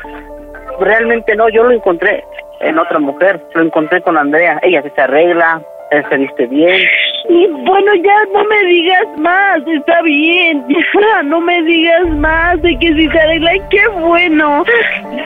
realmente 0.80 1.36
no, 1.36 1.50
yo 1.50 1.64
lo 1.64 1.72
encontré 1.72 2.24
en 2.62 2.78
otra 2.78 3.00
mujer, 3.00 3.42
lo 3.54 3.64
encontré 3.64 4.02
con 4.02 4.18
Andrea, 4.18 4.60
ella 4.64 4.82
se 4.82 5.02
arregla, 5.02 5.62
él 5.92 6.06
se 6.10 6.18
viste 6.18 6.46
bien. 6.48 6.82
Y 7.30 7.48
bueno, 7.48 7.96
ya 7.96 8.26
no 8.34 8.44
me 8.46 8.64
digas 8.66 9.08
más, 9.18 9.60
está 9.68 10.02
bien, 10.02 10.66
ya 11.02 11.24
no 11.24 11.42
me 11.42 11.62
digas 11.64 12.08
más 12.18 12.62
de 12.62 12.78
que 12.80 12.94
si 12.94 13.10
se 13.10 13.20
arregla, 13.20 13.56
y 13.56 13.62
qué 13.70 13.88
bueno, 13.88 14.64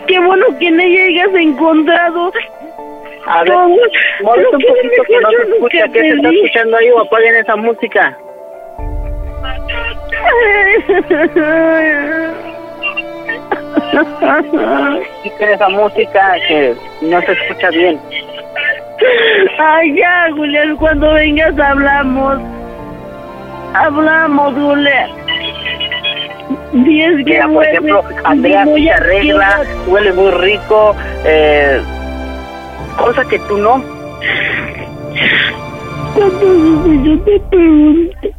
qué 0.08 0.20
bueno 0.20 0.46
que 0.60 0.68
en 0.68 0.80
ella 0.80 1.06
hayas 1.06 1.36
encontrado. 1.36 2.32
A 3.26 3.44
ver, 3.44 3.54
muévete 4.22 4.56
un 4.56 4.62
que 4.62 4.68
poquito 4.68 5.04
que 5.08 5.20
no 5.22 5.30
se 5.30 5.44
escucha, 5.54 5.88
que 5.88 6.02
se 6.02 6.10
está 6.10 6.30
escuchando 6.30 6.78
ahí 6.78 6.90
o 6.92 7.02
apaguen 7.02 7.36
esa 7.36 7.56
música. 7.56 8.18
Quiten 15.24 15.50
esa 15.50 15.70
música 15.70 16.36
que 16.48 16.76
no 17.02 17.22
se 17.22 17.32
escucha 17.32 17.70
bien. 17.70 18.00
Ay, 19.60 19.96
ya, 19.98 20.28
Julián, 20.36 20.76
cuando 20.78 21.14
vengas 21.14 21.58
hablamos. 21.60 22.40
Hablamos, 23.74 24.54
Julián. 24.54 25.10
Es 26.74 27.18
que 27.18 27.24
Mira, 27.24 27.48
por 27.48 27.56
huele 27.56 27.72
ejemplo, 27.72 28.04
Andrea 28.24 28.66
se 28.66 28.92
arregla, 28.92 29.62
huele 29.88 30.14
muy 30.14 30.32
rico, 30.32 30.96
eh, 31.24 31.82
cosa 32.98 33.24
que 33.26 33.40
tú 33.40 33.58
no. 33.58 33.84
¿Cuántas 36.16 36.42
veces 36.42 37.04
yo 37.04 37.20
te 37.20 37.40
pregunté? 37.50 38.34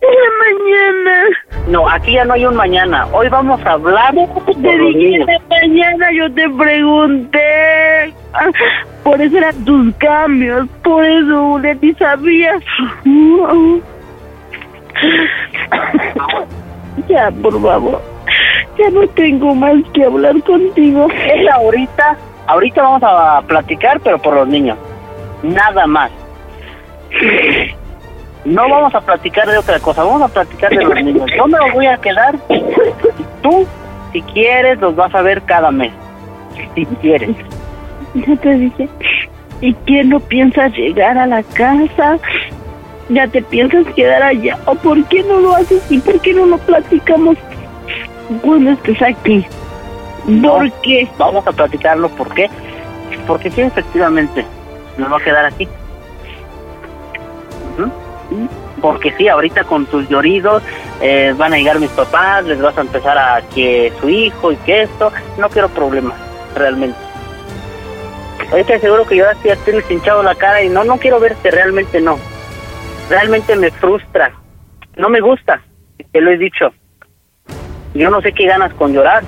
En 0.00 0.14
la 0.22 0.30
mañana. 0.44 1.24
No, 1.68 1.88
aquí 1.88 2.12
ya 2.12 2.24
no 2.24 2.34
hay 2.34 2.46
un 2.46 2.54
mañana. 2.56 3.06
Hoy 3.12 3.28
vamos 3.28 3.60
a 3.64 3.72
hablar 3.72 4.14
Te 4.14 4.78
dije 4.78 5.16
en 5.16 5.26
la 5.26 5.40
mañana, 5.48 6.12
yo 6.12 6.32
te 6.32 6.48
pregunté. 6.50 8.14
Ah, 8.32 8.50
Por 9.02 9.20
eso 9.20 9.38
eran 9.38 9.64
tus 9.64 9.94
cambios. 9.96 10.68
Por 10.82 11.04
eso, 11.04 11.58
ni 11.58 11.94
sabías. 11.94 12.62
Ya, 17.08 17.30
por 17.30 17.60
favor. 17.60 18.00
Ya 18.78 18.90
no 18.90 19.06
tengo 19.08 19.54
más 19.54 19.76
que 19.92 20.04
hablar 20.04 20.42
contigo. 20.42 21.08
Es 21.10 21.48
ahorita, 21.50 22.16
ahorita 22.46 22.82
vamos 22.82 23.02
a 23.02 23.42
platicar, 23.46 24.00
pero 24.00 24.18
por 24.18 24.34
los 24.34 24.48
niños. 24.48 24.78
Nada 25.42 25.86
más. 25.86 26.10
No 28.46 28.68
vamos 28.68 28.94
a 28.94 29.00
platicar 29.00 29.48
de 29.48 29.58
otra 29.58 29.80
cosa, 29.80 30.04
vamos 30.04 30.22
a 30.22 30.28
platicar 30.28 30.70
de 30.70 30.84
los 30.84 30.94
niños. 31.02 31.28
Yo 31.36 31.46
me 31.48 31.58
los 31.58 31.72
voy 31.72 31.86
a 31.86 31.96
quedar. 31.98 32.36
Tú, 33.42 33.66
si 34.12 34.22
quieres, 34.22 34.78
los 34.78 34.94
vas 34.94 35.12
a 35.16 35.22
ver 35.22 35.42
cada 35.42 35.72
mes. 35.72 35.92
Si 36.74 36.86
quieres. 36.86 37.36
Ya 38.14 38.36
te 38.36 38.54
dije. 38.54 38.88
¿Y 39.60 39.74
quién 39.84 40.10
no 40.10 40.20
piensas 40.20 40.72
llegar 40.74 41.18
a 41.18 41.26
la 41.26 41.42
casa? 41.42 42.18
¿Ya 43.08 43.26
te 43.26 43.42
piensas 43.42 43.84
quedar 43.94 44.22
allá? 44.22 44.56
¿O 44.66 44.76
por 44.76 45.02
qué 45.06 45.24
no 45.24 45.40
lo 45.40 45.56
haces 45.56 45.82
y 45.90 45.98
por 45.98 46.20
qué 46.20 46.32
no 46.32 46.46
lo 46.46 46.58
platicamos 46.58 47.36
cuando 48.42 48.70
estés 48.70 49.02
aquí? 49.02 49.44
¿Por 50.42 50.70
qué? 50.82 51.08
Vamos 51.18 51.46
a 51.48 51.52
platicarlo, 51.52 52.08
¿por 52.10 52.32
qué? 52.32 52.48
Porque 53.26 53.50
sí, 53.50 53.62
efectivamente, 53.62 54.44
me 54.96 55.08
va 55.08 55.16
a 55.16 55.20
quedar 55.20 55.46
aquí. 55.46 55.68
Porque 58.80 59.12
sí, 59.16 59.28
ahorita 59.28 59.64
con 59.64 59.86
tus 59.86 60.08
lloridos 60.08 60.62
eh, 61.00 61.34
van 61.36 61.54
a 61.54 61.56
llegar 61.56 61.80
mis 61.80 61.90
papás, 61.90 62.44
les 62.44 62.60
vas 62.60 62.76
a 62.76 62.82
empezar 62.82 63.16
a 63.16 63.42
que 63.54 63.92
su 64.00 64.08
hijo 64.08 64.52
y 64.52 64.56
que 64.56 64.82
esto. 64.82 65.12
No 65.38 65.48
quiero 65.48 65.68
problemas, 65.68 66.18
realmente. 66.54 66.98
Ahorita 68.50 68.78
seguro 68.78 69.06
que 69.06 69.16
yo 69.16 69.24
ya 69.44 69.56
tienes 69.56 69.90
hinchado 69.90 70.22
la 70.22 70.34
cara 70.34 70.62
y 70.62 70.68
no, 70.68 70.84
no 70.84 70.98
quiero 70.98 71.18
verte, 71.18 71.50
realmente 71.50 72.00
no. 72.00 72.18
Realmente 73.08 73.56
me 73.56 73.70
frustra. 73.70 74.32
No 74.96 75.08
me 75.08 75.20
gusta, 75.20 75.60
te 76.12 76.20
lo 76.20 76.30
he 76.30 76.38
dicho. 76.38 76.72
Yo 77.94 78.10
no 78.10 78.20
sé 78.20 78.32
qué 78.32 78.46
ganas 78.46 78.72
con 78.74 78.92
llorar. 78.92 79.24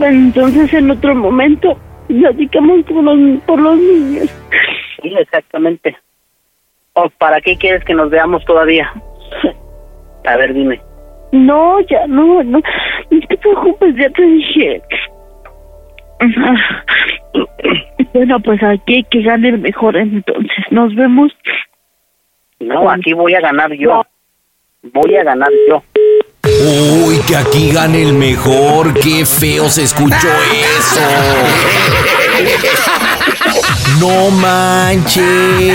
Entonces 0.00 0.72
en 0.74 0.90
otro 0.90 1.14
momento 1.14 1.78
platicamos 2.08 2.84
por 2.84 3.04
los, 3.04 3.40
por 3.42 3.60
los 3.60 3.76
niños. 3.76 4.30
Sí, 5.02 5.14
exactamente. 5.18 5.96
¿O 6.94 7.08
para 7.18 7.40
qué 7.40 7.56
quieres 7.56 7.84
que 7.84 7.94
nos 7.94 8.10
veamos 8.10 8.44
todavía? 8.44 8.92
A 10.24 10.36
ver, 10.36 10.54
dime. 10.54 10.80
No, 11.32 11.80
ya 11.80 12.06
no, 12.06 12.42
no. 12.42 12.60
No 13.10 13.20
te 13.28 13.36
preocupes, 13.38 13.94
ya 13.96 14.10
te 14.10 14.22
dije. 14.22 14.82
Bueno, 18.12 18.40
pues 18.40 18.62
aquí 18.62 18.96
hay 18.96 19.04
que 19.04 19.22
ganar 19.22 19.56
mejor 19.56 19.96
entonces. 19.96 20.64
Nos 20.70 20.94
vemos. 20.94 21.32
No, 22.60 22.90
aquí 22.90 23.14
voy 23.14 23.34
a 23.34 23.40
ganar 23.40 23.72
yo. 23.72 24.02
Voy 24.82 25.16
a 25.16 25.24
ganar 25.24 25.48
yo. 25.66 25.82
Uy, 26.64 27.18
que 27.26 27.36
aquí 27.36 27.72
gane 27.72 28.02
el 28.02 28.12
mejor. 28.14 28.94
Qué 28.94 29.26
feo 29.26 29.68
se 29.68 29.82
escuchó 29.82 30.28
eso. 30.78 31.00
No 33.98 34.30
manches. 34.30 35.74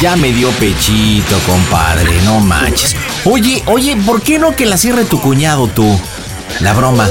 Ya 0.00 0.14
me 0.16 0.30
dio 0.32 0.50
pechito, 0.52 1.38
compadre. 1.46 2.20
No 2.24 2.40
manches. 2.40 2.94
Oye, 3.24 3.62
oye, 3.66 3.96
¿por 3.96 4.20
qué 4.20 4.38
no 4.38 4.54
que 4.54 4.66
la 4.66 4.76
cierre 4.76 5.04
tu 5.06 5.20
cuñado 5.20 5.68
tú? 5.68 5.98
La 6.60 6.74
broma. 6.74 7.08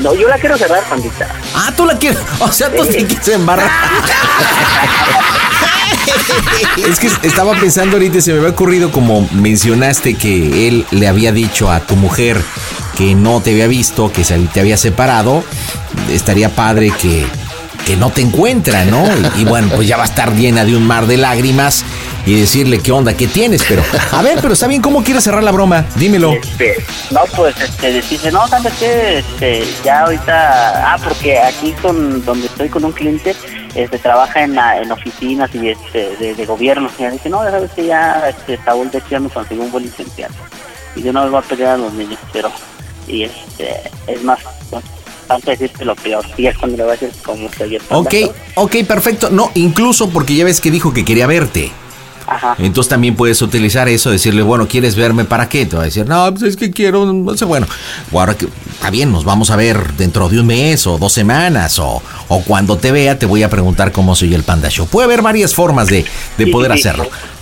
No, 0.00 0.14
yo 0.14 0.28
la 0.28 0.38
quiero 0.38 0.56
cerrar, 0.58 0.82
pandita. 0.84 1.28
Ah, 1.54 1.72
tú 1.76 1.86
la 1.86 1.98
quieres. 1.98 2.20
O 2.40 2.50
sea, 2.50 2.70
tú 2.70 2.84
sí 2.84 3.04
quieres 3.04 3.28
embarrar. 3.28 3.70
Es 6.76 6.98
que 6.98 7.06
estaba 7.26 7.54
pensando 7.58 7.96
ahorita, 7.96 8.20
se 8.20 8.32
me 8.32 8.38
había 8.38 8.50
ocurrido 8.50 8.90
como 8.90 9.28
mencionaste 9.32 10.14
que 10.14 10.68
él 10.68 10.86
le 10.90 11.08
había 11.08 11.32
dicho 11.32 11.70
a 11.70 11.80
tu 11.80 11.96
mujer 11.96 12.40
que 12.96 13.14
no 13.14 13.40
te 13.40 13.52
había 13.52 13.66
visto, 13.66 14.12
que 14.12 14.24
se 14.24 14.38
te 14.38 14.60
había 14.60 14.76
separado. 14.76 15.44
Estaría 16.10 16.48
padre 16.48 16.92
que, 17.00 17.26
que 17.86 17.96
no 17.96 18.10
te 18.10 18.22
encuentra, 18.22 18.84
¿no? 18.84 19.04
Y, 19.36 19.44
bueno, 19.44 19.68
pues 19.74 19.86
ya 19.88 19.96
va 19.96 20.04
a 20.04 20.06
estar 20.06 20.32
llena 20.34 20.64
de 20.64 20.76
un 20.76 20.86
mar 20.86 21.06
de 21.06 21.16
lágrimas 21.16 21.84
y 22.26 22.40
decirle 22.40 22.78
qué 22.78 22.90
onda, 22.92 23.14
qué 23.14 23.26
tienes, 23.26 23.62
pero 23.68 23.82
a 24.12 24.22
ver, 24.22 24.38
pero 24.40 24.54
está 24.54 24.66
bien, 24.66 24.80
¿cómo 24.80 25.02
quieres 25.04 25.24
cerrar 25.24 25.42
la 25.42 25.52
broma? 25.52 25.84
Dímelo. 25.96 26.32
Este, 26.32 26.82
no, 27.10 27.20
pues, 27.36 27.54
este, 27.60 27.92
decirle, 27.92 28.32
no, 28.32 28.48
¿sabes 28.48 28.72
qué? 28.78 29.18
Este, 29.18 29.64
ya 29.84 30.00
ahorita, 30.00 30.94
ah, 30.94 30.98
porque 31.04 31.38
aquí 31.38 31.72
con, 31.82 32.24
donde 32.24 32.46
estoy 32.46 32.70
con 32.70 32.84
un 32.84 32.92
cliente, 32.92 33.36
este, 33.74 33.98
trabaja 33.98 34.42
en, 34.42 34.54
la- 34.54 34.80
en 34.80 34.90
oficinas 34.90 35.50
y 35.54 35.68
este, 35.68 36.16
de, 36.16 36.46
gobierno. 36.46 36.88
Y 36.98 37.04
dice, 37.04 37.28
no, 37.28 37.44
ya 37.44 37.50
sabes 37.50 37.70
que 37.72 37.86
ya, 37.86 38.24
este, 38.28 38.58
Saúl 38.64 38.90
de 38.90 39.02
ya 39.10 39.20
me 39.20 39.28
consiguió 39.28 39.64
un 39.64 39.70
buen 39.70 39.84
licenciado. 39.84 40.32
Y 40.96 41.02
yo 41.02 41.12
no 41.12 41.24
me 41.24 41.30
voy 41.30 41.40
a 41.40 41.42
pelear 41.42 41.72
a 41.72 41.76
los 41.76 41.92
niños, 41.92 42.18
pero, 42.32 42.50
y 43.06 43.24
este, 43.24 43.82
es 44.06 44.22
más, 44.22 44.38
tanto 45.26 45.50
decirte 45.50 45.84
lo 45.84 45.94
peor. 45.96 46.24
Y 46.36 46.46
es 46.46 46.56
cuando 46.58 46.84
a 46.88 46.92
decir 46.92 47.10
cómo 47.24 47.48
se 47.50 47.64
oye 47.64 47.80
Ok, 47.90 48.14
ok, 48.54 48.76
perfecto. 48.86 49.30
No, 49.30 49.50
incluso 49.54 50.10
porque 50.10 50.34
ya 50.34 50.44
ves 50.44 50.60
que 50.60 50.70
dijo 50.70 50.92
que 50.92 51.04
quería 51.04 51.26
verte. 51.26 51.72
Ajá. 52.26 52.56
Entonces 52.58 52.88
también 52.88 53.16
puedes 53.16 53.42
utilizar 53.42 53.86
eso, 53.88 54.10
decirle, 54.10 54.42
bueno, 54.42 54.66
¿quieres 54.66 54.96
verme 54.96 55.24
para 55.26 55.48
qué? 55.48 55.66
Te 55.66 55.76
va 55.76 55.82
a 55.82 55.84
decir, 55.84 56.06
no, 56.06 56.30
pues 56.30 56.42
es 56.42 56.56
que 56.56 56.70
quiero, 56.70 57.04
no 57.04 57.36
sé, 57.36 57.44
bueno, 57.44 57.66
o 58.12 58.18
ahora 58.20 58.34
que 58.34 58.46
está 58.72 58.88
bien, 58.88 59.12
nos 59.12 59.24
vamos 59.24 59.50
a 59.50 59.56
ver 59.56 59.92
dentro 59.94 60.28
de 60.30 60.40
un 60.40 60.46
mes 60.46 60.86
o 60.86 60.96
dos 60.96 61.12
semanas, 61.12 61.78
o, 61.78 62.02
o 62.28 62.40
cuando 62.44 62.78
te 62.78 62.92
vea 62.92 63.18
te 63.18 63.26
voy 63.26 63.42
a 63.42 63.50
preguntar 63.50 63.92
cómo 63.92 64.14
soy 64.14 64.34
el 64.34 64.42
Panda 64.42 64.70
Show. 64.70 64.86
Puede 64.86 65.04
haber 65.04 65.20
varias 65.20 65.54
formas 65.54 65.88
de, 65.88 66.06
de 66.38 66.44
Sí, 66.46 66.50
poder 66.50 66.72
sí, 66.72 66.78
sí. 66.78 66.88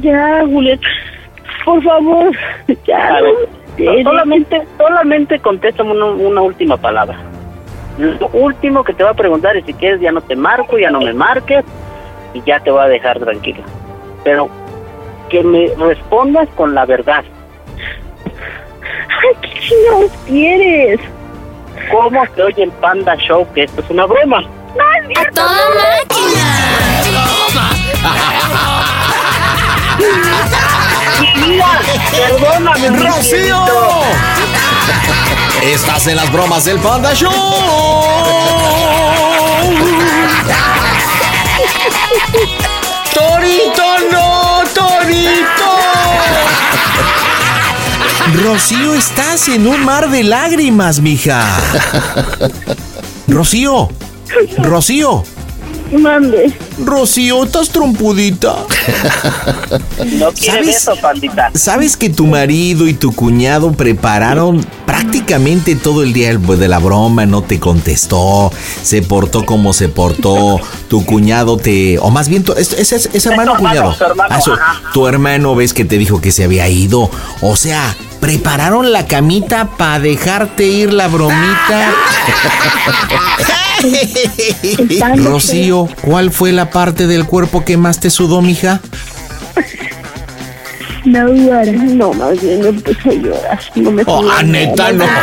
Ya, 0.00 0.42
Julián. 0.46 0.80
Por 1.64 1.82
favor. 1.82 2.30
Ya. 2.86 3.16
A 3.16 3.22
ver, 3.22 3.34
no, 3.78 3.92
so- 3.92 4.02
solamente, 4.02 4.62
solamente 4.78 5.38
contéstame 5.40 5.92
una, 5.92 6.06
una 6.06 6.42
última 6.42 6.76
palabra. 6.76 7.18
Lo 7.98 8.28
último 8.32 8.82
que 8.84 8.92
te 8.92 9.02
voy 9.04 9.12
a 9.12 9.16
preguntar 9.16 9.56
es 9.56 9.64
si 9.66 9.72
quieres 9.74 10.00
ya 10.00 10.10
no 10.12 10.20
te 10.20 10.34
marco, 10.36 10.78
ya 10.78 10.90
no 10.90 11.00
me 11.00 11.12
marques 11.12 11.64
y 12.34 12.40
ya 12.42 12.58
te 12.60 12.70
voy 12.70 12.80
a 12.82 12.88
dejar 12.88 13.18
tranquila. 13.20 13.60
Pero 14.24 14.48
que 15.28 15.42
me 15.44 15.68
respondas 15.78 16.48
con 16.56 16.74
la 16.74 16.84
verdad. 16.86 17.24
Ay, 18.26 19.36
¿qué 19.42 19.60
chingados 19.60 20.12
quieres? 20.26 21.00
¿Cómo 21.90 22.24
se 22.34 22.42
oye 22.42 22.62
el 22.64 22.70
Panda 22.72 23.14
Show? 23.16 23.46
Que 23.54 23.64
esto 23.64 23.80
es 23.80 23.90
una 23.90 24.06
broma. 24.06 24.42
¡A 24.76 25.30
toda 25.32 25.54
Perdóname, 32.10 32.90
mi 32.90 32.96
¡Rocío! 32.98 33.64
Estás 35.62 36.06
en 36.08 36.16
las 36.16 36.32
bromas 36.32 36.64
del 36.64 36.78
Panda 36.80 37.14
Show. 37.14 37.30
¡Torito 43.14 43.82
no! 44.10 44.62
¡Torito! 44.74 45.70
Rocío, 48.42 48.94
estás 48.94 49.48
en 49.48 49.68
un 49.68 49.84
mar 49.84 50.10
de 50.10 50.24
lágrimas, 50.24 51.00
mija. 51.00 51.44
Rocío. 53.28 53.88
Rocío. 54.58 55.22
Mande. 55.92 56.52
Rocío, 56.84 57.44
¿estás 57.44 57.68
trompudita? 57.68 58.56
No 60.18 60.32
quieres 60.32 60.76
eso, 60.78 60.96
pandita. 61.00 61.50
¿Sabes 61.54 61.96
que 61.96 62.10
tu 62.10 62.26
marido 62.26 62.88
y 62.88 62.94
tu 62.94 63.12
cuñado 63.14 63.70
prepararon 63.72 64.66
prácticamente 64.86 65.76
todo 65.76 66.02
el 66.02 66.12
día 66.12 66.30
el- 66.30 66.44
de 66.58 66.68
la 66.68 66.78
broma? 66.80 67.26
No 67.26 67.42
te 67.42 67.60
contestó, 67.60 68.50
se 68.82 69.02
portó 69.02 69.46
como 69.46 69.72
se 69.72 69.88
portó. 69.88 70.58
Tu 70.88 71.04
cuñado 71.04 71.58
te. 71.58 71.98
O 72.00 72.10
más 72.10 72.28
bien, 72.28 72.42
tu- 72.42 72.54
¿es, 72.54 72.72
es- 72.72 72.92
es- 72.92 73.10
es 73.12 73.26
hermano 73.26 73.54
cuñado? 73.56 73.94
hermano, 74.00 74.34
Ah, 74.34 74.40
su- 74.40 74.56
tu 74.92 75.06
hermano 75.06 75.54
ves 75.54 75.74
que 75.74 75.84
te 75.84 75.96
dijo 75.98 76.20
que 76.20 76.32
se 76.32 76.42
había 76.44 76.68
ido. 76.68 77.08
O 77.40 77.54
sea, 77.56 77.94
prepararon 78.20 78.92
la 78.92 79.06
camita 79.06 79.68
para 79.76 79.98
dejarte 79.98 80.64
ir 80.64 80.92
la 80.92 81.08
bromita. 81.08 81.92
Rocío, 85.16 85.88
¿cuál 86.02 86.30
fue 86.30 86.52
la 86.52 86.70
parte 86.70 87.06
del 87.06 87.26
cuerpo 87.26 87.64
que 87.64 87.76
más 87.76 88.00
te 88.00 88.10
sudó, 88.10 88.40
mija? 88.40 88.80
No, 91.04 91.28
no, 91.28 92.12
más 92.14 92.40
bien 92.40 92.60
me 92.62 92.68
empecé 92.68 93.10
a 93.10 93.12
llorar. 93.12 93.60
No 93.74 93.90
me 93.90 94.02
Oh, 94.06 94.24
ah, 94.30 94.42
neta, 94.42 94.90
no. 94.92 95.04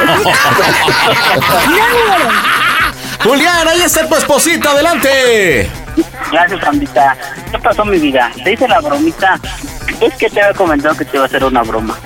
Julián, 3.24 3.68
ahí 3.68 3.82
está 3.82 4.08
tu 4.08 4.16
esposita, 4.16 4.72
adelante. 4.72 5.70
Gracias, 6.32 6.60
pandita. 6.64 7.18
¿Qué 7.52 7.60
pasó, 7.60 7.84
mi 7.86 8.00
vida? 8.00 8.32
Te 8.44 8.54
hice 8.54 8.68
la 8.68 8.80
bromita. 8.80 9.40
Es 10.00 10.14
que 10.16 10.30
te 10.30 10.42
había 10.42 10.56
comentado 10.56 10.96
que 10.96 11.06
te 11.06 11.18
iba 11.18 11.26
a 11.26 11.28
hacer 11.28 11.44
una 11.44 11.62
broma. 11.64 11.98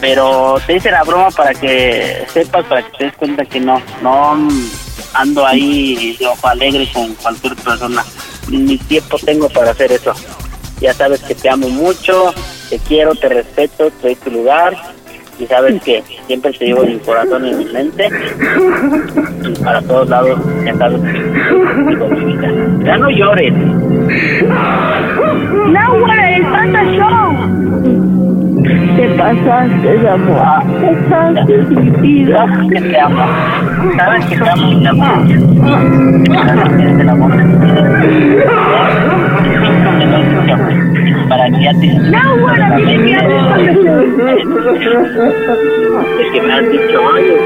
Pero 0.00 0.56
te 0.66 0.76
hice 0.76 0.90
la 0.90 1.04
broma 1.04 1.30
para 1.30 1.52
que 1.52 2.24
sepas, 2.28 2.64
para 2.66 2.82
que 2.82 2.98
te 2.98 3.04
des 3.04 3.16
cuenta 3.16 3.44
que 3.44 3.60
no, 3.60 3.80
no 4.02 4.48
ando 5.14 5.46
ahí 5.46 6.16
de 6.18 6.26
ojo 6.26 6.46
alegre 6.48 6.88
con 6.92 7.14
cualquier 7.14 7.54
persona. 7.56 8.02
Ni 8.48 8.78
tiempo 8.78 9.18
tengo 9.24 9.48
para 9.48 9.72
hacer 9.72 9.92
eso. 9.92 10.12
Ya 10.80 10.94
sabes 10.94 11.20
que 11.20 11.34
te 11.34 11.50
amo 11.50 11.68
mucho, 11.68 12.32
te 12.70 12.78
quiero, 12.78 13.14
te 13.14 13.28
respeto, 13.28 13.90
te 14.00 14.08
doy 14.08 14.14
tu 14.16 14.30
lugar. 14.30 14.74
Y 15.38 15.46
sabes 15.46 15.82
que 15.82 16.02
siempre 16.26 16.52
te 16.52 16.66
llevo 16.66 16.82
mi 16.82 16.98
corazón 16.98 17.46
y 17.46 17.50
en 17.50 17.58
mi 17.58 17.64
mente. 17.66 18.08
Y 19.42 19.52
para 19.62 19.80
todos 19.82 20.08
lados, 20.08 20.38
ya 20.64 20.76
sabes 20.76 21.00
que. 21.00 22.84
Ya 22.84 22.96
no 22.98 23.10
llores. 23.10 23.54
¡Nahuara, 25.70 26.36
el 26.36 26.42
Panda 26.42 26.84
Show! 26.84 27.59
Te 29.00 29.08
pasaste, 29.16 30.08
amor. 30.10 30.60
Te 30.78 30.92
pasaste, 31.08 31.56
mi 31.70 31.90
vida. 32.02 32.46
Sabes 32.46 32.68
que 32.70 32.80
te 32.82 33.00
amo. 33.00 33.24
Sabes 33.96 34.26
que 34.26 34.36
te 34.36 34.50
amo 34.50 34.72
y 34.72 34.82
te 34.82 34.88
amo. 34.88 35.04
Sabes 36.44 36.68
que 36.68 36.82
eres 36.82 37.00
el 37.00 37.08
amor 37.08 37.34
de 37.34 37.44
mi 37.44 37.54
vida. 37.56 38.44
Para 41.30 41.46
que 41.46 41.62
ya 41.62 41.72
te... 41.80 41.86
¡Nahuara, 42.10 42.76
mi 42.76 42.96
vida! 42.98 43.20
Es 46.20 46.30
que 46.32 46.42
me 46.42 46.52
has 46.52 46.70
dicho, 46.70 47.00
oye, 47.02 47.36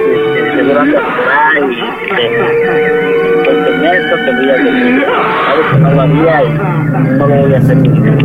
andas 0.80 1.04
por 1.04 1.28
ahí, 1.30 1.70
este, 1.86 2.24
pues 3.44 3.58
esto 3.92 4.14
te 4.16 4.30
voy 4.32 4.48
a 4.48 4.52
decir, 4.54 5.04
sabes 5.46 5.66
que 5.70 5.78
no 5.78 5.88
lo 5.92 6.00
haría 6.02 6.36
y 6.42 6.46
no 7.16 7.26
lo 7.28 7.34
voy 7.36 7.54
a 7.54 7.58
hacer, 7.58 7.78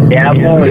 te 0.09 0.17
amo 0.17 0.65
y... 0.65 0.69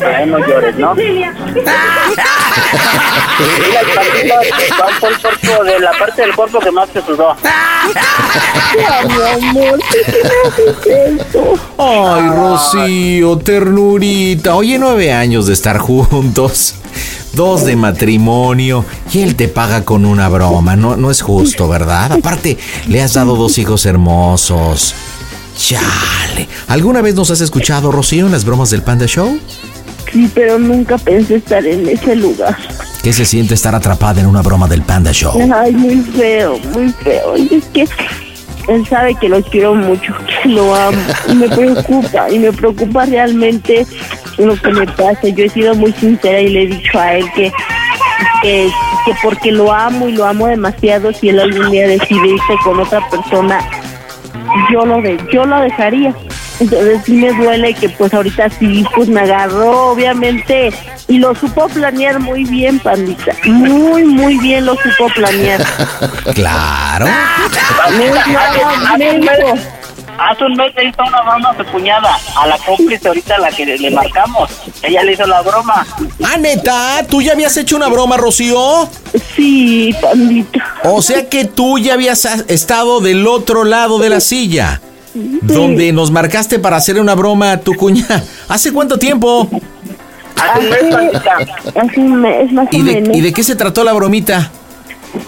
Ya, 0.00 0.24
no 0.26 0.38
llores, 0.46 0.76
¿no? 0.78 0.94
Mira, 0.94 1.34
el 3.80 3.94
partido, 3.94 4.34
¿cuál 4.78 4.94
fue 5.00 5.08
el 5.10 5.18
cuerpo 5.18 5.64
de 5.64 5.80
la 5.80 5.90
parte 5.92 6.22
del 6.22 6.34
cuerpo 6.34 6.60
que 6.60 6.70
más 6.70 6.88
te 6.90 7.02
sudó? 7.02 7.36
mi 9.06 9.48
amor. 9.48 9.80
Ay, 11.78 12.28
Rocío, 12.30 13.38
ternurita. 13.38 14.54
Oye, 14.54 14.78
nueve 14.78 15.12
años 15.12 15.46
de 15.46 15.52
estar 15.52 15.78
juntos. 15.78 16.74
Dos 17.34 17.64
de 17.66 17.76
matrimonio. 17.76 18.84
Y 19.12 19.22
él 19.22 19.36
te 19.36 19.48
paga 19.48 19.84
con 19.84 20.04
una 20.04 20.28
broma. 20.28 20.76
No, 20.76 20.96
no 20.96 21.10
es 21.10 21.22
justo, 21.22 21.68
¿verdad? 21.68 22.12
Aparte, 22.12 22.56
le 22.86 23.02
has 23.02 23.14
dado 23.14 23.36
dos 23.36 23.58
hijos 23.58 23.84
hermosos. 23.86 24.94
Chale. 25.58 26.48
¿Alguna 26.68 27.02
vez 27.02 27.16
nos 27.16 27.30
has 27.32 27.40
escuchado, 27.40 27.90
Rocío, 27.90 28.26
en 28.26 28.32
las 28.32 28.44
bromas 28.44 28.70
del 28.70 28.82
Panda 28.82 29.06
Show? 29.06 29.40
Sí, 30.12 30.30
pero 30.32 30.58
nunca 30.58 30.96
pensé 30.96 31.36
estar 31.36 31.66
en 31.66 31.86
ese 31.88 32.14
lugar. 32.14 32.56
¿Qué 33.02 33.12
se 33.12 33.24
siente 33.24 33.54
estar 33.54 33.74
atrapada 33.74 34.20
en 34.20 34.26
una 34.26 34.40
broma 34.40 34.68
del 34.68 34.82
Panda 34.82 35.12
Show? 35.12 35.32
Ay, 35.52 35.72
muy 35.72 35.96
feo, 35.96 36.58
muy 36.72 36.90
feo. 37.02 37.36
Y 37.36 37.56
es 37.56 37.64
que 37.66 37.86
él 38.68 38.86
sabe 38.86 39.16
que 39.16 39.28
lo 39.28 39.42
quiero 39.42 39.74
mucho, 39.74 40.14
que 40.42 40.48
lo 40.48 40.74
amo. 40.74 40.98
Y 41.28 41.34
me 41.34 41.48
preocupa, 41.48 42.30
y 42.30 42.38
me 42.38 42.52
preocupa 42.52 43.04
realmente 43.06 43.84
lo 44.38 44.56
que 44.56 44.72
me 44.72 44.86
pasa. 44.86 45.28
Yo 45.28 45.44
he 45.44 45.48
sido 45.48 45.74
muy 45.74 45.92
sincera 45.92 46.40
y 46.40 46.50
le 46.50 46.62
he 46.62 46.66
dicho 46.68 46.98
a 47.00 47.14
él 47.14 47.26
que, 47.34 47.52
que, 48.42 48.70
que 49.04 49.12
porque 49.22 49.50
lo 49.50 49.72
amo 49.72 50.08
y 50.08 50.12
lo 50.12 50.24
amo 50.24 50.46
demasiado, 50.46 51.12
si 51.12 51.30
él 51.30 51.40
algún 51.40 51.70
día 51.72 51.88
decide 51.88 52.28
irse 52.28 52.54
con 52.62 52.78
otra 52.78 53.00
persona, 53.10 53.58
yo 54.72 54.86
lo, 54.86 55.00
de, 55.00 55.18
yo 55.32 55.44
lo 55.44 55.60
dejaría. 55.60 56.14
Entonces 56.60 57.02
sí 57.04 57.12
me 57.12 57.32
duele 57.32 57.72
que 57.74 57.88
pues 57.88 58.12
ahorita 58.12 58.50
sí, 58.50 58.84
pues 58.94 59.08
me 59.08 59.20
agarró 59.20 59.90
obviamente 59.92 60.72
y 61.06 61.18
lo 61.18 61.34
supo 61.34 61.68
planear 61.68 62.18
muy 62.18 62.44
bien, 62.44 62.80
pandita. 62.80 63.32
Muy, 63.44 64.04
muy 64.04 64.38
bien 64.38 64.66
lo 64.66 64.74
supo 64.76 65.08
planear. 65.14 65.64
Claro. 66.34 67.06
Hace 70.18 70.44
un 70.44 70.54
mes- 70.56 70.74
le 70.76 70.84
hizo 70.88 71.02
una 71.06 71.22
broma 71.22 71.50
a 71.50 71.56
su 71.56 71.64
cuñada, 71.70 72.18
a 72.36 72.46
la 72.46 72.58
cómplice 72.58 73.06
ahorita 73.08 73.36
a 73.36 73.38
la 73.38 73.50
que 73.50 73.64
le, 73.64 73.90
marcamos. 73.90 74.50
Ella 74.82 75.02
le 75.04 75.12
hizo 75.12 75.26
la 75.26 75.42
broma. 75.42 75.86
Ah, 76.24 76.36
neta, 76.38 77.06
¿tú 77.08 77.22
ya 77.22 77.32
habías 77.32 77.56
hecho 77.56 77.76
una 77.76 77.88
broma, 77.88 78.16
Rocío? 78.16 78.88
Sí, 79.36 79.94
pandita. 80.00 80.64
O 80.84 81.00
sea 81.02 81.28
que 81.28 81.44
tú 81.44 81.78
ya 81.78 81.94
habías 81.94 82.24
estado 82.48 83.00
del 83.00 83.26
otro 83.26 83.64
lado 83.64 83.98
de 83.98 84.08
la 84.10 84.20
silla. 84.20 84.80
Donde 85.14 85.92
nos 85.92 86.10
marcaste 86.10 86.58
para 86.58 86.76
hacerle 86.76 87.00
una 87.00 87.14
broma 87.14 87.52
a 87.52 87.60
tu 87.60 87.74
cuñada. 87.74 88.22
¿Hace 88.48 88.72
cuánto 88.72 88.98
tiempo? 88.98 89.48
Hace 90.36 90.60
un 90.60 90.70
mes, 90.70 90.82
pandita. 90.92 91.36
Hace 91.80 92.00
un 92.00 92.20
mes 92.20 92.52
más 92.52 92.68
¿Y 92.70 92.80
o 92.80 92.84
de, 92.84 92.92
menos. 93.00 93.16
¿Y 93.16 93.20
de 93.22 93.32
qué 93.32 93.42
se 93.42 93.56
trató 93.56 93.82
la 93.82 93.92
bromita? 93.94 94.52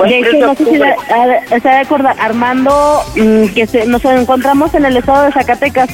De 0.07 0.19
hecho, 0.19 0.37
no 0.47 0.55
sé 0.55 0.65
si 0.65 0.77
la- 0.79 0.91
a- 0.91 1.61
se 1.61 1.69
ha 1.69 1.73
de 1.75 1.79
acordar, 1.81 2.17
Armando, 2.21 3.03
mm, 3.17 3.47
que 3.55 3.67
se- 3.67 3.87
nos 3.87 4.05
encontramos 4.05 4.73
en 4.75 4.85
el 4.85 4.97
estado 4.97 5.25
de 5.25 5.33
Zacatecas. 5.33 5.89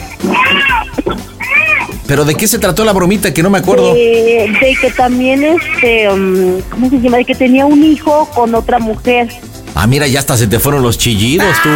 ¿Pero 2.07 2.25
de 2.25 2.35
qué 2.37 2.47
se 2.47 2.59
trató 2.61 2.85
la 2.85 2.93
bromita? 2.93 3.35
Que 3.35 3.43
no 3.43 3.51
me 3.51 3.59
acuerdo. 3.59 3.93
De, 3.95 4.53
de 4.61 4.77
que 4.81 4.91
también, 4.91 5.43
este, 5.43 6.09
mm, 6.09 6.61
¿cómo 6.71 6.89
se 6.91 7.01
llama? 7.01 7.17
De 7.19 7.25
que 7.25 7.35
tenía 7.35 7.67
un 7.67 7.83
hijo 7.83 8.29
con 8.35 8.55
otra 8.55 8.79
mujer. 8.79 9.29
Ah, 9.79 9.87
mira, 9.87 10.07
ya 10.07 10.21
hasta 10.21 10.39
se 10.39 10.47
te 10.47 10.59
fueron 10.59 10.83
los 10.83 10.97
chillidos, 10.97 11.55
tú. 11.63 11.69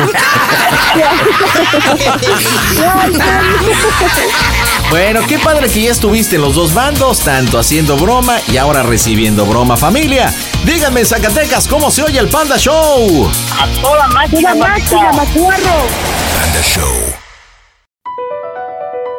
Bueno, 4.88 5.20
qué 5.28 5.38
padre 5.38 5.68
que 5.68 5.82
ya 5.82 5.90
estuviste 5.90 6.36
en 6.36 6.42
los 6.42 6.54
dos 6.54 6.72
bandos, 6.72 7.20
tanto 7.20 7.58
haciendo 7.58 7.98
broma 7.98 8.38
y 8.48 8.56
ahora 8.56 8.82
recibiendo 8.82 9.44
broma. 9.44 9.76
Familia, 9.76 10.32
díganme 10.64 11.00
en 11.00 11.06
Zacatecas 11.06 11.68
cómo 11.68 11.90
se 11.90 12.02
oye 12.02 12.18
el 12.18 12.28
Panda 12.28 12.56
Show. 12.56 13.30
A 13.60 13.66
toda 13.82 14.08
máquina, 14.08 14.54
máquina, 14.54 15.12
macuarro. 15.12 15.86
Panda 16.34 16.62
Show. 16.62 17.14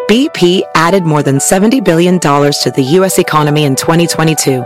BP 0.10 0.64
added 0.74 1.04
more 1.04 1.22
than 1.22 1.38
$70 1.38 1.84
billion 1.86 2.20
to 2.20 2.72
the 2.76 2.84
U.S. 2.98 3.20
economy 3.20 3.64
in 3.64 3.76
2022. 3.76 4.66